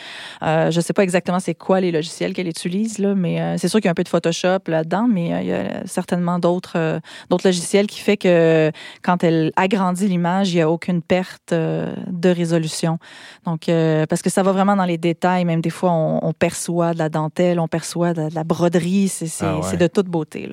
euh, 0.44 0.72
je 0.72 0.78
ne 0.78 0.82
sais 0.82 0.94
pas 0.94 1.04
exactement 1.04 1.40
c'est 1.40 1.56
quoi 1.56 1.82
les 1.82 1.92
logiciels 1.92 2.34
qu'elle 2.34 2.48
utilise, 2.48 2.98
là, 3.00 3.14
mais 3.16 3.42
euh, 3.42 3.56
c'est 3.58 3.68
sûr 3.68 3.80
qu'il 3.80 3.86
y 3.86 3.90
a 3.90 3.92
un 3.92 3.96
peu 3.96 4.04
de 4.04 4.10
Photoshop 4.10 4.60
là-dedans, 4.68 5.08
mais 5.12 5.34
euh, 5.34 5.42
il 5.42 5.48
y 5.48 5.54
a 5.54 5.86
certainement 5.86 6.40
d'autres 6.40 7.00
d'autres 7.30 7.48
logiciels 7.48 7.88
qui 7.88 8.00
fait 8.00 8.18
que 8.18 8.72
quand 9.02 9.24
elle 9.24 9.52
agrandit 9.56 10.08
l'image, 10.08 10.52
il 10.52 10.56
n'y 10.56 10.62
a 10.62 10.70
aucune 10.70 11.02
perte 11.02 11.52
de 12.08 12.30
résolution. 12.30 12.98
Donc, 13.46 13.70
euh, 13.70 14.06
parce 14.06 14.22
que 14.22 14.30
ça 14.30 14.44
va 14.44 14.52
vraiment 14.52 14.76
dans 14.76 14.86
les 14.86 14.98
détails. 14.98 15.46
Même 15.46 15.62
des 15.62 15.70
fois, 15.70 15.92
on, 15.92 16.20
on 16.24 16.34
perçoit 16.34 16.94
de 16.94 17.00
la 17.00 17.10
dentelle, 17.10 17.60
on 17.60 17.68
perçoit 17.68 18.14
de, 18.14 18.30
de 18.30 18.36
la 18.36 18.44
broderie. 18.44 19.08
C'est 19.08 19.28
Ah 19.42 19.56
ouais. 19.58 19.62
c'est 19.64 19.78
de 19.78 19.88
toute 19.88 20.08
beauté. 20.08 20.50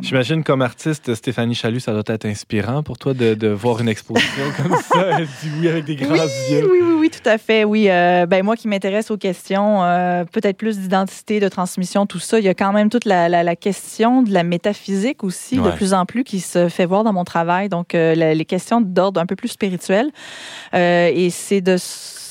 J'imagine 0.00 0.42
comme 0.44 0.62
artiste, 0.62 1.14
Stéphanie 1.14 1.54
Chalut, 1.54 1.80
ça 1.80 1.92
doit 1.92 2.02
être 2.06 2.26
inspirant 2.26 2.82
pour 2.82 2.98
toi 2.98 3.14
de, 3.14 3.34
de 3.34 3.48
voir 3.48 3.80
une 3.80 3.88
exposition 3.88 4.44
comme 4.56 4.76
ça. 4.76 5.18
Elle 5.18 5.26
dit 5.26 5.50
oui 5.60 5.68
avec 5.68 5.84
des 5.84 5.96
grands 5.96 6.14
yeux. 6.14 6.68
Oui, 6.70 6.78
oui, 6.82 6.92
oui, 7.00 7.10
tout 7.10 7.28
à 7.28 7.38
fait. 7.38 7.64
Oui, 7.64 7.88
Euh, 7.90 8.26
ben 8.26 8.42
moi 8.44 8.56
qui 8.56 8.68
m'intéresse 8.68 9.10
aux 9.10 9.16
questions, 9.16 9.82
euh, 9.84 10.24
peut-être 10.24 10.56
plus 10.56 10.78
d'identité, 10.78 11.40
de 11.40 11.48
transmission, 11.48 12.06
tout 12.06 12.18
ça, 12.18 12.38
il 12.38 12.44
y 12.44 12.48
a 12.48 12.54
quand 12.54 12.72
même 12.72 12.88
toute 12.90 13.04
la, 13.04 13.28
la- 13.28 13.42
la 13.42 13.56
question 13.56 14.22
de 14.22 14.32
la 14.32 14.42
métaphysique 14.44 15.24
aussi, 15.24 15.56
de 15.56 15.70
plus 15.70 15.92
en 15.94 16.06
plus, 16.06 16.24
qui 16.24 16.40
se 16.40 16.68
fait 16.68 16.86
voir 16.86 17.04
dans 17.04 17.12
mon 17.12 17.24
travail. 17.24 17.68
Donc, 17.68 17.94
euh, 17.94 18.14
les 18.14 18.44
questions 18.44 18.80
d'ordre 18.80 19.20
un 19.20 19.26
peu 19.26 19.36
plus 19.36 19.48
spirituel. 19.48 20.10
Euh, 20.74 21.10
et 21.14 21.30
c'est 21.30 21.60
de 21.60 21.76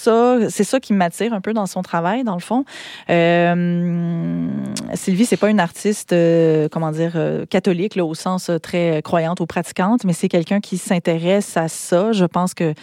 ça, 0.01 0.49
c'est 0.49 0.63
ça 0.63 0.79
qui 0.79 0.93
m'attire 0.93 1.33
un 1.33 1.41
peu 1.41 1.53
dans 1.53 1.67
son 1.67 1.81
travail, 1.83 2.23
dans 2.23 2.33
le 2.33 2.41
fond. 2.41 2.65
Euh, 3.09 4.47
Sylvie, 4.95 5.25
c'est 5.25 5.37
pas 5.37 5.49
une 5.49 5.59
artiste, 5.59 6.11
euh, 6.11 6.67
comment 6.71 6.91
dire, 6.91 7.13
euh, 7.15 7.45
catholique, 7.45 7.95
là, 7.95 8.03
au 8.03 8.15
sens 8.15 8.49
euh, 8.49 8.57
très 8.57 9.01
croyante 9.03 9.39
ou 9.39 9.45
pratiquante, 9.45 10.03
mais 10.03 10.13
c'est 10.13 10.27
quelqu'un 10.27 10.59
qui 10.59 10.77
s'intéresse 10.77 11.55
à 11.55 11.67
ça. 11.67 12.11
Je 12.13 12.25
pense 12.25 12.53
que 12.55 12.73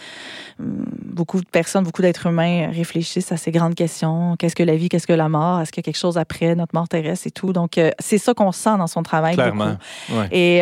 hum, 0.59 0.85
beaucoup 1.03 1.41
de 1.41 1.49
personnes, 1.49 1.83
beaucoup 1.83 2.01
d'êtres 2.01 2.27
humains 2.27 2.69
réfléchissent 2.71 3.31
à 3.33 3.37
ces 3.37 3.51
grandes 3.51 3.75
questions. 3.75 4.35
Qu'est-ce 4.39 4.55
que 4.55 4.63
la 4.63 4.77
vie, 4.77 4.87
qu'est-ce 4.87 5.07
que 5.07 5.13
la 5.13 5.27
mort? 5.27 5.59
Est-ce 5.59 5.71
qu'il 5.71 5.81
y 5.81 5.85
a 5.85 5.87
quelque 5.87 5.99
chose 5.99 6.17
après 6.17 6.55
notre 6.55 6.73
mort 6.73 6.87
terrestre 6.87 7.27
et 7.27 7.31
tout? 7.31 7.51
Donc, 7.51 7.79
c'est 7.99 8.17
ça 8.17 8.33
qu'on 8.33 8.51
sent 8.53 8.77
dans 8.77 8.87
son 8.87 9.03
travail. 9.03 9.35
Clairement. 9.35 9.75
Ouais. 10.11 10.27
Et 10.31 10.59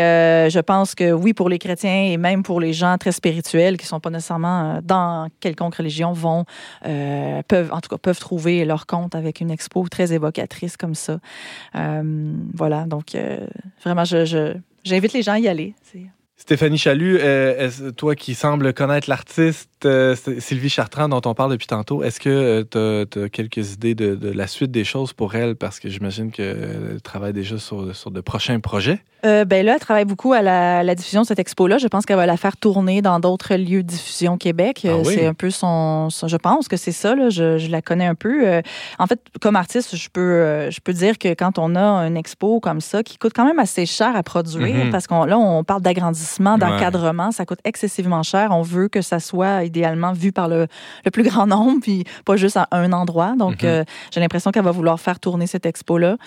je 0.49 0.59
pense 0.59 0.95
que 0.95 1.11
oui, 1.11 1.33
pour 1.33 1.49
les 1.49 1.59
chrétiens 1.59 2.11
et 2.11 2.17
même 2.17 2.41
pour 2.43 2.59
les 2.59 2.73
gens 2.73 2.97
très 2.97 3.11
spirituels 3.11 3.77
qui 3.77 3.85
sont 3.85 3.99
pas 3.99 4.09
nécessairement 4.09 4.79
dans 4.83 5.27
quelconque 5.39 5.75
religion, 5.75 6.13
vont 6.13 6.45
euh, 6.85 7.41
peuvent 7.47 7.71
en 7.73 7.81
tout 7.81 7.89
cas 7.89 7.97
peuvent 7.97 8.19
trouver 8.19 8.65
leur 8.65 8.85
compte 8.85 9.15
avec 9.15 9.41
une 9.41 9.51
expo 9.51 9.87
très 9.89 10.13
évocatrice 10.13 10.77
comme 10.77 10.95
ça. 10.95 11.19
Euh, 11.75 12.33
voilà, 12.53 12.85
donc 12.85 13.15
euh, 13.15 13.45
vraiment, 13.83 14.05
je, 14.05 14.55
j'invite 14.83 15.13
les 15.13 15.21
gens 15.21 15.33
à 15.33 15.39
y 15.39 15.47
aller. 15.47 15.73
C'est- 15.83 16.05
Stéphanie 16.39 16.77
Chalut, 16.77 17.17
euh, 17.19 17.69
toi 17.97 18.15
qui 18.15 18.35
sembles 18.35 18.71
connaître 18.71 19.09
l'artiste 19.09 19.69
euh, 19.85 20.15
Sylvie 20.37 20.69
Chartrand 20.69 21.09
dont 21.09 21.21
on 21.25 21.33
parle 21.33 21.51
depuis 21.51 21.65
tantôt, 21.65 22.03
est-ce 22.03 22.19
que 22.19 22.61
tu 22.61 23.19
as, 23.23 23.29
quelques 23.29 23.73
idées 23.73 23.95
de, 23.95 24.13
de 24.15 24.29
la 24.29 24.45
suite 24.45 24.69
des 24.71 24.83
choses 24.83 25.13
pour 25.13 25.33
elle? 25.33 25.55
Parce 25.55 25.79
que 25.79 25.89
j'imagine 25.89 26.31
qu'elle 26.31 26.99
travaille 27.03 27.33
déjà 27.33 27.57
sur, 27.57 27.93
sur 27.95 28.11
de 28.11 28.21
prochains 28.21 28.59
projets. 28.59 28.99
Euh, 29.25 29.45
ben 29.45 29.65
là, 29.65 29.73
elle 29.73 29.79
travaille 29.79 30.05
beaucoup 30.05 30.31
à 30.33 30.43
la, 30.43 30.83
la 30.83 30.93
diffusion 30.93 31.23
de 31.23 31.27
cette 31.27 31.39
expo-là. 31.39 31.79
Je 31.79 31.87
pense 31.87 32.05
qu'elle 32.05 32.17
va 32.17 32.27
la 32.27 32.37
faire 32.37 32.55
tourner 32.55 33.01
dans 33.01 33.19
d'autres 33.19 33.55
lieux 33.55 33.81
de 33.81 33.87
diffusion 33.87 34.33
au 34.33 34.37
Québec. 34.37 34.81
Ah 34.85 34.89
Euh, 34.89 35.03
oui? 35.03 35.15
C'est 35.15 35.25
un 35.25 35.33
peu 35.33 35.49
son, 35.49 36.11
son- 36.11 36.27
Je 36.27 36.37
pense 36.37 36.67
que 36.67 36.77
c'est 36.77 36.91
ça. 36.91 37.15
Là. 37.15 37.29
Je, 37.31 37.57
je 37.57 37.69
la 37.71 37.81
connais 37.81 38.05
un 38.05 38.13
peu. 38.13 38.47
Euh, 38.47 38.61
en 38.99 39.07
fait, 39.07 39.19
comme 39.41 39.55
artiste, 39.55 39.95
je 39.95 40.09
peux, 40.13 40.21
euh, 40.21 40.69
je 40.69 40.79
peux 40.81 40.93
dire 40.93 41.17
que 41.17 41.29
quand 41.33 41.57
on 41.57 41.75
a 41.75 41.81
une 42.07 42.15
expo 42.15 42.59
comme 42.59 42.79
ça, 42.79 43.01
qui 43.01 43.17
coûte 43.17 43.33
quand 43.35 43.45
même 43.45 43.57
assez 43.59 43.87
cher 43.87 44.15
à 44.15 44.21
produire, 44.21 44.85
Mhm. 44.85 44.91
parce 44.91 45.07
qu'on 45.07 45.25
là, 45.25 45.37
on 45.39 45.63
parle 45.63 45.81
d'agrandissement, 45.81 46.26
d'encadrement, 46.57 47.31
ça 47.31 47.45
coûte 47.45 47.59
excessivement 47.63 48.23
cher. 48.23 48.49
On 48.51 48.61
veut 48.61 48.87
que 48.87 49.01
ça 49.01 49.19
soit 49.19 49.63
idéalement 49.63 50.13
vu 50.13 50.31
par 50.31 50.47
le, 50.47 50.67
le 51.05 51.11
plus 51.11 51.23
grand 51.23 51.47
nombre, 51.47 51.79
puis 51.81 52.03
pas 52.25 52.35
juste 52.37 52.57
à 52.57 52.67
un 52.71 52.91
endroit. 52.93 53.33
Donc, 53.37 53.63
Mhm. 53.63 53.69
euh, 53.69 53.83
j'ai 54.11 54.19
l'impression 54.19 54.51
qu'elle 54.51 54.63
va 54.65 54.71
vouloir 54.71 54.99
faire 54.99 55.19
tourner 55.19 55.47
cette 55.47 55.65
expo-là. 55.65 56.17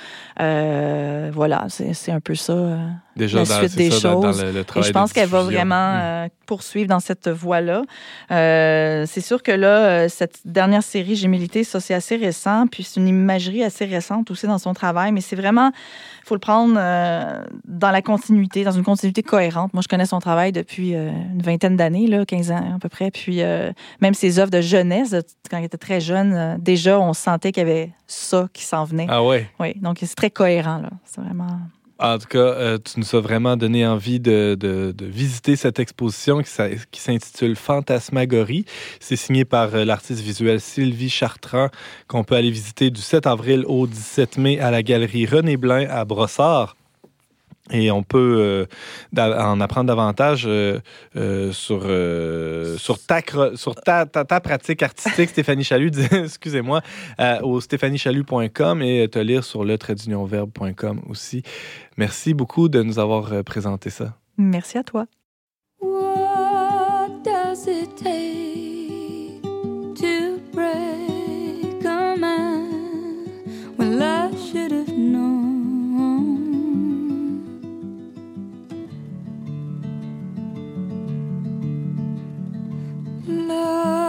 Euh, 0.41 1.31
voilà, 1.33 1.67
c'est 1.69 2.13
un 2.13 2.21
peu 2.21 2.35
ça. 2.35 2.53
euh, 2.53 2.77
Déjà 3.17 3.41
la 3.41 3.45
suite 3.45 3.77
des 3.77 3.91
ça, 3.91 4.09
dans- 4.15 4.21
dans 4.21 4.33
choses. 4.33 4.43
le, 4.45 4.61
et 4.77 4.83
je 4.83 4.93
pense 4.93 5.13
qu'elle 5.13 5.29
va 5.29 5.43
vraiment 5.43 5.75
euh, 6.01 6.29
poursuivre 6.47 6.89
dans 6.89 7.01
cette 7.01 7.29
voie-là. 7.29 7.83
C'est 8.31 9.21
sûr 9.21 9.43
que 9.43 9.53
là, 9.53 10.09
cette 10.09 10.39
dernière 10.45 10.83
série, 10.83 11.17
J'ai 11.17 11.29
milité, 11.29 11.65
ça 11.65 11.81
c'est 11.81 11.93
assez 11.95 12.17
récent, 12.17 12.67
puis 12.71 12.83
c'est 12.85 12.99
une 13.01 13.09
imagerie 13.09 13.63
assez 13.63 13.85
récente 13.85 14.31
aussi 14.31 14.47
dans 14.47 14.59
son 14.59 14.73
travail, 14.75 15.13
mais 15.13 15.21
c'est 15.21 15.37
vraiment, 15.37 15.71
il 15.75 16.27
faut 16.27 16.35
le 16.35 16.41
prendre 16.41 16.75
dans 17.67 17.91
la 17.91 18.03
continuité, 18.03 18.65
dans 18.65 18.71
une 18.73 18.85
continuité 18.85 19.23
cohérente. 19.23 19.75
Moi, 19.75 19.83
je 19.83 19.89
connais 19.91 20.07
son 20.07 20.21
travail 20.21 20.53
depuis 20.53 20.95
euh, 20.95 21.11
une 21.11 21.43
vingtaine 21.43 21.77
d'années, 21.77 22.07
là, 22.07 22.25
15 22.25 22.51
ans 22.53 22.75
à 22.77 22.79
peu 22.79 22.89
près, 22.89 23.11
puis 23.11 23.43
euh, 23.43 23.73
même 24.01 24.15
ses 24.15 24.39
œuvres 24.39 24.51
de 24.51 24.61
jeunesse, 24.61 25.15
quand 25.51 25.59
il 25.59 25.65
était 25.65 25.77
très 25.77 26.01
jeune, 26.01 26.33
euh, 26.33 26.57
déjà, 26.59 26.99
on 27.01 27.13
sentait 27.13 27.53
qu'il 27.53 27.67
y 27.67 27.71
avait 27.71 27.91
ça 28.07 28.49
qui 28.53 28.63
s'en 28.63 28.85
venait. 28.85 29.07
Ah 29.11 29.23
ouais? 29.25 29.51
Oui, 29.59 29.75
donc 29.83 29.99
c'est 30.01 30.15
très 30.15 30.31
cohérent, 30.31 30.79
là. 30.79 30.91
C'est 31.05 31.21
vraiment... 31.21 31.59
En 32.03 32.17
tout 32.17 32.29
cas, 32.29 32.79
tu 32.79 32.99
nous 32.99 33.15
as 33.15 33.21
vraiment 33.21 33.59
donné 33.59 33.87
envie 33.87 34.21
de, 34.21 34.57
de- 34.59 34.95
de 34.97 35.05
visiter 35.05 35.55
cette 35.55 35.79
exposition 35.79 36.41
qui, 36.41 36.99
s'intitule 36.99 37.57
Fantasmagorie. 37.57 38.65
C'est 39.01 39.17
signé 39.17 39.45
par 39.45 39.77
l'artiste 39.77 40.23
visuelle 40.23 40.63
Sylvie 40.63 41.11
Chartrand, 41.11 41.69
qu'on 42.09 42.25
peut 42.25 42.37
aller 42.37 42.51
visiter 42.51 42.91
du 42.91 43.03
7 43.03 43.27
avril 43.27 43.65
au 43.67 43.87
17 43.87 44.39
mai 44.39 44.59
à 44.61 44.71
la 44.71 44.83
galerie 44.83 45.27
René 45.27 45.59
Blin 45.59 45.87
à 45.91 46.07
Brossard. 46.07 46.75
Et 47.73 47.91
on 47.91 48.03
peut 48.03 48.67
euh, 49.19 49.39
en 49.41 49.61
apprendre 49.61 49.87
davantage 49.89 50.45
euh, 50.47 50.81
euh, 51.17 51.53
sur, 51.53 51.83
euh, 51.85 52.77
sur, 52.79 52.99
ta, 52.99 53.21
cro- 53.21 53.57
sur 53.57 53.75
ta, 53.77 54.07
ta, 54.07 54.25
ta 54.25 54.41
pratique 54.41 54.83
artistique, 54.83 55.31
Stéphanie 55.31 55.63
Chalut, 55.65 55.93
excusez-moi, 56.13 56.81
euh, 57.21 57.41
au 57.43 57.61
stéphaniechalut.com 57.61 58.83
et 58.83 59.09
te 59.09 59.19
lire 59.21 59.45
sur 59.45 59.65
le 59.65 59.77
verbe.com 60.27 61.01
aussi. 61.09 61.43
Merci 61.97 62.35
beaucoup 62.35 62.69
de 62.69 62.83
nous 62.83 62.99
avoir 62.99 63.45
présenté 63.45 63.91
ça. 63.91 64.15
Merci 64.37 64.79
à 64.79 64.83
toi. 64.83 65.07
What 65.81 67.23
does 67.25 67.67
it 67.69 67.95
take 67.97 69.43
to 69.43 70.41
break 70.53 71.85
a 71.85 72.17
man? 72.17 72.69
Well, 73.79 74.03
I 74.03 74.31
should 74.37 74.73
have 74.73 74.89
known? 74.97 75.40
know. 83.51 84.00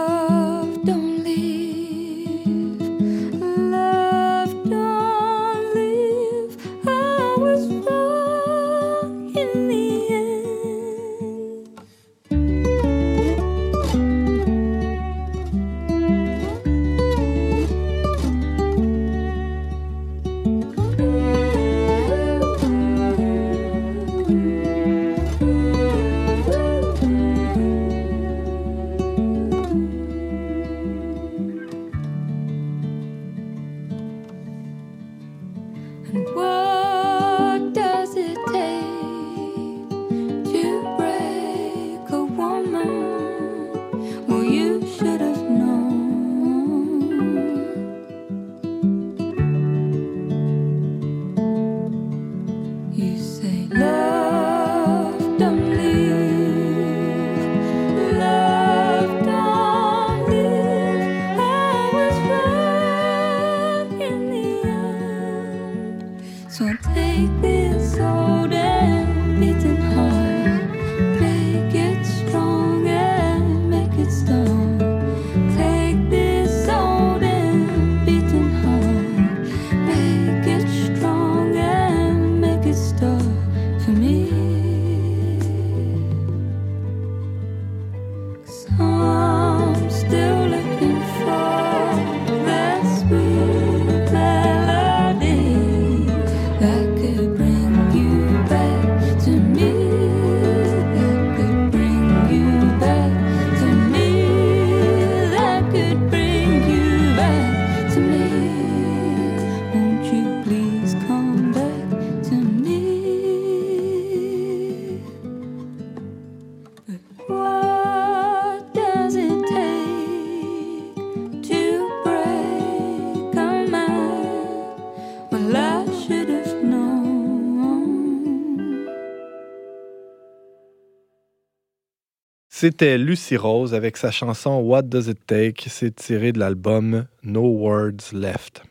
C'était 132.62 132.96
Lucy 132.96 133.36
Rose 133.36 133.74
avec 133.74 133.96
sa 133.96 134.12
chanson 134.12 134.60
What 134.60 134.82
Does 134.82 135.10
It 135.10 135.18
Take? 135.26 135.64
C'est 135.66 135.96
tiré 135.96 136.30
de 136.30 136.38
l'album 136.38 137.06
No 137.24 137.40
Words 137.40 138.12
Left. 138.12 138.62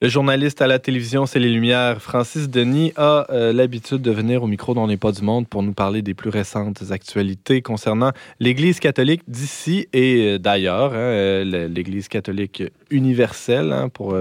Le 0.00 0.08
journaliste 0.08 0.62
à 0.62 0.66
la 0.66 0.78
télévision 0.78 1.26
C'est 1.26 1.40
les 1.40 1.50
Lumières, 1.50 2.00
Francis 2.00 2.48
Denis, 2.48 2.94
a 2.96 3.26
euh, 3.28 3.52
l'habitude 3.52 4.00
de 4.00 4.10
venir 4.12 4.42
au 4.42 4.46
micro 4.46 4.72
d'On 4.72 4.86
n'est 4.86 4.96
pas 4.96 5.12
du 5.12 5.20
monde 5.20 5.46
pour 5.46 5.62
nous 5.62 5.74
parler 5.74 6.00
des 6.00 6.14
plus 6.14 6.30
récentes 6.30 6.84
actualités 6.90 7.60
concernant 7.60 8.12
l'Église 8.40 8.80
catholique 8.80 9.20
d'ici 9.28 9.86
et 9.92 10.36
euh, 10.36 10.38
d'ailleurs, 10.38 10.94
hein, 10.94 10.96
euh, 10.96 11.68
l'Église 11.68 12.08
catholique 12.08 12.62
universelle, 12.88 13.74
hein, 13.74 13.90
pour 13.90 14.16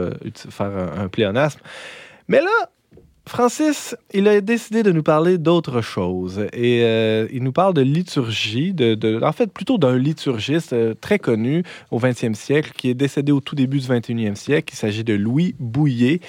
faire 0.49 0.65
un, 0.65 1.03
un 1.03 1.07
pléonasme. 1.07 1.61
Mais 2.27 2.41
là, 2.41 2.69
Francis, 3.27 3.95
il 4.13 4.27
a 4.27 4.39
décidé 4.39 4.83
de 4.83 4.91
nous 4.91 5.01
parler 5.01 5.37
d'autre 5.37 5.81
chose. 5.81 6.47
Et 6.53 6.83
euh, 6.83 7.27
il 7.31 7.43
nous 7.43 7.51
parle 7.51 7.73
de 7.73 7.81
liturgie, 7.81 8.73
de, 8.73 9.23
en 9.23 9.31
fait 9.31 9.51
plutôt 9.51 9.77
d'un 9.77 9.97
liturgiste 9.97 10.73
euh, 10.73 10.93
très 10.93 11.17
connu 11.17 11.63
au 11.89 11.99
20e 11.99 12.35
siècle, 12.35 12.71
qui 12.77 12.89
est 12.89 12.93
décédé 12.93 13.31
au 13.31 13.41
tout 13.41 13.55
début 13.55 13.79
du 13.79 13.87
21e 13.87 14.35
siècle. 14.35 14.73
Il 14.73 14.77
s'agit 14.77 15.03
de 15.03 15.13
Louis 15.13 15.55
Bouillet. 15.59 16.19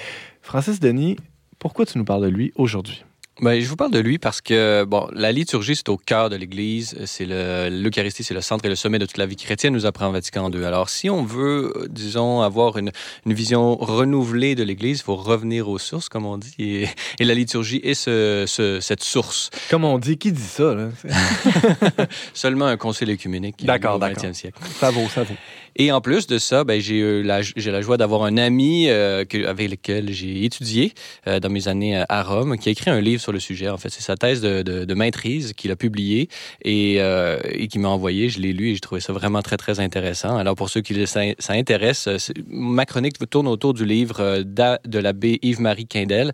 Francis 0.41 0.79
Denis, 0.79 1.17
pourquoi 1.59 1.85
tu 1.85 1.97
nous 1.99 2.05
parles 2.05 2.23
de 2.23 2.29
lui 2.29 2.51
aujourd'hui? 2.55 3.03
Ben, 3.39 3.61
je 3.61 3.67
vous 3.69 3.75
parle 3.75 3.91
de 3.91 3.99
lui 3.99 4.17
parce 4.17 4.41
que 4.41 4.83
bon, 4.83 5.07
la 5.13 5.31
liturgie, 5.31 5.75
c'est 5.75 5.89
au 5.89 5.97
cœur 5.97 6.29
de 6.31 6.35
l'Église. 6.35 6.97
C'est 7.05 7.25
le- 7.25 7.69
l'Eucharistie, 7.69 8.23
c'est 8.23 8.33
le 8.33 8.41
centre 8.41 8.65
et 8.65 8.69
le 8.69 8.75
sommet 8.75 8.97
de 8.97 9.05
toute 9.05 9.17
la 9.17 9.27
vie 9.27 9.35
chrétienne, 9.35 9.73
nous 9.73 9.85
apprend 9.85 10.09
Vatican 10.11 10.49
II. 10.51 10.65
Alors, 10.65 10.89
si 10.89 11.07
on 11.09 11.23
veut, 11.23 11.71
disons, 11.89 12.41
avoir 12.41 12.77
une, 12.77 12.91
une 13.27 13.33
vision 13.33 13.75
renouvelée 13.75 14.55
de 14.55 14.63
l'Église, 14.63 14.99
il 14.99 15.03
faut 15.03 15.15
revenir 15.15 15.69
aux 15.69 15.77
sources, 15.77 16.09
comme 16.09 16.25
on 16.25 16.37
dit. 16.39 16.55
Et, 16.57 16.87
et 17.19 17.25
la 17.25 17.35
liturgie 17.35 17.79
est 17.83 17.93
ce, 17.93 18.45
ce- 18.47 18.79
cette 18.79 19.03
source. 19.03 19.51
Comme 19.69 19.83
on 19.85 19.99
dit, 19.99 20.17
qui 20.17 20.31
dit 20.31 20.41
ça? 20.41 20.73
Là? 20.73 20.89
Seulement 22.33 22.65
un 22.65 22.77
concile 22.77 23.11
écuménique 23.11 23.63
D'accord, 23.65 23.99
d'accord. 23.99 24.23
20e 24.23 24.33
siècle. 24.33 24.59
Ça 24.79 24.89
vaut, 24.89 25.07
ça 25.09 25.21
vaut. 25.23 25.35
Et 25.79 25.91
en 25.91 26.01
plus 26.01 26.25
de 26.25 26.39
ça, 26.39 26.63
ben, 26.63 26.81
j'ai 26.81 26.97
eu 26.97 27.21
la, 27.21 27.41
la 27.55 27.81
joie 27.81 27.97
d'avoir 27.97 28.23
un 28.23 28.37
ami 28.37 28.89
euh, 28.89 29.23
avec 29.45 29.69
lequel 29.69 30.11
j'ai 30.11 30.43
étudié 30.43 30.93
euh, 31.27 31.39
dans 31.39 31.49
mes 31.49 31.67
années 31.67 32.03
à 32.09 32.23
Rome, 32.23 32.57
qui 32.57 32.69
a 32.69 32.71
écrit 32.71 32.89
un 32.89 32.99
livre 32.99 33.21
sur 33.21 33.31
le 33.31 33.39
sujet. 33.39 33.69
En 33.69 33.77
fait, 33.77 33.89
c'est 33.89 34.01
sa 34.01 34.15
thèse 34.15 34.41
de, 34.41 34.63
de, 34.63 34.93
maîtrise 34.95 35.53
qu'il 35.53 35.69
a 35.69 35.75
publiée 35.75 36.29
et, 36.63 36.95
euh, 36.99 37.39
et 37.51 37.67
qui 37.67 37.77
m'a 37.77 37.89
envoyé. 37.89 38.29
Je 38.29 38.39
l'ai 38.39 38.53
lu 38.53 38.69
et 38.71 38.73
j'ai 38.73 38.79
trouvé 38.79 39.01
ça 39.01 39.13
vraiment 39.13 39.43
très, 39.43 39.57
très 39.57 39.79
intéressant. 39.79 40.35
Alors, 40.37 40.55
pour 40.55 40.69
ceux 40.69 40.81
qui 40.81 41.05
ça, 41.05 41.21
ça 41.37 41.53
intéresse, 41.53 42.09
ma 42.47 42.87
chronique 42.87 43.17
tourne 43.29 43.47
autour 43.47 43.75
du 43.75 43.85
livre 43.85 44.17
euh, 44.19 44.43
de 44.43 44.99
l'abbé 44.99 45.37
Yves-Marie 45.43 45.85
Quindel, 45.85 46.33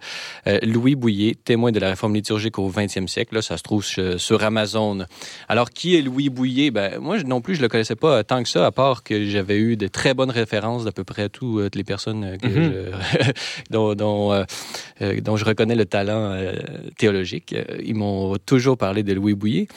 Louis 0.61 0.95
Bouillet, 0.95 1.35
témoin 1.35 1.73
de 1.73 1.79
la 1.79 1.89
réforme 1.89 2.15
liturgique 2.15 2.57
au 2.59 2.71
20e 2.71 3.07
siècle. 3.07 3.35
Là, 3.35 3.41
ça 3.41 3.57
se 3.57 3.63
trouve 3.63 3.83
sur 3.83 4.43
Amazon. 4.43 4.99
Alors, 5.49 5.69
qui 5.69 5.97
est 5.97 6.01
Louis 6.01 6.29
Bouillet? 6.29 6.71
Ben, 6.71 6.99
moi, 6.99 7.21
non 7.23 7.41
plus, 7.41 7.55
je 7.55 7.61
le 7.61 7.67
connaissais 7.67 7.95
pas 7.95 8.23
tant 8.23 8.41
que 8.41 8.49
ça, 8.49 8.65
à 8.65 8.71
part 8.71 9.03
que 9.03 9.32
j'avais 9.34 9.57
eu 9.57 9.75
de 9.75 9.88
très 9.88 10.13
bonnes 10.13 10.31
références 10.31 10.86
d'à 10.86 10.91
peu 10.93 11.03
près 11.03 11.27
toutes 11.29 11.75
les 11.75 11.84
personnes 11.84 12.23
euh, 12.23 12.38
Mhm. 12.43 12.71
je- 12.71 13.31
dont, 13.69 13.93
dont, 13.95 14.31
euh, 14.31 14.43
euh, 15.01 15.19
dont 15.21 15.36
je 15.36 15.45
reconnais 15.45 15.75
le 15.75 15.86
talent 15.86 16.31
euh, 16.31 16.53
théologique. 16.97 17.53
Euh, 17.53 17.63
Ils 17.84 17.95
m'ont 17.95 18.38
toujours 18.45 18.77
parlé 18.77 19.03
de 19.03 19.13
Louis 19.13 19.34
Bouillet. 19.34 19.67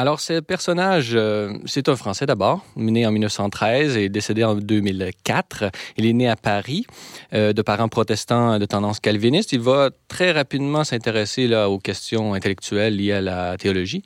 Alors, 0.00 0.20
ce 0.20 0.38
personnage, 0.38 1.10
euh, 1.14 1.54
c'est 1.66 1.88
un 1.88 1.96
Français 1.96 2.24
d'abord, 2.24 2.64
né 2.76 3.04
en 3.04 3.10
1913 3.10 3.96
et 3.96 4.08
décédé 4.08 4.44
en 4.44 4.54
2004. 4.54 5.72
Il 5.96 6.06
est 6.06 6.12
né 6.12 6.28
à 6.28 6.36
Paris, 6.36 6.86
euh, 7.34 7.52
de 7.52 7.62
parents 7.62 7.88
protestants 7.88 8.60
de 8.60 8.64
tendance 8.64 9.00
calviniste. 9.00 9.52
Il 9.52 9.58
va 9.58 9.90
très 10.06 10.30
rapidement 10.30 10.84
s'intéresser 10.84 11.52
aux 11.52 11.80
questions 11.80 12.34
intellectuelles 12.34 12.94
liées 12.94 13.14
à 13.14 13.20
la 13.20 13.56
théologie. 13.56 14.04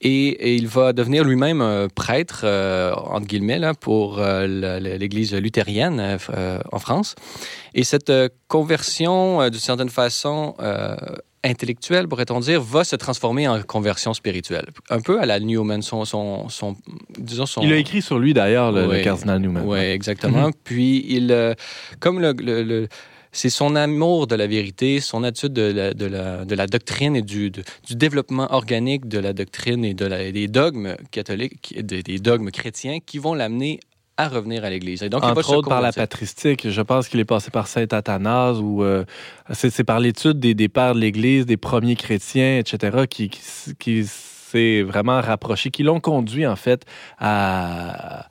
Et, 0.00 0.56
il 0.56 0.66
va 0.66 0.92
devenir 0.92 1.22
lui-même 1.22 1.86
prêtre, 1.94 2.40
euh, 2.42 2.92
entre 2.94 3.28
guillemets, 3.28 3.60
pour 3.78 4.20
l'Église 4.20 5.32
luthérienne 5.34 6.18
en 6.72 6.78
France. 6.80 7.14
Et 7.72 7.84
cette 7.84 8.12
conversion, 8.48 9.48
d'une 9.48 9.60
certaine 9.60 9.90
façon, 9.90 10.56
intellectuelle, 11.42 12.06
pourrait-on 12.06 12.40
dire, 12.40 12.60
va 12.60 12.84
se 12.84 12.96
transformer 12.96 13.48
en 13.48 13.62
conversion 13.62 14.12
spirituelle. 14.14 14.66
Un 14.90 15.00
peu 15.00 15.20
à 15.20 15.26
la 15.26 15.40
Newman, 15.40 15.80
son, 15.82 16.04
son, 16.04 16.48
son 16.48 16.76
disons 17.18 17.46
son... 17.46 17.62
Il 17.62 17.72
a 17.72 17.76
écrit 17.76 18.02
sur 18.02 18.18
lui, 18.18 18.34
d'ailleurs, 18.34 18.72
le, 18.72 19.02
cardinal 19.02 19.40
Newman. 19.40 19.62
Oui, 19.66 19.78
exactement. 19.78 20.50
Puis, 20.64 21.04
il, 21.08 21.32
euh, 21.32 21.54
comme 21.98 22.20
le, 22.20 22.32
le- 22.38 22.62
le- 22.62 22.88
c'est 23.32 23.48
son 23.48 23.76
amour 23.76 24.26
de 24.26 24.34
la 24.34 24.46
vérité, 24.48 25.00
son 25.00 25.22
attitude 25.22 25.52
de 25.52 25.62
la, 25.72 25.94
de 25.94 26.04
la, 26.06 26.44
de 26.44 26.54
la 26.54 26.66
doctrine 26.66 27.14
et 27.16 27.22
du, 27.22 27.50
de- 27.50 27.62
du 27.86 27.94
développement 27.94 28.52
organique 28.52 29.06
de 29.08 29.18
la 29.18 29.32
doctrine 29.32 29.84
et 29.84 29.94
de 29.94 30.04
la- 30.04 30.32
des 30.32 30.48
dogmes 30.48 30.96
catholiques, 31.10 31.74
des, 31.80 32.02
des 32.02 32.18
dogmes 32.18 32.50
chrétiens 32.50 32.98
qui 33.00 33.18
vont 33.18 33.32
l'amener 33.34 33.80
à 34.22 34.28
revenir 34.28 34.64
à 34.64 34.70
l'Église. 34.70 35.02
Et 35.02 35.08
donc, 35.08 35.22
il 35.22 35.26
va 35.26 35.32
Entre 35.32 35.42
se 35.44 35.52
autres 35.54 35.68
par 35.68 35.80
la 35.80 35.92
patristique. 35.92 36.68
Je 36.70 36.82
pense 36.82 37.08
qu'il 37.08 37.20
est 37.20 37.24
passé 37.24 37.50
par 37.50 37.66
Saint 37.66 37.86
Athanase 37.90 38.60
ou 38.60 38.82
euh, 38.82 39.04
c'est 39.52 39.84
par 39.84 40.00
l'étude 40.00 40.38
des, 40.38 40.68
pères 40.68 40.94
de 40.94 41.00
l'Église, 41.00 41.46
des 41.46 41.56
premiers 41.56 41.96
chrétiens, 41.96 42.58
etc., 42.58 43.04
qui, 43.08 43.28
qui, 43.28 43.40
s- 43.40 43.74
qui 43.78 44.04
s'est 44.04 44.82
vraiment 44.82 45.20
rapproché, 45.20 45.70
qui 45.70 45.82
l'ont 45.82 46.00
conduit 46.00 46.46
en 46.46 46.56
fait 46.56 46.84
à 47.18 48.26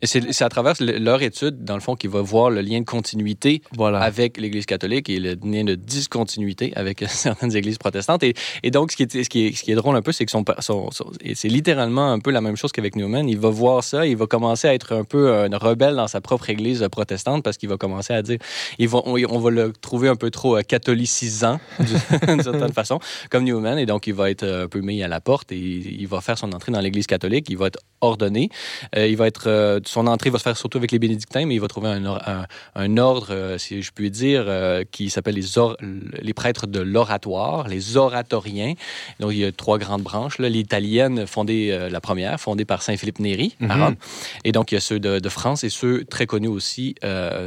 Et 0.00 0.06
c'est 0.06 0.42
à 0.42 0.48
travers 0.48 0.74
le- 0.80 0.98
leur 0.98 1.22
étude, 1.22 1.64
dans 1.64 1.74
le 1.74 1.80
fond, 1.80 1.96
qu'il 1.96 2.10
va 2.10 2.20
voir 2.22 2.50
le 2.50 2.60
lien 2.60 2.78
de 2.80 2.84
continuité 2.84 3.62
voilà. 3.76 3.98
avec 4.00 4.36
l'Église 4.38 4.64
catholique 4.66 5.08
et 5.10 5.18
le 5.18 5.36
lien 5.44 5.64
de 5.64 5.74
discontinuité 5.74 6.72
avec 6.76 7.04
certaines 7.08 7.56
églises 7.56 7.78
protestantes. 7.78 8.22
Et, 8.22 8.34
et 8.62 8.70
donc, 8.70 8.92
ce 8.92 8.96
qui, 8.96 9.02
est, 9.04 9.24
ce, 9.24 9.28
qui 9.28 9.46
est, 9.46 9.52
ce 9.56 9.62
qui 9.64 9.72
est 9.72 9.74
drôle 9.74 9.96
un 9.96 10.02
peu, 10.02 10.12
c'est 10.12 10.24
que 10.24 10.30
son, 10.30 10.44
son- 10.60 10.90
son- 10.90 11.10
et 11.20 11.34
c'est 11.34 11.48
littéralement 11.48 12.12
un 12.12 12.20
peu 12.20 12.30
la 12.30 12.40
même 12.40 12.56
chose 12.56 12.70
qu'avec 12.72 12.94
Newman. 12.96 13.28
Il 13.28 13.38
va 13.38 13.48
voir 13.50 13.82
ça, 13.82 14.06
il 14.06 14.16
va 14.16 14.26
commencer 14.26 14.68
à 14.68 14.74
être 14.74 14.92
un 14.94 15.04
peu 15.04 15.32
un 15.34 15.56
rebelle 15.58 15.96
dans 15.96 16.06
sa 16.08 16.20
propre 16.20 16.48
église 16.50 16.86
protestante 16.90 17.42
parce 17.42 17.56
qu'il 17.56 17.68
va 17.68 17.76
commencer 17.76 18.12
à 18.12 18.22
dire, 18.22 18.38
on, 18.80 19.16
on 19.28 19.38
va 19.38 19.50
le 19.50 19.72
trouver 19.72 20.08
un 20.08 20.16
peu 20.16 20.30
trop 20.30 20.56
euh, 20.56 20.62
catholicisant 20.62 21.58
d'une 22.26 22.42
certaine 22.42 22.72
façon, 22.72 23.00
comme 23.30 23.44
Newman. 23.44 23.78
Et 23.78 23.86
donc, 23.86 24.06
il 24.06 24.14
va 24.14 24.30
être 24.30 24.44
euh, 24.44 24.64
un 24.64 24.68
peu 24.68 24.80
mis 24.80 25.02
à 25.02 25.08
la 25.08 25.20
porte 25.20 25.50
et 25.52 25.56
il 25.58 26.06
va 26.06 26.20
faire 26.20 26.38
son 26.38 26.52
entrée 26.52 26.72
dans 26.72 26.80
l'Église 26.80 27.06
catholique. 27.06 27.46
Il 27.50 27.56
va 27.58 27.66
être 27.66 27.80
ordonné. 28.00 28.48
Euh, 28.96 29.06
il 29.08 29.16
va 29.16 29.26
être, 29.26 29.48
euh, 29.48 29.80
son 29.88 30.06
entrée 30.06 30.30
va 30.30 30.38
se 30.38 30.42
faire 30.44 30.56
surtout 30.56 30.78
avec 30.78 30.92
les 30.92 30.98
bénédictins, 30.98 31.44
mais 31.46 31.54
il 31.54 31.60
va 31.60 31.68
trouver 31.68 31.88
un, 31.88 32.04
or- 32.04 32.22
un, 32.26 32.44
un 32.74 32.96
ordre, 32.98 33.28
euh, 33.30 33.58
si 33.58 33.82
je 33.82 33.90
puis 33.92 34.10
dire, 34.10 34.44
euh, 34.46 34.84
qui 34.90 35.10
s'appelle 35.10 35.34
les, 35.34 35.58
or- 35.58 35.76
les 35.80 36.34
prêtres 36.34 36.66
de 36.66 36.80
l'oratoire, 36.80 37.68
les 37.68 37.96
oratoriens. 37.96 38.74
Donc, 39.20 39.32
il 39.32 39.38
y 39.38 39.44
a 39.44 39.52
trois 39.52 39.78
grandes 39.78 40.02
branches. 40.02 40.38
L'italienne, 40.38 41.26
fondée, 41.26 41.70
euh, 41.72 41.88
la 41.90 42.00
première, 42.00 42.38
fondée 42.40 42.64
par 42.64 42.82
Saint 42.82 42.96
Philippe 42.96 43.18
Néri 43.18 43.56
à 43.60 43.76
Mhm. 43.76 43.82
Rome. 43.82 43.96
Et 44.44 44.52
donc, 44.52 44.70
il 44.72 44.74
y 44.74 44.78
a 44.78 44.80
ceux 44.80 45.00
de, 45.00 45.18
de 45.18 45.28
France 45.28 45.64
et 45.64 45.70
ceux 45.70 46.04
très 46.04 46.26
connus 46.26 46.48
aussi 46.48 46.94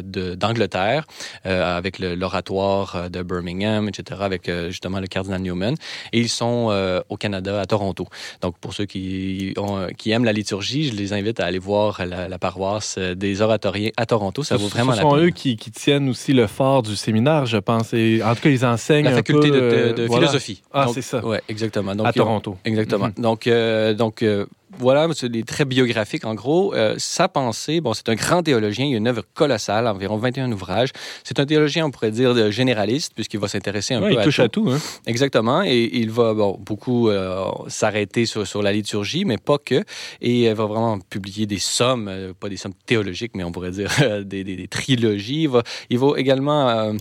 d'Angleterre, 0.04 1.06
avec 1.44 2.00
l'oratoire 2.00 3.10
de 3.10 3.22
Birmingham, 3.24 3.88
etc., 3.90 4.22
avec 4.24 4.50
justement 4.70 5.00
le 5.00 5.08
cardinal 5.08 5.42
Newman. 5.42 5.76
Et 6.14 6.20
ils 6.20 6.30
sont 6.30 6.68
euh, 6.72 7.02
au 7.10 7.18
Canada, 7.18 7.60
à 7.60 7.66
Toronto. 7.66 8.08
Donc, 8.42 8.58
pour 8.60 8.74
ceux 8.74 8.86
qui, 8.86 9.54
ont, 9.58 9.88
qui 9.98 10.12
aiment 10.12 10.26
la 10.26 10.34
liturgie, 10.34 10.88
je 10.90 10.94
les 10.96 11.14
invite 11.14 11.40
à 11.40 11.46
aller 11.46 11.60
voir 11.60 12.06
la, 12.06 12.28
la 12.32 12.40
paroisse 12.40 12.96
euh, 12.98 13.14
des 13.14 13.42
oratoriens 13.42 13.92
à 13.98 14.06
Toronto. 14.08 14.42
Ça 14.44 14.58
Ce- 14.58 14.62
vaut 14.64 14.68
vraiment 14.70 14.94
ce 14.94 14.98
la 14.98 15.02
sont 15.04 15.12
peine. 15.12 15.26
eux 15.26 15.30
qui, 15.30 15.56
qui 15.58 15.70
tiennent 15.70 16.10
aussi 16.10 16.34
le 16.34 16.48
fort 16.48 16.82
du 16.82 16.96
séminaire, 16.96 17.46
je 17.46 17.58
pense. 17.58 17.94
Et, 17.94 18.22
en 18.24 18.34
tout 18.34 18.42
cas, 18.42 18.50
ils 18.50 18.66
enseignent 18.66 19.06
La 19.06 19.12
un 19.12 19.16
faculté 19.16 19.50
peu, 19.50 19.56
de, 19.56 19.60
de- 19.60 19.66
euh, 19.76 19.94
de 19.94 20.06
voilà, 20.08 20.28
philosophie. 20.28 20.64
Ah, 20.74 20.88
c'est 20.94 21.04
ça. 21.04 21.24
Ouais, 21.24 21.42
exactement. 21.48 21.94
Donc, 21.96 22.08
à 22.08 22.10
ont- 22.10 22.14
Toronto. 22.14 22.58
Exactement. 22.66 23.08
Mhm. 23.16 23.24
Donc, 23.24 23.46
euh, 23.46 23.94
donc 23.94 24.24
euh, 24.24 24.46
voilà, 24.80 25.08
c'est 25.14 25.30
des 25.30 25.44
traits 25.44 25.68
biographiques. 25.68 26.26
En 26.26 26.34
gros, 26.36 26.74
euh, 26.74 26.96
sa 26.98 27.28
pensée, 27.28 27.82
bon, 27.82 27.94
c'est 27.94 28.10
un 28.10 28.16
grand 28.16 28.42
théologien. 28.44 28.86
Il 28.86 28.92
y 28.92 28.94
a 28.96 28.98
une 28.98 29.08
œuvre 29.08 29.24
colossale, 29.34 29.88
environ 29.88 30.18
21 30.18 30.52
ouvrages. 30.52 30.90
C'est 31.24 31.40
un 31.40 31.46
théologien, 31.46 31.86
on 31.86 31.92
pourrait 31.92 32.12
dire, 32.12 32.52
généraliste, 32.52 33.14
puisqu'il 33.14 33.40
va 33.40 33.48
s'intéresser 33.48 33.94
un 33.94 34.02
Ouais, 34.02 34.08
peu 34.10 34.14
il 34.16 34.20
à 34.20 34.24
touche 34.24 34.36
tout. 34.38 34.42
à 34.42 34.50
tout. 34.50 34.70
Hein. 34.72 34.80
Exactement. 35.06 35.64
Et 35.64 35.90
il 35.94 36.10
va 36.12 36.34
bon, 36.34 36.58
beaucoup 36.60 37.10
euh, 37.10 37.46
s'arrêter 37.68 38.26
sur, 38.26 38.48
sur 38.48 38.62
la 38.62 38.72
liturgie, 38.72 39.26
mais 39.26 39.38
pas 39.38 39.58
que. 39.58 39.84
Et 40.22 40.44
il 40.48 40.54
va 40.54 40.66
vraiment 40.66 41.00
publier 41.00 41.46
des 41.46 41.60
sommes, 41.60 42.08
euh, 42.08 42.34
pas 42.40 42.50
des 42.50 42.58
sommes 42.58 42.74
théologiques, 42.86 43.32
mais 43.36 43.44
on 43.44 43.52
pourrait 43.52 43.72
dire 43.72 43.92
des, 44.26 44.44
des- 44.44 44.56
des 44.56 44.68
trilogies. 44.68 45.44
Il 45.44 45.50
va, 45.50 45.64
il 45.90 45.98
va 46.00 46.08
également 46.18 46.94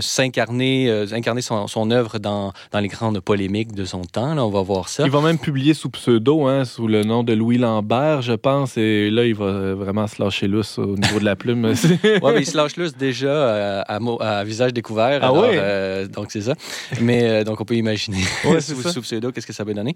s'incarner, 0.00 0.90
incarner 1.12 1.42
son, 1.42 1.66
son 1.66 1.90
œuvre 1.90 2.18
dans, 2.18 2.52
dans 2.70 2.80
les 2.80 2.88
grandes 2.88 3.20
polémiques 3.20 3.72
de 3.74 3.84
son 3.84 4.02
temps. 4.02 4.34
Là, 4.34 4.44
on 4.44 4.50
va 4.50 4.62
voir 4.62 4.88
ça. 4.88 5.04
Il 5.04 5.10
va 5.10 5.20
même 5.20 5.38
publier 5.38 5.74
sous 5.74 5.90
pseudo, 5.90 6.46
hein, 6.46 6.64
sous 6.64 6.86
le 6.88 7.01
le 7.02 7.08
nom 7.08 7.22
de 7.24 7.32
Louis 7.32 7.58
Lambert, 7.58 8.22
je 8.22 8.32
pense, 8.32 8.76
et 8.76 9.10
là, 9.10 9.24
il 9.24 9.34
va 9.34 9.44
euh, 9.46 9.74
vraiment 9.74 10.06
se 10.06 10.22
lâcher 10.22 10.46
lousse 10.46 10.78
au 10.78 10.96
niveau 10.96 11.18
de 11.18 11.24
la 11.24 11.36
plume. 11.36 11.72
Ouais, 12.22 12.32
mais 12.34 12.40
il 12.42 12.46
se 12.46 12.56
lâche 12.56 12.76
lousse 12.76 12.96
déjà 12.96 13.28
euh, 13.28 13.82
à, 13.86 14.44
visage 14.44 14.72
découvert. 14.72 15.18
Ah 15.22 15.26
alors, 15.26 15.40
ouais? 15.42 15.56
euh, 15.58 16.06
donc, 16.06 16.30
c'est 16.30 16.42
ça. 16.42 16.54
Mais 17.00 17.24
euh, 17.28 17.44
donc, 17.44 17.60
on 17.60 17.64
peut 17.64 17.74
imaginer 17.74 18.18
Ouais, 18.44 18.60
c'est 18.60 18.74
sous, 18.82 18.88
sous 18.88 19.02
pseudo 19.02 19.32
qu'est-ce 19.32 19.46
que 19.46 19.52
ça 19.52 19.64
peut 19.64 19.74
donner? 19.74 19.94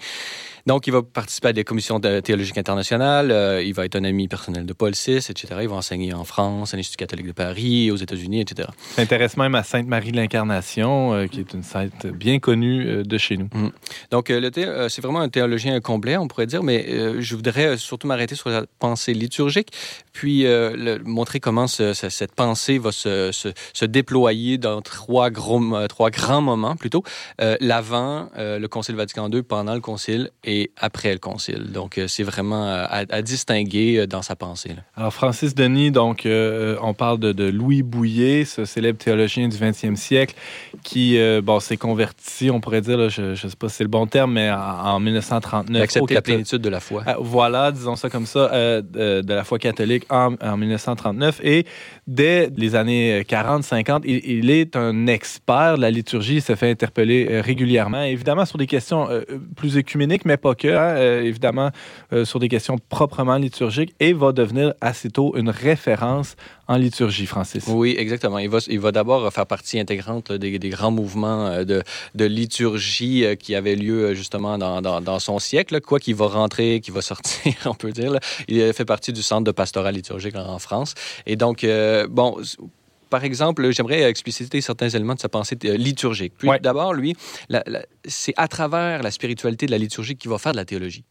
Donc, 0.67 0.87
il 0.89 0.93
va 0.93 1.03
participer 1.03 1.49
à 1.49 1.53
des 1.53 1.63
commissions 1.65 2.01
de- 2.01 2.19
théologiques 2.21 2.59
internationales. 2.59 3.63
il 3.65 3.73
va 3.73 3.85
être 3.85 3.95
un 3.97 4.05
ami 4.05 4.27
personnel 4.27 4.67
de 4.67 4.73
Paul 4.73 4.93
VI, 4.93 5.13
etc. 5.17 5.47
Il 5.63 5.69
va 5.69 5.77
enseigner 5.77 6.13
en 6.13 6.25
France, 6.25 6.75
à 6.75 6.77
l'Institut 6.77 6.97
catholique 6.97 7.27
de 7.29 7.33
Paris, 7.33 7.91
aux 7.93 7.97
États-Unis, 7.97 8.41
etc. 8.41 8.69
s'intéresse 8.97 9.37
même 9.37 9.55
à 9.55 9.63
Sainte-Marie 9.63 10.11
de 10.11 10.17
l'Incarnation, 10.17 11.27
qui 11.31 11.41
est 11.41 11.53
une 11.55 11.63
sainte 11.63 12.07
bien 12.07 12.39
connue 12.41 13.05
de 13.05 13.19
chez 13.19 13.37
nous. 13.37 13.49
Donc, 14.11 14.27
thé- 14.27 14.65
euh, 14.67 14.89
c'est 14.89 15.03
vraiment 15.03 15.21
un 15.21 15.29
théologien 15.29 15.79
complet, 15.81 16.17
on 16.17 16.27
pourrait 16.27 16.47
dire, 16.47 16.63
mais 16.65 16.85
euh, 16.97 17.21
je 17.21 17.37
voudrais 17.37 17.67
euh, 17.67 17.77
surtout 17.77 18.07
m'arrêter 18.07 18.35
sur 18.35 18.49
la 18.51 18.65
pensée 18.79 19.15
liturgique, 19.15 19.69
puis 20.13 20.47
euh, 20.47 20.75
le- 20.77 20.99
montrer 21.05 21.41
comment 21.41 21.67
ce- 21.67 21.93
ce- 21.95 22.09
cette 22.09 22.35
pensée 22.35 22.79
va 22.79 22.93
se, 22.93 23.31
se- 23.33 23.49
se 23.73 23.85
déployer 23.85 24.59
dans 24.59 24.81
trois, 24.83 25.31
gros, 25.31 25.59
mo- 25.59 25.87
trois 25.89 26.11
grands 26.11 26.41
moments, 26.43 26.77
plutôt, 26.77 27.03
l'avant, 27.61 28.29
le 28.37 28.67
Concile 28.67 28.97
Vatican 28.97 29.31
II, 29.31 29.43
pendant 29.43 29.75
le 29.75 29.81
Concile 29.81 30.31
et 30.45 30.71
après 30.77 31.13
le 31.13 31.19
Concile. 31.19 31.71
Donc, 31.73 32.01
c'est 32.09 32.23
vraiment 32.23 32.65
à, 32.67 33.05
à 33.09 33.23
distinguer 33.23 34.07
dans 34.07 34.23
sa 34.23 34.37
pensée. 34.37 34.71
là. 34.71 34.83
Alors, 34.97 35.13
Francis 35.13 35.55
Denis, 35.55 35.91
donc, 35.91 36.27
on 36.27 36.95
parle 36.95 37.19
de, 37.19 37.33
de 37.33 37.45
Louis 37.49 37.83
Bouillet, 37.83 38.45
ce 38.45 38.65
célèbre 38.65 38.99
théologien 38.99 39.49
du 39.49 39.57
20e 39.57 39.97
siècle, 39.97 40.35
qui, 40.83 41.19
bon, 41.43 41.61
s'est 41.61 41.77
converti, 41.77 42.51
on 42.51 42.61
pourrait 42.61 42.81
dire, 42.81 42.97
là, 42.99 43.09
je 43.09 43.23
ne 43.23 43.35
sais 43.35 43.49
pas 43.59 43.69
si 43.69 43.77
c'est 43.77 43.85
le 43.85 43.91
bon 43.91 44.07
terme, 44.07 44.33
mais 44.33 44.51
en, 44.51 44.57
en 44.59 45.01
1939. 45.01 45.81
au 45.81 45.85
Accepter 45.85 46.15
la 46.15 46.23
plénitude 46.23 46.61
de 46.63 46.69
la 46.69 46.81
Ah, 47.07 47.17
Voilà, 47.19 47.73
disons 47.73 47.97
ça 47.97 48.11
comme 48.11 48.27
ça, 48.27 48.51
euh, 48.53 48.83
de, 49.23 49.33
la 49.33 49.45
foi 49.45 49.59
catholique 49.59 50.05
en, 50.11 50.35
en 50.41 50.57
1939. 50.57 51.41
Et 51.43 51.67
dès 52.07 52.51
les 52.57 52.75
années 52.75 53.23
40-50, 53.23 54.03
il, 54.05 54.17
il 54.25 54.51
est 54.51 54.77
un 54.77 55.07
expert 55.07 55.77
de 55.77 55.83
la 55.83 55.91
liturgie. 55.91 56.37
Il 56.37 56.43
se 56.43 56.55
fait 56.55 56.71
interpeller 56.71 57.29
euh, 57.31 57.41
régulièrement, 57.41 58.03
évidemment 58.03 58.45
sur 58.45 58.59
des 58.59 58.67
questions 58.67 59.09
euh, 59.11 59.23
plus 59.57 59.77
écuméniques, 59.77 60.25
mais 60.25 60.37
pas 60.37 60.55
que, 60.55 60.69
hein, 60.69 60.97
euh, 60.97 61.23
évidemment 61.23 61.71
euh, 62.13 62.25
sur 62.25 62.39
des 62.39 62.49
questions 62.49 62.79
proprement 62.89 63.37
liturgiques, 63.37 63.95
et 64.01 64.13
va 64.13 64.33
devenir 64.33 64.75
assez 64.81 65.11
tôt 65.11 65.37
une 65.37 65.51
référence 65.51 66.37
en 66.69 66.77
liturgie, 66.77 67.27
Francis. 67.27 67.65
Oui, 67.69 67.95
exactement. 67.97 68.39
Il 68.39 68.49
va, 68.49 68.59
il 68.67 68.81
va 68.81 68.93
d'abord 68.93 69.33
faire 69.33 69.47
partie 69.47 69.79
intégrante 69.79 70.33
des, 70.33 70.59
grands 70.69 70.91
mouvements 70.91 71.47
euh, 71.47 71.65
de, 71.65 71.83
de 72.15 72.25
liturgie 72.25 73.25
euh, 73.25 73.37
qui 73.37 73.55
avaient 73.55 73.77
lieu 73.77 74.07
euh, 74.07 74.15
justement 74.15 74.59
dans, 74.59 74.81
dans, 74.81 75.19
son 75.21 75.39
siècle. 75.39 75.81
Quoi 75.81 76.01
qu'il 76.01 76.15
va 76.17 76.27
rentrer, 76.27 76.81
qu'il 76.81 76.93
va 76.93 77.03
sortir, 77.03 77.55
on 77.67 77.75
peut 77.75 77.93
dire. 77.93 78.19
Il 78.49 78.73
fait 78.73 78.85
partie 78.85 79.13
du 79.13 79.23
centre 79.23 79.45
de 79.45 79.53
pastorat 79.53 79.93
liturgique 79.93 80.37
en 80.37 80.59
France. 80.59 80.95
Et 81.27 81.37
donc, 81.37 81.67
bon... 82.11 82.37
Par 83.11 83.25
exemple, 83.25 83.71
j'aimerais 83.71 84.03
expliciter 84.03 84.61
certains 84.61 84.89
éléments 84.89 85.15
de 85.15 85.21
sa 85.21 85.29
pensée 85.29 85.57
euh, 85.65 85.77
liturgique. 85.77 86.33
Puis 86.39 86.49
Ouais. 86.49 86.61
d'abord, 86.61 86.93
lui, 86.95 87.15
c'est 88.05 88.35
à 88.37 88.49
travers 88.49 89.03
la 89.03 89.11
spiritualité 89.11 89.67
de 89.67 89.71
la 89.71 89.79
liturgie 89.79 90.17
qu'il 90.17 90.31
va 90.31 90.39
faire 90.39 90.53
de 90.53 90.57
la 90.57 90.65
théologie. 90.65 91.05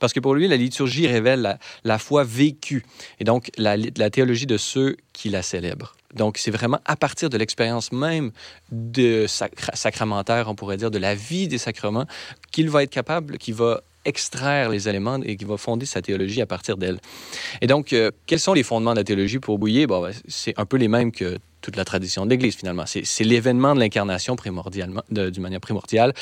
Parce 0.00 0.12
que 0.12 0.20
pour 0.20 0.34
lui, 0.34 0.48
la 0.48 0.56
liturgie 0.56 1.06
révèle 1.06 1.40
la, 1.40 1.58
la 1.84 1.98
foi 1.98 2.24
vécue 2.24 2.84
et 3.20 3.24
donc 3.24 3.50
la, 3.56 3.76
la 3.76 4.10
théologie 4.10 4.46
de 4.46 4.58
ceux 4.58 4.96
qui 5.14 5.30
la 5.30 5.42
célèbrent. 5.42 5.94
Donc, 6.14 6.36
c'est 6.36 6.50
vraiment 6.50 6.78
à 6.84 6.94
partir 6.94 7.30
de 7.30 7.38
l'expérience 7.38 7.90
même 7.90 8.32
de 8.70 9.26
sacra- 9.26 9.74
sacramentaire, 9.74 10.48
on 10.48 10.54
pourrait 10.54 10.76
dire, 10.76 10.90
de 10.90 10.98
la 10.98 11.14
vie 11.14 11.48
des 11.48 11.56
sacrements, 11.56 12.04
qu'il 12.50 12.68
va 12.68 12.82
être 12.82 12.90
capable, 12.90 13.38
qu'il 13.38 13.54
va 13.54 13.80
extraire 14.04 14.68
les 14.68 14.88
éléments 14.88 15.20
et 15.22 15.36
qu'il 15.36 15.46
va 15.46 15.56
fonder 15.56 15.86
sa 15.86 16.02
théologie 16.02 16.40
à 16.42 16.46
partir 16.46 16.76
d'elle. 16.76 16.98
Et 17.60 17.66
donc, 17.66 17.92
euh, 17.92 18.10
quels 18.26 18.40
sont 18.40 18.52
les 18.52 18.62
fondements 18.62 18.92
de 18.92 18.98
la 18.98 19.04
théologie 19.04 19.38
pour 19.38 19.58
Bouillet? 19.58 19.86
Bon, 19.86 20.02
ben, 20.02 20.12
c'est 20.28 20.54
un 20.58 20.64
peu 20.66 20.76
les 20.76 20.88
mêmes 20.88 21.12
que 21.12 21.38
toute 21.60 21.76
la 21.76 21.84
tradition 21.84 22.24
de 22.24 22.30
l'Église, 22.30 22.56
finalement. 22.56 22.84
C'est 22.86 23.22
l'événement 23.24 23.76
de 23.76 23.78
l'incarnation 23.78 24.34
primordialement, 24.34 25.04
d'une 25.10 25.42
manière 25.42 25.60
primordiale, 25.60 26.12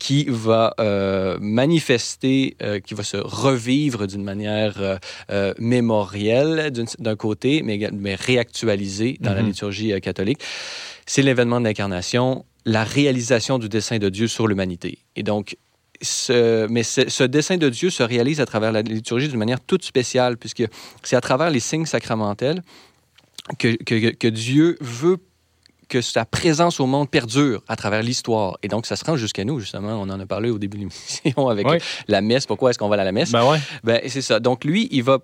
qui 0.00 0.26
va 0.28 0.74
euh, 0.80 1.38
manifester, 1.40 2.56
euh, 2.62 2.80
qui 2.80 2.94
va 2.94 3.04
se 3.04 3.16
revivre 3.16 4.08
d'une 4.08 4.24
manière 4.24 4.98
euh, 5.30 5.54
mémorielle 5.58 6.72
d'un 6.98 7.16
côté, 7.16 7.62
mais, 7.62 7.78
mais 7.92 8.16
réactualisée 8.16 9.16
dans 9.20 9.34
la 9.34 9.42
Mhm. 9.42 9.48
liturgie 9.48 10.00
catholique. 10.00 10.40
C'est 11.06 11.22
l'événement 11.22 11.60
de 11.60 11.66
l'incarnation, 11.66 12.44
la 12.64 12.82
réalisation 12.82 13.58
du 13.60 13.68
dessein 13.68 13.98
de 13.98 14.08
Dieu 14.08 14.26
sur 14.26 14.48
l'humanité. 14.48 14.98
Et 15.14 15.22
donc, 15.22 15.56
ce, 16.02 16.66
mais 16.68 16.82
ce, 16.82 17.08
ce 17.08 17.24
dessein 17.24 17.56
de 17.56 17.68
Dieu 17.68 17.90
se 17.90 18.02
réalise 18.02 18.40
à 18.40 18.46
travers 18.46 18.72
la 18.72 18.82
liturgie 18.82 19.28
d'une 19.28 19.38
manière 19.38 19.60
toute 19.60 19.84
spéciale, 19.84 20.36
puisque 20.36 20.64
c'est 21.02 21.16
à 21.16 21.20
travers 21.20 21.50
les 21.50 21.60
signes 21.60 21.86
sacramentels 21.86 22.62
que, 23.58 23.76
que, 23.82 24.10
que 24.10 24.28
Dieu 24.28 24.76
veut 24.80 25.18
que 25.88 26.02
sa 26.02 26.26
présence 26.26 26.80
au 26.80 26.86
monde 26.86 27.08
perdure 27.08 27.62
à 27.66 27.74
travers 27.74 28.02
l'histoire. 28.02 28.58
Et 28.62 28.68
donc, 28.68 28.84
ça 28.84 28.94
se 28.94 29.04
rend 29.06 29.16
jusqu'à 29.16 29.42
nous, 29.44 29.58
justement. 29.58 29.94
On 29.94 30.10
en 30.10 30.20
a 30.20 30.26
parlé 30.26 30.50
au 30.50 30.58
début 30.58 30.76
de 30.76 30.82
l'émission 30.82 31.48
avec 31.48 31.66
Oui. 31.66 31.78
la 32.08 32.20
messe. 32.20 32.44
Pourquoi 32.44 32.68
est-ce 32.70 32.78
qu'on 32.78 32.90
va 32.90 32.96
à 33.00 33.04
la 33.04 33.12
messe? 33.12 33.32
Ben 33.32 33.48
ouais. 33.50 33.58
Ben, 33.84 34.00
c'est 34.06 34.20
ça. 34.20 34.38
Donc, 34.38 34.66
lui, 34.66 34.86
il 34.90 35.02
va. 35.02 35.18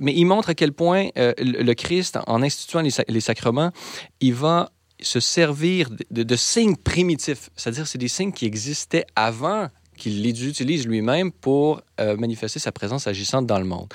mais 0.00 0.14
il 0.14 0.24
montre 0.24 0.50
à 0.50 0.54
quel 0.54 0.72
point 0.72 1.08
euh, 1.18 1.32
le 1.38 1.72
Christ, 1.74 2.16
en 2.28 2.42
instituant 2.44 2.80
les, 2.80 2.90
sa- 2.90 3.02
les 3.08 3.20
sacrements, 3.20 3.72
il 4.20 4.34
va 4.34 4.70
se 5.00 5.18
servir 5.18 5.90
de, 5.90 5.96
de- 6.12 6.22
de 6.22 6.36
signes 6.36 6.76
primitifs. 6.76 7.50
C'est-à-dire, 7.56 7.88
c'est 7.88 7.98
des 7.98 8.06
signes 8.06 8.30
qui 8.32 8.46
existaient 8.46 9.04
avant 9.16 9.66
qu'il 9.98 10.26
utilise 10.26 10.86
lui-même 10.86 11.32
pour 11.32 11.82
euh, 12.00 12.16
manifester 12.16 12.58
sa 12.58 12.72
présence 12.72 13.06
agissante 13.06 13.46
dans 13.46 13.58
le 13.58 13.64
monde. 13.64 13.88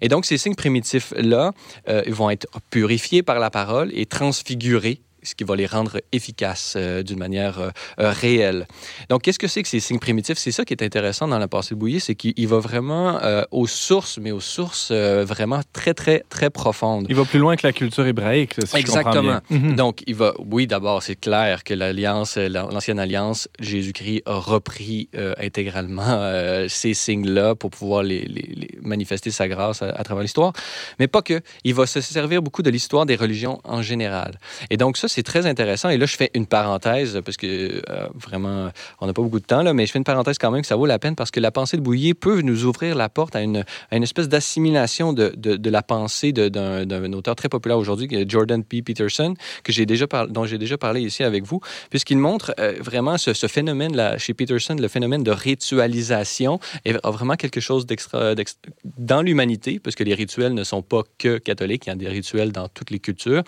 Et 0.00 0.08
donc, 0.08 0.24
ces 0.24 0.38
signes 0.38 0.54
primitifs-là, 0.54 1.52
euh, 1.88 2.02
vont 2.08 2.30
être 2.30 2.46
purifiés 2.70 3.22
par 3.22 3.38
la 3.38 3.50
parole 3.50 3.90
et 3.92 4.06
transfigurés 4.06 5.00
ce 5.22 5.34
qui 5.34 5.44
va 5.44 5.56
les 5.56 5.66
rendre 5.66 6.00
efficaces 6.12 6.74
euh, 6.76 7.02
d'une 7.02 7.18
manière 7.18 7.58
euh, 7.58 7.70
euh, 8.00 8.10
réelle. 8.10 8.66
Donc, 9.08 9.22
qu'est-ce 9.22 9.38
que 9.38 9.48
c'est 9.48 9.62
que 9.62 9.68
ces 9.68 9.80
signes 9.80 9.98
primitifs? 9.98 10.38
C'est 10.38 10.52
ça 10.52 10.64
qui 10.64 10.72
est 10.74 10.82
intéressant 10.82 11.28
dans 11.28 11.38
la 11.38 11.48
pensée 11.48 11.74
de 11.74 11.80
Bouillet, 11.80 12.00
c'est 12.00 12.14
qu'il 12.14 12.32
il 12.36 12.48
va 12.48 12.58
vraiment 12.58 13.18
euh, 13.22 13.42
aux 13.50 13.66
sources, 13.66 14.18
mais 14.18 14.30
aux 14.30 14.40
sources 14.40 14.92
vraiment 14.92 15.60
très, 15.72 15.94
très, 15.94 16.22
très 16.28 16.50
profondes. 16.50 17.06
Il 17.08 17.14
va 17.16 17.24
plus 17.24 17.38
loin 17.38 17.56
que 17.56 17.66
la 17.66 17.72
culture 17.72 18.06
hébraïque, 18.06 18.54
si 18.64 18.80
je 18.80 18.86
comprends 18.86 19.10
bien. 19.20 19.20
Exactement. 19.20 19.40
Mhm. 19.68 19.76
Donc, 19.76 20.02
il 20.06 20.14
va, 20.14 20.32
oui, 20.38 20.66
d'abord, 20.66 21.02
c'est 21.02 21.16
clair 21.16 21.64
que 21.64 21.74
l'alliance, 21.74 22.36
l'ancienne 22.36 22.98
alliance, 22.98 23.48
Jésus-Christ 23.58 24.22
a 24.26 24.36
repris 24.38 25.08
intégralement 25.38 26.32
ces 26.68 26.94
signes-là 26.94 27.54
pour 27.54 27.70
pouvoir 27.70 28.02
les, 28.02 28.20
les- 28.22 28.50
les 28.54 28.70
manifester 28.82 29.30
sa 29.30 29.48
grâce 29.48 29.82
à, 29.82 29.90
à 29.90 30.02
travers 30.04 30.22
l'histoire. 30.22 30.52
Mais 30.98 31.06
pas 31.08 31.22
que. 31.22 31.40
Il 31.64 31.74
va 31.74 31.86
se 31.86 32.00
servir 32.00 32.42
beaucoup 32.42 32.62
de 32.62 32.70
l'histoire 32.70 33.06
des 33.06 33.16
religions 33.16 33.60
en 33.64 33.82
général. 33.82 34.38
Et 34.70 34.76
donc, 34.76 34.96
ça, 34.96 35.08
c'est 35.10 35.22
très 35.22 35.46
intéressant. 35.46 35.90
Et 35.90 35.98
là, 35.98 36.06
je 36.06 36.16
fais 36.16 36.30
une 36.34 36.46
parenthèse 36.46 37.20
parce 37.24 37.36
que 37.36 37.46
euh, 37.46 38.06
vraiment, 38.14 38.70
on 39.00 39.06
n'a 39.06 39.12
pas 39.12 39.22
beaucoup 39.22 39.40
de 39.40 39.44
temps, 39.44 39.62
là, 39.62 39.74
mais 39.74 39.86
je 39.86 39.92
fais 39.92 39.98
une 39.98 40.04
parenthèse 40.04 40.38
quand 40.38 40.50
même 40.50 40.62
que 40.62 40.66
ça 40.66 40.76
vaut 40.76 40.86
la 40.86 40.98
peine 40.98 41.16
parce 41.16 41.30
que 41.30 41.40
la 41.40 41.50
pensée 41.50 41.76
de 41.76 41.82
Bouillet 41.82 42.14
peut 42.14 42.40
nous 42.40 42.64
ouvrir 42.64 42.94
la 42.94 43.08
porte 43.08 43.36
à 43.36 43.42
une, 43.42 43.64
espèce 43.90 44.28
d'assimilation 44.28 45.12
de, 45.12 45.32
de, 45.36 45.70
la 45.70 45.82
pensée 45.82 46.32
d'un 46.32 47.12
auteur 47.12 47.36
très 47.36 47.48
populaire 47.48 47.78
aujourd'hui, 47.78 48.08
Jordan 48.28 48.62
P. 48.64 48.82
Peterson, 48.82 49.34
que 49.64 49.72
déjà 49.84 50.06
par- 50.06 50.28
dont 50.28 50.44
j'ai 50.44 50.58
déjà 50.58 50.78
parlé 50.78 51.00
ici 51.00 51.22
avec 51.22 51.44
vous, 51.44 51.60
puisqu'il 51.90 52.18
montre 52.18 52.54
euh, 52.58 52.74
vraiment 52.80 53.18
ce, 53.18 53.32
ce 53.32 53.46
phénomène 53.46 53.96
là 53.96 54.18
chez 54.18 54.34
Peterson, 54.34 54.76
le 54.78 54.88
phénomène 54.88 55.22
de 55.22 55.30
ritualisation, 55.30 56.60
est 56.84 56.96
a 57.02 57.10
vraiment 57.10 57.36
quelque 57.36 57.60
chose 57.60 57.86
d'extra 57.86 58.34
d'ex- 58.34 58.58
dans 58.98 59.22
l'humanité, 59.22 59.78
parce 59.78 59.96
que 59.96 60.04
les 60.04 60.14
rituels 60.14 60.54
ne 60.54 60.64
sont 60.64 60.82
pas 60.82 61.02
que 61.18 61.38
catholiques, 61.38 61.86
il 61.86 61.90
y 61.90 61.92
a 61.92 61.96
des 61.96 62.08
rituels 62.08 62.52
dans 62.52 62.68
toutes 62.68 62.90
les 62.90 62.98
cultures. 62.98 63.42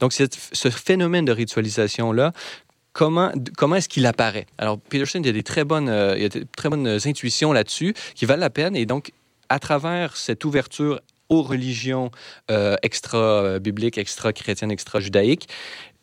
Donc, 0.00 0.12
ce 0.12 0.70
phénomène 0.70 1.03
de 1.08 1.32
ritualisation-là, 1.32 2.32
comment, 2.92 3.32
comment 3.56 3.76
est-ce 3.76 3.88
qu'il 3.88 4.06
apparaît? 4.06 4.46
Alors, 4.58 4.78
Peterson, 4.78 5.20
il 5.20 5.26
y 5.26 5.28
a 5.28 5.32
des 5.32 5.42
très 5.42 5.64
bonnes, 5.64 5.88
euh, 5.88 6.16
il 6.16 6.22
y 6.22 6.26
a 6.26 6.28
des 6.28 6.44
très 6.56 6.68
bonnes 6.70 6.98
intuitions 7.04 7.52
là-dessus 7.52 7.94
qui 8.14 8.24
valent 8.24 8.40
la 8.40 8.50
peine. 8.50 8.74
Et 8.76 8.86
donc, 8.86 9.12
à 9.48 9.58
travers 9.58 10.16
cette 10.16 10.44
ouverture 10.44 11.00
aux 11.28 11.42
religions 11.42 12.10
euh, 12.50 12.76
extra-bibliques, 12.82 13.98
extra-chrétiennes, 13.98 14.70
extra-judaïques, 14.70 15.48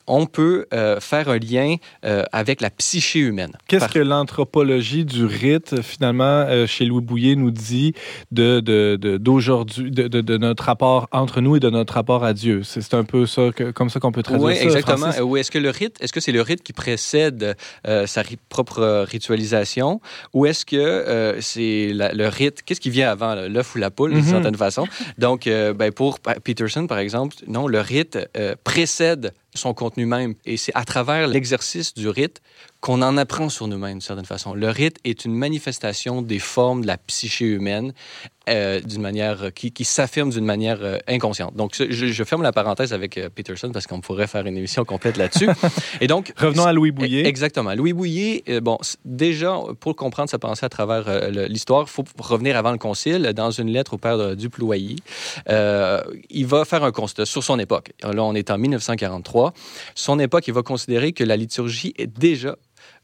on 0.08 0.26
peut 0.26 0.66
euh, 0.74 1.00
faire 1.00 1.30
un 1.30 1.38
lien 1.38 1.76
euh, 2.06 2.24
avec 2.32 2.62
la 2.62 2.70
psyché 2.70 3.20
humaine. 3.20 3.52
Qu'est-ce 3.68 3.86
Par- 3.86 3.94
que 3.94 4.00
l'anthropologie 4.00 5.06
du 5.06 5.26
rite, 5.26 5.82
finalement, 5.82 6.24
euh, 6.48 6.66
chez 6.68 6.86
Louis 6.86 7.02
Bouillet, 7.02 7.36
nous 7.36 7.52
dit 7.52 7.94
de, 8.32 8.60
de, 8.60 8.98
de- 9.00 9.18
d'aujourd'hui, 9.18 9.92
de, 9.92 10.08
de- 10.08 10.38
notre 10.38 10.64
rapport 10.64 11.08
entre 11.12 11.42
nous 11.42 11.56
et 11.56 11.60
de 11.60 11.70
notre 11.70 11.94
rapport 11.94 12.24
à 12.24 12.34
Dieu? 12.34 12.62
C'est, 12.64 12.94
un 12.94 13.04
peu 13.04 13.26
ça, 13.26 13.50
que- 13.56 13.72
comme 13.72 13.90
ça 13.90 14.00
qu'on 14.00 14.12
peut 14.12 14.24
traduire 14.24 14.48
Oui, 14.48 14.56
ça, 14.56 14.64
exactement. 14.64 14.98
Francis? 14.98 15.22
Oui, 15.22 15.40
est-ce 15.40 15.52
que 15.52 15.60
le 15.60 15.70
rite, 15.70 15.98
est-ce 16.02 16.12
que 16.14 16.20
c'est 16.20 16.32
le 16.32 16.42
rite 16.42 16.64
qui 16.64 16.74
précède 16.74 17.56
sa 18.06 18.22
ri- 18.22 18.38
propre 18.50 19.06
ritualisation, 19.08 20.02
ou 20.34 20.46
est-ce 20.46 20.66
que 20.66 21.38
c'est 21.42 21.92
le 21.94 22.28
rite, 22.28 22.62
qu'est-ce 22.66 22.82
qui 22.82 22.90
vient 22.90 23.10
avant, 23.10 23.36
l'œuf 23.36 23.76
ou 23.76 23.78
la 23.78 23.92
poule, 23.92 24.12
d'une 24.12 24.20
Mhm. 24.20 24.26
certaine 24.30 24.56
façon? 24.56 24.88
Donc, 25.18 25.46
ben, 25.46 25.92
pour 25.92 26.20
Peterson, 26.20 26.88
par 26.88 27.00
exemple, 27.00 27.36
non, 27.48 27.68
le 27.68 27.80
rite 27.82 28.18
précède 28.64 29.34
son 29.54 29.74
contenu 29.74 30.06
même, 30.06 30.36
et 30.46 30.58
c'est 30.58 30.72
à 30.76 30.86
travers 30.86 31.28
l'exercice 31.28 31.94
du 31.94 32.08
rite 32.08 32.42
qu'on 32.82 33.04
en 33.04 33.16
apprend 33.16 33.50
sur 33.50 33.68
nous-mêmes 33.68 33.94
d'une 33.94 34.02
certaine 34.02 34.26
façon. 34.26 34.56
Le 34.56 34.70
rite 34.70 34.98
est 35.04 35.24
une 35.26 35.36
manifestation 35.36 36.22
des 36.22 36.40
formes 36.40 36.82
de 36.82 36.88
la 36.88 36.98
psyché 36.98 37.46
humaine 37.46 37.94
euh, 38.50 38.80
d'une 38.80 39.04
manière 39.04 39.44
euh, 39.44 39.50
qui, 39.52 39.72
qui 39.72 39.86
s'affirme 39.86 40.32
d'une 40.32 40.46
manière 40.46 40.80
euh, 40.82 40.98
inconsciente. 41.08 41.56
Donc, 41.56 41.76
je, 41.76 41.92
je 41.92 42.24
ferme 42.24 42.42
la 42.42 42.52
parenthèse 42.52 42.92
avec 42.92 43.20
euh, 43.20 43.30
Peterson 43.30 43.70
parce 43.72 43.86
qu'on 43.86 44.02
pourrait 44.02 44.26
faire 44.26 44.48
une 44.48 44.58
émission 44.58 44.84
complète 44.84 45.18
là-dessus. 45.18 45.48
Et 46.02 46.08
donc, 46.08 46.34
Revenons 46.38 46.66
à 46.66 46.74
Louis 46.74 46.90
Bouillet. 46.90 47.28
Exactement. 47.28 47.76
Louis 47.76 47.94
Bouillet, 47.94 48.44
bon, 48.62 48.80
déjà, 49.06 49.60
pour 49.80 49.96
comprendre 49.96 50.30
sa 50.30 50.40
pensée 50.40 50.66
à 50.66 50.70
travers 50.70 51.30
l'histoire, 51.30 51.86
il 51.88 51.92
faut 51.92 52.04
revenir 52.18 52.58
avant 52.58 52.72
le 52.72 52.80
concile. 52.80 53.32
Dans 53.36 53.52
une 53.52 53.70
lettre 53.70 53.94
au 53.94 53.98
père 54.00 54.18
de 54.18 54.34
Duployer, 54.34 54.96
euh, 55.50 56.02
il 56.32 56.48
va 56.48 56.66
faire 56.66 56.84
un 56.84 56.92
constat 56.92 57.26
sur 57.26 57.44
son 57.44 57.60
époque. 57.60 57.92
Là, 58.02 58.24
on 58.24 58.34
est 58.34 58.50
en 58.50 58.58
1943. 58.58 59.54
Son 59.94 60.18
époque, 60.18 60.48
il 60.48 60.54
va 60.54 60.64
considérer 60.64 61.12
que 61.14 61.24
la 61.24 61.38
liturgie 61.38 61.94
est 61.98 62.08
déjà 62.08 62.56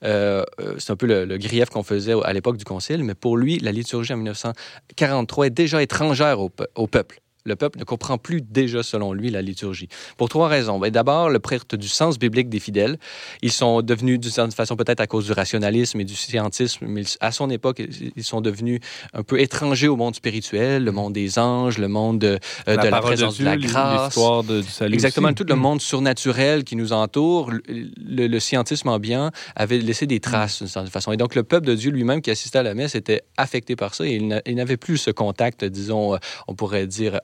euh, 0.04 0.44
euh, 0.60 0.76
c'est 0.78 0.92
un 0.92 0.96
peu 0.96 1.08
le, 1.08 1.38
grief 1.38 1.70
qu'on 1.70 1.84
faisait 1.84 2.14
à 2.24 2.34
l'époque 2.34 2.58
du 2.58 2.66
Concile, 2.66 3.04
mais 3.04 3.16
pour 3.16 3.38
lui, 3.38 3.60
la 3.60 3.72
liturgie 3.72 4.14
en 4.14 4.18
1943 4.18 5.48
est 5.48 5.50
déjà 5.50 5.82
étrangère 5.82 6.40
au 6.40 6.88
peuple. 6.88 7.22
Le 7.48 7.56
peuple 7.56 7.80
ne 7.80 7.84
comprend 7.84 8.18
plus 8.18 8.42
déjà, 8.42 8.84
selon 8.84 9.14
lui, 9.14 9.30
la 9.32 9.42
liturgie. 9.42 9.88
Pour 10.18 10.30
trois 10.30 10.48
raisons. 10.48 10.78
Ben, 10.80 10.92
D'abord, 10.92 11.30
le 11.30 11.40
perte 11.40 11.76
du 11.76 11.88
sens 11.88 12.20
biblique 12.20 12.50
des 12.50 12.60
fidèles. 12.60 12.98
Ils 13.42 13.52
sont 13.52 13.82
devenus, 13.82 14.20
d'une 14.20 14.32
certaine 14.32 14.52
façon, 14.52 14.76
peut-être 14.76 15.00
à 15.00 15.08
cause 15.08 15.26
du 15.26 15.32
rationalisme 15.32 16.00
et 16.02 16.04
du 16.06 16.16
scientisme, 16.16 16.86
mais 16.88 17.04
à 17.22 17.32
son 17.32 17.50
époque, 17.50 17.82
ils 18.16 18.24
sont 18.24 18.42
devenus 18.42 18.80
un 19.14 19.24
peu 19.24 19.40
étrangers 19.40 19.88
au 19.88 19.96
monde 19.96 20.14
spirituel, 20.16 20.84
le 20.84 20.92
monde 20.92 21.14
des 21.14 21.40
anges, 21.40 21.78
le 21.78 21.88
monde 21.88 22.24
euh, 22.24 22.38
de 22.68 22.72
la, 22.90 23.00
présence 23.02 23.34
de, 23.34 23.38
Dieu, 23.38 23.46
la 23.46 23.58
grâce. 23.58 24.06
L'histoire 24.16 24.44
de- 24.44 24.62
du 24.62 24.68
salut. 24.68 24.94
Exactement, 24.94 25.30
aussi. 25.30 25.36
tout 25.36 25.46
le 25.48 25.56
monde 25.56 25.82
surnaturel 25.82 26.64
qui 26.64 26.76
nous 26.76 26.92
entoure, 26.94 27.52
le, 27.52 28.28
le- 28.28 28.40
scientisme 28.40 28.90
ambiant 28.90 29.32
avait 29.56 29.80
laissé 29.80 30.06
des 30.06 30.20
traces 30.20 30.60
d'une 30.60 30.68
certaine 30.68 30.92
façon. 30.92 31.12
Et 31.12 31.18
donc, 31.18 31.34
le 31.36 31.44
peuple 31.44 31.66
de 31.68 31.76
Dieu 31.76 31.92
lui-même 31.92 32.22
qui 32.22 32.30
assistait 32.32 32.60
à 32.60 32.64
la 32.64 32.74
messe 32.74 32.96
était 32.96 33.22
affecté 33.38 33.76
par 33.76 33.94
ça 33.96 34.06
et 34.06 34.16
il 34.16 34.28
n'a- 34.28 34.42
il 34.46 34.56
n'avait 34.56 34.78
plus 34.78 34.98
ce 34.98 35.12
contact, 35.12 35.64
disons, 35.64 36.16
euh, 36.16 36.18
on 36.48 36.54
pourrait 36.56 36.88
dire, 36.88 37.20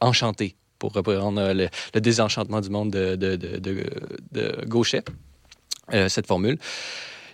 pour 0.80 0.94
reprendre 0.94 1.54
le, 1.54 1.70
désenchantement 2.02 2.62
du 2.62 2.70
monde 2.70 2.92
de, 2.92 3.16
de, 3.16 3.36
de, 3.36 3.58
de- 3.58 3.86
de 4.32 4.66
Gauchet, 4.66 5.04
euh, 5.94 6.10
cette 6.10 6.28
formule. 6.28 6.58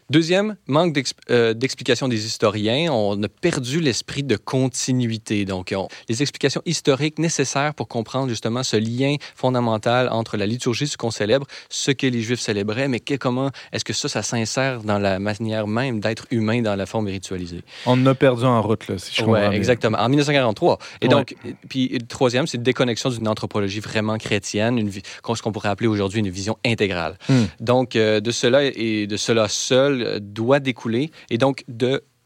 Deuxième, 0.10 0.56
manque 0.66 1.00
euh, 1.30 1.54
d'explication 1.54 2.08
des 2.08 2.26
historiens. 2.26 2.92
On 2.92 3.22
a 3.22 3.28
perdu 3.28 3.80
l'esprit 3.80 4.24
de 4.24 4.38
continuité. 4.38 5.46
Donc, 5.46 5.72
on- 5.76 5.88
les 6.10 6.22
explications 6.24 6.64
historiques 6.66 7.20
nécessaires 7.20 7.76
pour 7.76 7.88
comprendre 7.88 8.28
justement 8.30 8.64
ce 8.64 8.76
lien 8.78 9.18
fondamental 9.36 10.10
entre 10.12 10.36
la 10.36 10.48
liturgie, 10.48 10.88
ce 10.88 10.98
qu'on 10.98 11.12
célèbre, 11.12 11.46
ce 11.70 11.92
que 11.92 12.08
les 12.08 12.22
Juifs 12.22 12.40
célébraient, 12.40 12.88
mais 12.88 13.00
que, 13.00 13.14
comment 13.16 13.52
est-ce 13.72 13.86
que 13.86 13.94
ça, 13.94 14.10
ça 14.10 14.24
s'insère 14.24 14.82
dans 14.82 14.98
la 14.98 15.20
manière 15.20 15.68
même 15.68 16.00
d'être 16.00 16.26
humain 16.32 16.62
dans 16.64 16.76
la 16.76 16.88
forme 16.88 17.06
ritualisée. 17.08 17.62
On 17.86 18.04
a 18.08 18.16
perdu 18.16 18.46
en 18.46 18.62
route, 18.64 18.88
là, 18.88 18.98
si 18.98 19.14
je 19.14 19.22
comprends 19.22 19.34
Oui, 19.34 19.40
bien. 19.42 19.52
exactement. 19.52 20.00
En 20.00 20.10
1943. 20.10 20.80
Et 21.02 21.06
Ouais. 21.06 21.10
donc, 21.10 21.36
puis 21.70 21.90
le 21.90 22.06
troisième, 22.08 22.48
c'est 22.48 22.58
une 22.58 22.64
déconnexion 22.64 23.12
d'une 23.12 23.28
anthropologie 23.28 23.80
vraiment 23.80 24.18
chrétienne, 24.18 24.80
une, 24.80 24.92
ce 24.92 25.42
qu'on 25.44 25.52
pourrait 25.52 25.70
appeler 25.70 25.88
aujourd'hui 25.88 26.20
une 26.20 26.30
vision 26.30 26.58
intégrale. 26.66 27.18
Hmm. 27.30 27.44
Donc, 27.60 27.96
euh, 27.96 28.20
de 28.22 28.32
cela 28.32 28.64
et 28.64 29.06
de 29.06 29.18
cela 29.18 29.48
seul 29.48 29.99
euh, 30.04 30.20
doit 30.22 30.60
découler. 30.60 31.12
Et 31.30 31.38
donc, 31.38 31.64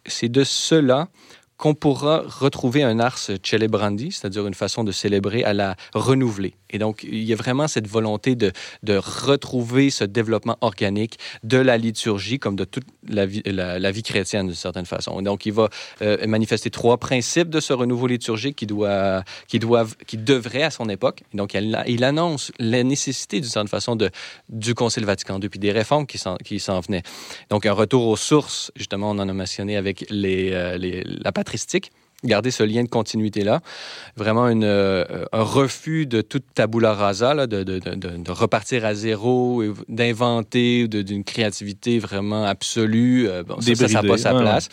c'est 0.05 0.29
de 0.29 0.43
cela 0.43 1.09
qu'on 1.57 1.75
pourra 1.75 2.23
retrouver 2.25 2.83
un 2.83 2.99
ars 2.99 3.17
celebrandi, 3.17 4.11
c'est-à-dire 4.11 4.47
une 4.47 4.53
façon 4.53 4.83
de 4.83 4.91
célébrer 4.91 5.43
à 5.43 5.53
la 5.53 5.75
renouveler. 5.93 6.55
Et 6.73 6.79
donc, 6.79 7.03
il 7.03 7.23
y 7.23 7.31
a 7.31 7.35
vraiment 7.35 7.67
cette 7.67 7.87
volonté 7.87 8.35
de, 8.35 8.51
retrouver 8.87 9.89
ce 9.89 10.03
développement 10.03 10.57
organique 10.61 11.17
de 11.43 11.57
la 11.57 11.77
liturgie 11.77 12.39
comme 12.39 12.55
de 12.55 12.65
toute 12.65 12.85
la 13.07 13.25
vie, 13.25 14.03
chrétienne 14.03 14.47
d'une 14.47 14.55
certaine 14.55 14.85
façon. 14.85 15.21
Donc, 15.21 15.45
il 15.45 15.53
va 15.53 15.69
euh, 16.01 16.27
manifester 16.27 16.69
trois 16.69 16.97
principes 16.97 17.49
de 17.49 17.59
ce 17.59 17.73
renouveau 17.73 18.07
liturgique 18.07 18.55
qui, 18.55 18.65
doit, 18.65 19.23
qui, 19.47 19.59
qui 20.07 20.17
devrait 20.17 20.63
à 20.63 20.71
son 20.71 20.89
époque. 20.89 21.23
Donc, 21.33 21.53
il, 21.53 22.03
annonce 22.03 22.51
la 22.59 22.83
nécessité 22.83 23.39
d'une 23.39 23.49
certaine 23.49 23.67
façon 23.67 23.97
du 24.49 24.73
Concile 24.73 25.05
Vatican 25.05 25.39
II, 25.39 25.49
puis 25.49 25.59
des 25.59 25.71
réformes 25.71 26.07
qui 26.07 26.17
s'en, 26.17 26.37
venaient. 26.81 27.03
Donc, 27.49 27.65
un 27.65 27.73
retour 27.73 28.07
aux 28.07 28.17
sources, 28.17 28.71
justement, 28.75 29.11
on 29.11 29.19
en 29.19 29.29
a 29.29 29.33
mentionné 29.33 29.77
avec 29.77 30.11
euh, 30.11 31.03
la 31.05 31.31
patristique 31.31 31.91
garder 32.23 32.51
ce 32.51 32.63
lien 32.63 32.83
de 32.83 32.89
continuité-là. 32.89 33.61
Vraiment 34.15 34.47
une, 34.47 34.63
euh, 34.63 35.25
un 35.31 35.41
refus 35.43 36.05
de 36.05 36.21
toute 36.21 36.43
tabula 36.53 36.93
rasa, 36.93 37.33
là, 37.33 37.47
de, 37.47 37.63
de, 37.63 37.79
de, 37.79 37.95
de, 37.95 38.31
repartir 38.31 38.85
à 38.85 38.93
zéro, 38.95 39.63
d'inventer 39.89 40.87
d'une 40.87 41.23
créativité 41.23 41.99
vraiment 41.99 42.45
absolue. 42.45 43.27
Euh, 43.29 43.43
bon, 43.43 43.59
ça, 43.61 43.75
ça 43.75 44.01
n'a 44.01 44.03
pas 44.03 44.17
sa 44.17 44.33
place. 44.33 44.69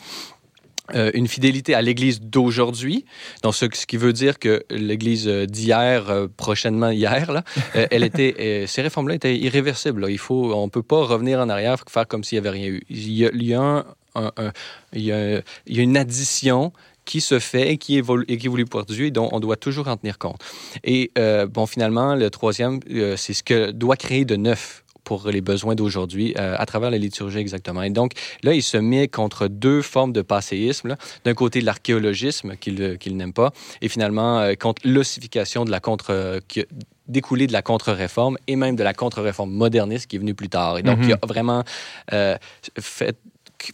Euh, 0.97 1.13
une 1.15 1.29
fidélité 1.29 1.75
à 1.77 1.83
l'Église 1.83 2.21
d'aujourd'hui, 2.21 3.05
donc 3.45 3.55
ce, 3.55 3.67
ce 3.73 3.87
qui 3.87 3.97
veut 3.97 4.13
dire 4.13 4.41
que 4.41 4.65
l'Église 4.71 5.29
d'hier, 5.29 6.11
euh, 6.11 6.27
prochainement 6.37 6.91
hier, 6.91 7.31
là, 7.31 7.45
euh, 7.77 7.87
elle 7.93 8.03
était, 8.11 8.65
ces 8.67 8.83
réformes-là 8.83 9.15
étaient 9.15 9.37
irréversibles. 9.39 10.01
là. 10.01 10.11
Il 10.11 10.19
faut, 10.19 10.53
on 10.53 10.69
peut 10.69 10.83
pas 10.83 11.05
revenir 11.05 11.39
en 11.39 11.49
arrière, 11.49 11.77
faire 11.89 12.09
comme 12.09 12.25
s'il 12.25 12.37
y 12.37 12.39
avait 12.41 12.51
rien 12.51 12.67
eu. 12.67 12.83
Il 12.91 13.13
y 13.13 13.25
a, 13.25 13.31
il 13.33 13.45
y 13.45 13.55
a 13.55 13.61
un- 13.61 13.85
un- 14.17 14.33
un- 14.37 14.53
il 14.93 15.03
y 15.03 15.13
a- 15.13 15.39
il 15.69 15.77
y 15.77 15.79
a 15.79 15.83
une 15.85 15.97
addition 15.97 16.73
qui 17.11 17.21
se 17.21 17.39
fait 17.51 17.67
et 17.73 17.77
qui 17.83 17.93
évolue, 18.01 18.25
et 18.29 18.37
qui 18.39 18.47
évolue 18.51 18.67
pour 18.73 18.85
Dieu 18.85 19.07
et 19.07 19.11
dont 19.11 19.29
on 19.33 19.41
doit 19.47 19.57
toujours 19.67 19.89
en 19.89 19.97
tenir 19.97 20.17
compte. 20.25 20.41
Et 20.85 21.11
euh, 21.19 21.47
bon, 21.57 21.67
finalement, 21.75 22.15
le 22.15 22.29
troisième, 22.31 22.79
euh, 22.91 23.17
c'est 23.23 23.35
ce 23.39 23.43
que 23.43 23.59
doit 23.83 23.97
créer 23.97 24.25
de 24.25 24.37
neuf 24.37 24.85
pour 25.03 25.21
les 25.37 25.41
besoins 25.41 25.75
d'aujourd'hui 25.75 26.29
euh, 26.39 26.55
à 26.57 26.67
travers 26.67 26.91
la 26.91 26.99
liturgie 26.99 27.39
exactement. 27.47 27.83
Et 27.83 27.91
donc, 27.91 28.13
là, 28.47 28.53
il 28.55 28.63
se 28.63 28.77
met 28.93 29.09
contre 29.09 29.49
deux 29.49 29.83
formes 29.83 30.13
de 30.13 30.23
passéisme. 30.23 30.95
D'un 31.25 31.35
côté, 31.35 31.61
l'archéologisme 31.63 32.55
qu'il 32.57 33.17
n'aime 33.17 33.33
pas, 33.33 33.51
et 33.83 33.89
finalement, 33.89 34.39
euh, 34.39 34.55
contre 34.55 34.83
l'ossification 34.85 35.65
de 35.65 35.71
la 35.73 35.81
contre... 35.81 36.11
euh, 36.11 36.39
qui 36.47 36.61
a 36.61 36.65
découlé 37.09 37.49
de 37.49 37.53
la 37.53 37.63
contre-réforme 37.63 38.37
et 38.47 38.55
même 38.55 38.77
de 38.77 38.85
la 38.85 38.95
contre-réforme 38.95 39.51
moderniste 39.51 40.07
qui 40.09 40.15
est 40.17 40.21
venue 40.21 40.35
plus 40.43 40.49
tard. 40.49 40.79
Et 40.79 40.85
donc, 40.85 40.99
Mhm. 40.99 41.09
il 41.09 41.13
a 41.15 41.27
vraiment 41.27 41.65
euh, 42.13 42.37
fait, 42.79 43.17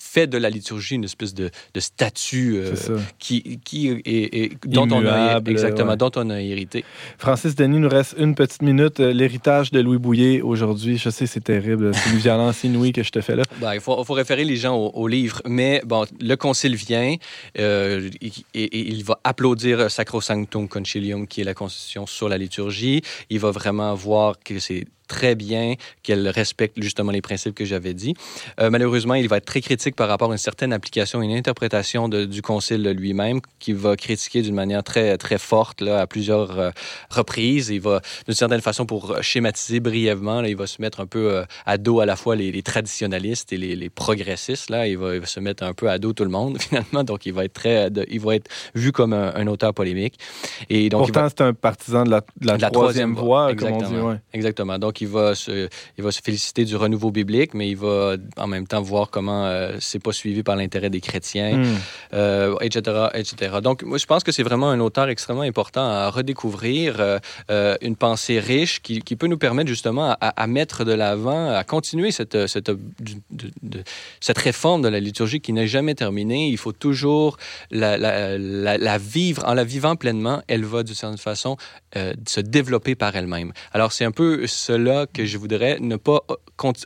fait 0.01 0.27
de 0.27 0.39
la 0.39 0.51
liturgie 0.51 0.95
une 0.97 1.05
espèce 1.05 1.35
de, 1.35 1.51
de 1.75 1.81
statut 1.81 2.57
euh, 2.57 2.75
qui, 3.19 3.59
qui 3.65 3.89
est, 3.89 4.03
est- 4.07 4.67
dont, 4.67 4.89
on 4.91 4.99
a, 5.07 5.11
Immuable, 5.27 5.51
exactement, 5.51 5.91
ouais. 5.93 5.97
dont 5.97 6.11
on 6.17 6.31
a 6.31 6.41
hérité. 6.41 6.85
Francis 7.19 7.55
Denis, 7.55 7.77
il 7.77 7.81
nous 7.83 7.89
reste 7.89 8.15
une 8.19 8.35
petite 8.35 8.63
minute. 8.63 9.01
Euh, 9.01 9.13
L'héritage 9.13 9.71
de 9.71 9.81
Louis 9.81 9.99
Bouillet 9.99 10.41
aujourd'hui, 10.43 10.99
je 10.99 11.11
sais, 11.11 11.27
c'est 11.27 11.41
terrible. 11.45 11.93
C'est 11.95 12.11
une 12.11 12.19
violence 12.19 12.65
inouïe 12.65 12.93
que 12.93 13.03
je 13.03 13.11
te 13.11 13.21
fais 13.21 13.37
là. 13.37 13.43
Ben, 13.61 13.75
il 13.75 13.81
faut, 13.81 14.03
faut 14.05 14.15
référer 14.15 14.45
les 14.45 14.57
gens 14.57 14.77
au, 14.77 14.91
au 14.95 15.09
livre. 15.09 15.41
Mais 15.47 15.81
bon, 15.85 16.05
le 16.21 16.35
concile 16.37 16.75
vient 16.77 17.15
euh, 17.59 18.09
et, 18.21 18.33
et 18.55 18.89
il 18.89 19.05
va 19.05 19.19
applaudir 19.25 19.91
Sacrosanctum 19.91 20.69
Concilium, 20.69 21.27
qui 21.27 21.41
est 21.41 21.45
la 21.45 21.55
constitution 21.55 22.07
sur 22.07 22.29
la 22.29 22.39
liturgie. 22.39 23.03
Il 23.31 23.39
va 23.41 23.51
vraiment 23.51 23.95
voir 23.95 24.37
que 24.45 24.59
c'est 24.59 24.85
très 25.07 25.35
bien, 25.35 25.75
qu'elle 26.03 26.29
respecte 26.29 26.81
justement 26.81 27.13
les 27.13 27.21
principes 27.23 27.55
que 27.55 27.65
j'avais 27.65 27.95
dit. 27.95 28.15
Euh, 28.61 28.71
malheureusement, 28.71 29.15
il 29.15 29.29
va 29.29 29.37
être 29.39 29.45
très 29.47 29.61
critique 29.61 29.97
par 29.97 30.09
rapport 30.09 30.31
à 30.31 30.35
une 30.35 30.39
certaine 30.39 30.73
application, 30.73 31.23
une 31.23 31.33
interprétation 31.37 32.09
de- 32.09 32.25
du 32.25 32.43
concile 32.43 32.83
lui-même, 32.91 33.41
qui 33.59 33.73
va 33.73 33.97
critiquer 33.97 34.43
d'une 34.43 34.55
manière 34.55 34.83
très, 34.83 35.17
très 35.19 35.39
forte 35.39 35.81
là, 35.81 36.01
à 36.01 36.07
plusieurs 36.07 36.59
euh, 36.59 36.71
reprises. 37.11 37.69
Il 37.71 37.81
va, 37.81 38.01
d'une 38.27 38.35
certaine 38.35 38.61
façon, 38.61 38.87
pour 38.87 39.17
schématiser 39.23 39.81
brièvement, 39.81 40.41
là, 40.41 40.49
il 40.49 40.57
va 40.57 40.67
se 40.67 40.81
mettre 40.83 41.01
un 41.01 41.07
peu 41.07 41.31
euh, 41.33 41.45
à 41.65 41.79
dos 41.79 42.01
à 42.01 42.07
la 42.07 42.17
fois 42.17 42.37
les, 42.37 42.53
les 42.53 42.63
traditionalistes 42.63 43.53
et 43.53 43.57
les, 43.57 43.77
les 43.77 43.91
progressistes. 43.91 44.71
Là. 44.71 44.87
Il, 44.89 44.99
va, 44.99 45.15
il 45.15 45.21
va 45.21 45.27
se 45.27 45.41
mettre 45.41 45.63
un 45.63 45.73
peu 45.73 45.89
à 45.91 45.99
dos 45.99 46.13
tout 46.13 46.25
le 46.25 46.31
monde, 46.31 46.59
finalement. 46.61 47.05
Donc, 47.05 47.27
il 47.27 47.33
va 47.33 47.45
être, 47.45 47.53
très, 47.53 47.89
il 48.11 48.21
va 48.21 48.35
être 48.37 48.49
vu 48.75 48.93
comme 48.93 49.13
un, 49.13 49.35
un 49.35 49.47
auteur 49.47 49.73
polémique. 49.75 50.15
Et 50.71 50.89
donc, 50.89 51.01
va- 51.01 51.07
Pourtant, 51.07 51.29
c'est 51.29 51.41
un 51.45 51.55
partisan 51.55 52.05
de 52.05 52.11
la, 52.11 52.21
de 52.41 52.47
la 52.47 52.57
de 52.57 52.63
la 52.63 52.71
troisième 52.71 53.15
voie, 53.15 53.55
comme 53.55 53.69
on 53.69 53.79
dit. 53.79 53.85
Exactement. 53.85 54.09
ouais. 54.11 54.17
Exactement. 54.33 54.79
Donc, 54.79 54.96
il 55.01 55.09
va, 55.09 55.35
se, 55.35 55.69
il 55.99 56.05
va 56.05 56.11
se 56.13 56.21
féliciter 56.23 56.65
du 56.65 56.77
renouveau 56.77 57.11
biblique, 57.11 57.55
mais 57.55 57.69
il 57.69 57.77
va 57.77 58.17
en 58.37 58.47
même 58.47 58.67
temps 58.67 58.83
voir 58.83 59.11
comment 59.11 59.45
euh, 59.47 59.77
c'est 59.81 59.99
pas 60.03 60.13
suivi 60.13 60.43
par 60.43 60.57
l'intérêt 60.57 60.91
des 60.91 61.01
chrétiens, 61.01 61.57
Hmm. 61.57 61.77
euh, 62.15 62.55
etc., 62.61 63.09
etc. 63.15 63.57
Donc, 63.63 63.83
moi, 63.83 63.99
je 63.99 64.07
pense 64.07 64.23
que 64.25 64.33
c'est 64.33 64.43
vraiment 64.43 64.69
un 64.71 64.81
auteur 64.81 65.09
extrêmement 65.09 65.43
important 65.43 65.87
à 65.87 66.11
redécouvrir, 66.11 66.97
euh, 67.01 67.19
euh, 67.51 67.77
une 67.81 67.97
pensée 67.97 68.39
riche 68.41 68.81
qui, 68.83 69.01
qui 69.01 69.17
peut 69.17 69.27
nous 69.27 69.39
permettre 69.39 69.69
justement 69.69 70.11
à, 70.21 70.29
à 70.43 70.47
mettre 70.47 70.85
de 70.85 70.93
l'avant, 70.93 71.51
à 71.51 71.65
continuer 71.65 72.11
cette, 72.11 72.47
cette, 72.47 72.71
de- 72.71 72.79
de- 73.31 73.51
de- 73.63 73.83
cette 74.21 74.39
réforme 74.39 74.83
de 74.83 74.89
la 74.89 75.01
liturgie 75.01 75.41
qui 75.41 75.53
n'est 75.53 75.67
jamais 75.67 75.95
terminée. 75.95 76.49
Il 76.49 76.59
faut 76.59 76.73
toujours 76.73 77.37
la, 77.71 77.97
la- 77.99 78.39
la- 78.39 78.79
la 78.79 78.99
vivre. 78.99 79.43
En 79.47 79.55
la 79.55 79.65
vivant 79.65 79.97
pleinement, 79.97 80.43
elle 80.49 80.65
va 80.65 80.83
d'une 80.83 80.95
certaine 80.95 81.19
façon 81.19 81.57
se 82.27 82.41
développer 82.41 82.95
par 82.95 83.17
elle-même. 83.17 83.53
Alors, 83.73 83.91
c'est 83.93 84.05
un 84.05 84.11
peu 84.11 84.47
cela 84.47 84.86
que 85.13 85.25
je 85.25 85.39
voudrais 85.39 85.79
ne 85.81 85.97
pas 85.97 86.21
euh, 86.31 86.35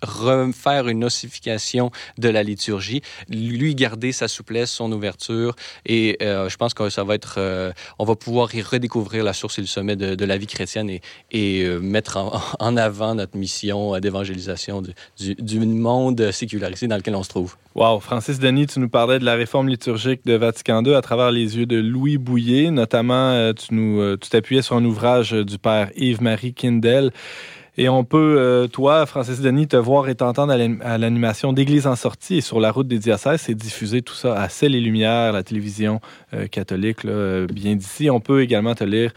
refaire 0.02 0.88
une 0.88 1.04
ossification 1.04 1.90
de 2.18 2.28
la 2.28 2.42
liturgie, 2.42 3.02
lui 3.28 3.74
garder 3.74 4.12
sa 4.12 4.28
souplesse, 4.28 4.70
son 4.70 4.90
ouverture, 4.92 5.54
et 5.86 6.18
euh, 6.22 6.48
je 6.48 6.56
pense 6.56 6.74
que 6.74 6.88
ça 6.90 7.04
va 7.04 7.14
être, 7.14 7.36
euh, 7.38 7.72
on 7.98 8.04
va 8.04 8.16
pouvoir 8.16 8.54
y 8.54 8.62
redécouvrir 8.62 9.22
la 9.24 9.32
source 9.32 9.58
et 9.58 9.60
le 9.60 9.66
sommet 9.66 9.96
de, 9.96 10.24
la 10.24 10.38
vie 10.38 10.46
chrétienne 10.46 10.90
et, 10.90 11.00
et 11.30 11.66
mettre 11.80 12.16
en, 12.58 12.76
avant 12.76 13.14
notre 13.14 13.36
mission 13.36 13.98
d'évangélisation 13.98 14.82
du, 15.18 15.60
monde 15.60 16.30
sécularisé 16.30 16.86
dans 16.86 16.96
lequel 16.96 17.14
on 17.14 17.22
se 17.22 17.28
trouve. 17.28 17.56
Wow, 17.74 18.00
Francis 18.00 18.38
Denis, 18.38 18.66
tu 18.66 18.80
nous 18.80 18.88
parlais 18.88 19.18
de 19.18 19.24
la 19.24 19.34
réforme 19.34 19.68
liturgique 19.68 20.24
de 20.24 20.34
Vatican 20.34 20.82
II 20.84 20.94
à 20.94 21.02
travers 21.02 21.30
les 21.30 21.56
yeux 21.56 21.66
de 21.66 21.76
Louis 21.76 22.18
Bouillet. 22.18 22.70
Notamment, 22.70 23.52
tu 23.54 24.28
t'appuyais 24.28 24.62
sur 24.62 24.76
un 24.76 24.84
ouvrage 24.84 25.32
du 25.32 25.58
père 25.58 25.90
Yves-Marie 25.96 26.54
Kindel. 26.54 27.12
Et 27.82 27.88
on 27.88 28.04
peut, 28.04 28.36
euh, 28.38 28.66
toi, 28.66 29.06
Francis 29.06 29.40
Denis, 29.40 29.66
te 29.66 29.74
voir 29.74 30.10
et 30.10 30.14
t'entendre 30.14 30.52
à 30.52 30.58
l'an- 30.58 30.76
à 30.82 30.98
l'animation 30.98 31.54
d'Église 31.54 31.86
en 31.86 31.96
sortie 31.96 32.36
et 32.36 32.40
sur 32.42 32.60
la 32.60 32.72
route 32.72 32.86
des 32.86 32.98
diocèses. 32.98 33.40
C'est 33.40 33.54
diffusé 33.54 34.02
tout 34.02 34.12
ça 34.12 34.38
à 34.38 34.50
Celle 34.50 34.74
et 34.74 34.80
Lumière, 34.80 35.32
la 35.32 35.42
télévision 35.42 35.98
euh, 36.34 36.46
catholique, 36.46 37.06
euh, 37.06 37.46
bien 37.46 37.76
d'ici. 37.76 38.10
On 38.10 38.20
peut 38.20 38.42
également 38.42 38.74
te 38.74 38.84
lire 38.84 39.12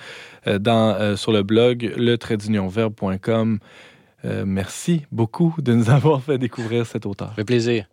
sur 1.17 1.33
le 1.33 1.43
blog 1.43 1.93
le 1.97 2.15
Euh, 4.23 4.45
merci 4.47 5.01
beaucoup 5.11 5.53
de 5.61 5.73
nous 5.73 5.89
avoir 5.89 6.21
fait 6.21 6.37
découvrir 6.37 6.85
cet 6.85 7.05
auteur. 7.05 7.33
Fait 7.35 7.43
plaisir. 7.43 7.85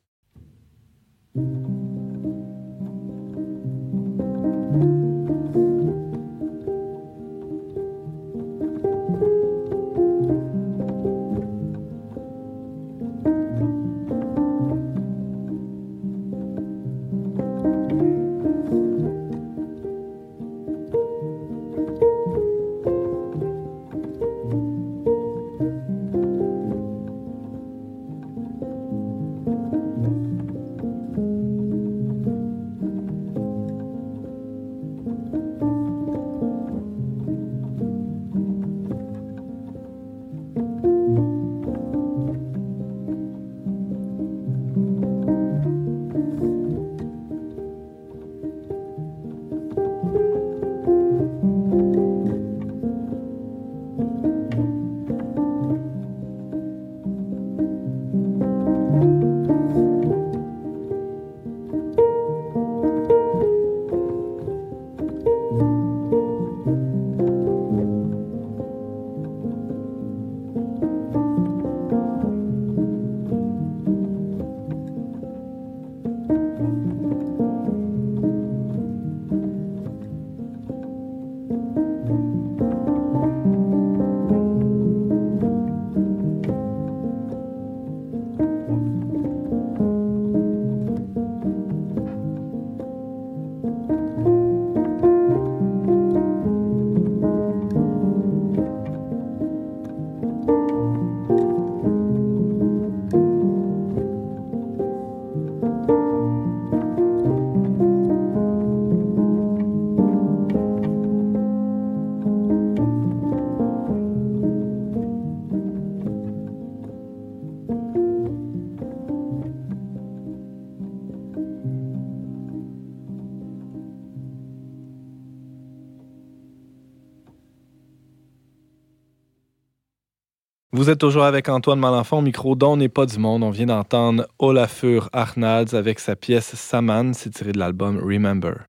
Toujours 130.99 131.24
avec 131.24 131.49
Antoine 131.49 131.78
Malenfant 131.78 132.18
au 132.18 132.22
micro 132.22 132.57
dont 132.57 132.76
n'est 132.76 132.88
pas 132.88 133.07
du 133.07 133.18
monde. 133.18 133.45
On 133.45 133.51
vient 133.51 133.66
d'entendre 133.66 134.26
Olafur 134.38 135.09
Arnalds 135.12 135.74
avec 135.74 136.01
sa 136.01 136.16
pièce 136.16 136.55
Saman, 136.57 137.14
c'est 137.14 137.30
tiré 137.30 137.53
de 137.53 137.59
l'album 137.59 137.99
Remember. 137.99 138.64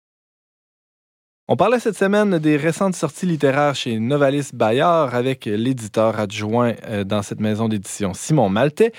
On 1.48 1.56
parlait 1.56 1.80
cette 1.80 1.98
semaine 1.98 2.38
des 2.38 2.58
récentes 2.58 2.96
sorties 2.96 3.26
littéraires 3.26 3.76
chez 3.76 4.00
Novalis 4.00 4.52
Bayard 4.54 5.16
avec 5.16 5.46
l'éditeur 5.46 6.20
adjoint 6.20 6.76
euh, 6.86 7.04
dans 7.04 7.24
cette 7.24 7.40
maison 7.40 7.68
d'édition, 7.68 8.14
Simon 8.14 8.50
Maltais. 8.50 8.94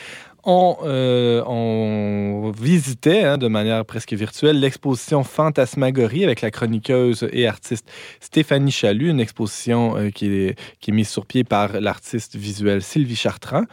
On, 0.45 0.77
euh, 0.83 2.53
visitait 2.61 3.23
hein, 3.23 3.39
de 3.39 3.47
manière 3.47 3.85
presque 3.85 4.13
virtuelle 4.13 4.59
l'exposition 4.59 5.23
Fantasmagorie 5.23 6.25
avec 6.25 6.41
la 6.41 6.51
chroniqueuse 6.51 7.29
et 7.33 7.47
artiste 7.47 7.89
Stéphanie 8.21 8.73
Chalut, 8.73 9.11
une 9.11 9.21
exposition 9.21 9.97
euh, 9.97 10.11
qui, 10.11 10.27
est, 10.27 10.89
mise 10.89 11.09
sur 11.09 11.27
pied 11.27 11.45
par 11.45 11.81
l'artiste 11.81 12.35
visuel 12.35 12.83
Sylvie 12.83 13.15
Chartrand. 13.15 13.65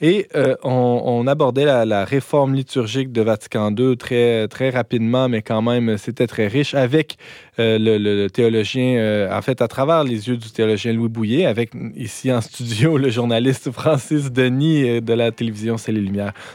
Et 0.00 0.26
euh, 0.34 0.56
on, 0.64 1.26
abordait 1.28 1.64
la, 1.64 2.04
réforme 2.04 2.54
liturgique 2.54 3.12
de 3.12 3.22
Vatican 3.22 3.72
II 3.74 3.96
très, 3.96 4.48
très 4.48 4.70
rapidement, 4.70 5.28
mais 5.28 5.42
quand 5.42 5.62
même, 5.62 5.96
c'était 5.96 6.26
très 6.26 6.48
riche 6.48 6.74
avec 6.74 7.16
le, 7.58 8.28
théologien, 8.28 9.28
en 9.32 9.42
fait, 9.42 9.62
à 9.62 9.68
travers 9.68 10.04
les 10.04 10.28
yeux 10.28 10.36
du 10.36 10.50
théologien 10.50 10.92
Louis 10.92 11.08
Bouillet, 11.08 11.46
avec 11.46 11.70
ici 11.94 12.30
en 12.32 12.40
studio 12.40 12.98
le 12.98 13.10
journaliste 13.10 13.70
Francis 13.70 14.30
Denis 14.30 15.00
de 15.00 15.12
la 15.14 15.30
télévision 15.32 15.78
C'est 15.78 15.92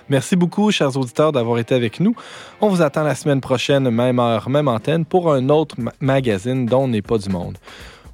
Merci 0.10 0.36
beaucoup, 0.36 0.72
chers 0.72 0.96
auditeurs, 0.98 1.32
d'avoir 1.32 1.58
été 1.60 1.76
avec 1.76 2.00
nous. 2.00 2.16
On 2.62 2.70
vous 2.70 2.82
attend 2.82 3.04
la 3.04 3.16
semaine 3.16 3.42
prochaine, 3.42 3.90
même 3.90 4.20
heure, 4.20 4.50
même 4.50 4.68
antenne, 4.68 5.06
pour 5.06 5.32
un 5.34 5.50
autre 5.50 5.76
ma- 5.80 5.92
magazine 6.00 6.66
dont 6.66 6.88
n'est 6.88 7.02
pas 7.02 7.18
du 7.18 7.30
monde. 7.30 7.58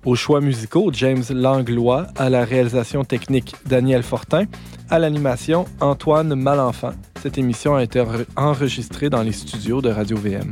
Aux 0.05 0.15
choix 0.15 0.39
musicaux, 0.39 0.89
James 0.93 1.23
Langlois, 1.31 2.07
à 2.15 2.29
la 2.29 2.45
réalisation 2.45 3.03
technique, 3.03 3.55
Daniel 3.65 4.03
Fortin, 4.03 4.45
à 4.89 4.99
l'animation, 4.99 5.65
Antoine 5.81 6.33
Malenfant. 6.35 6.91
Cette 7.21 7.37
émission 7.37 7.75
a 7.75 7.83
été 7.83 7.99
enre- 7.99 8.25
enregistrée 8.37 9.09
dans 9.09 9.21
les 9.23 9.33
studios 9.33 9.81
de 9.81 9.89
Radio-VM. 9.89 10.51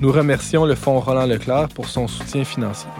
Nous 0.00 0.10
remercions 0.10 0.64
le 0.64 0.74
Fonds 0.74 0.98
Roland 0.98 1.26
Leclerc 1.26 1.68
pour 1.68 1.88
son 1.88 2.08
soutien 2.08 2.42
financier. 2.44 2.90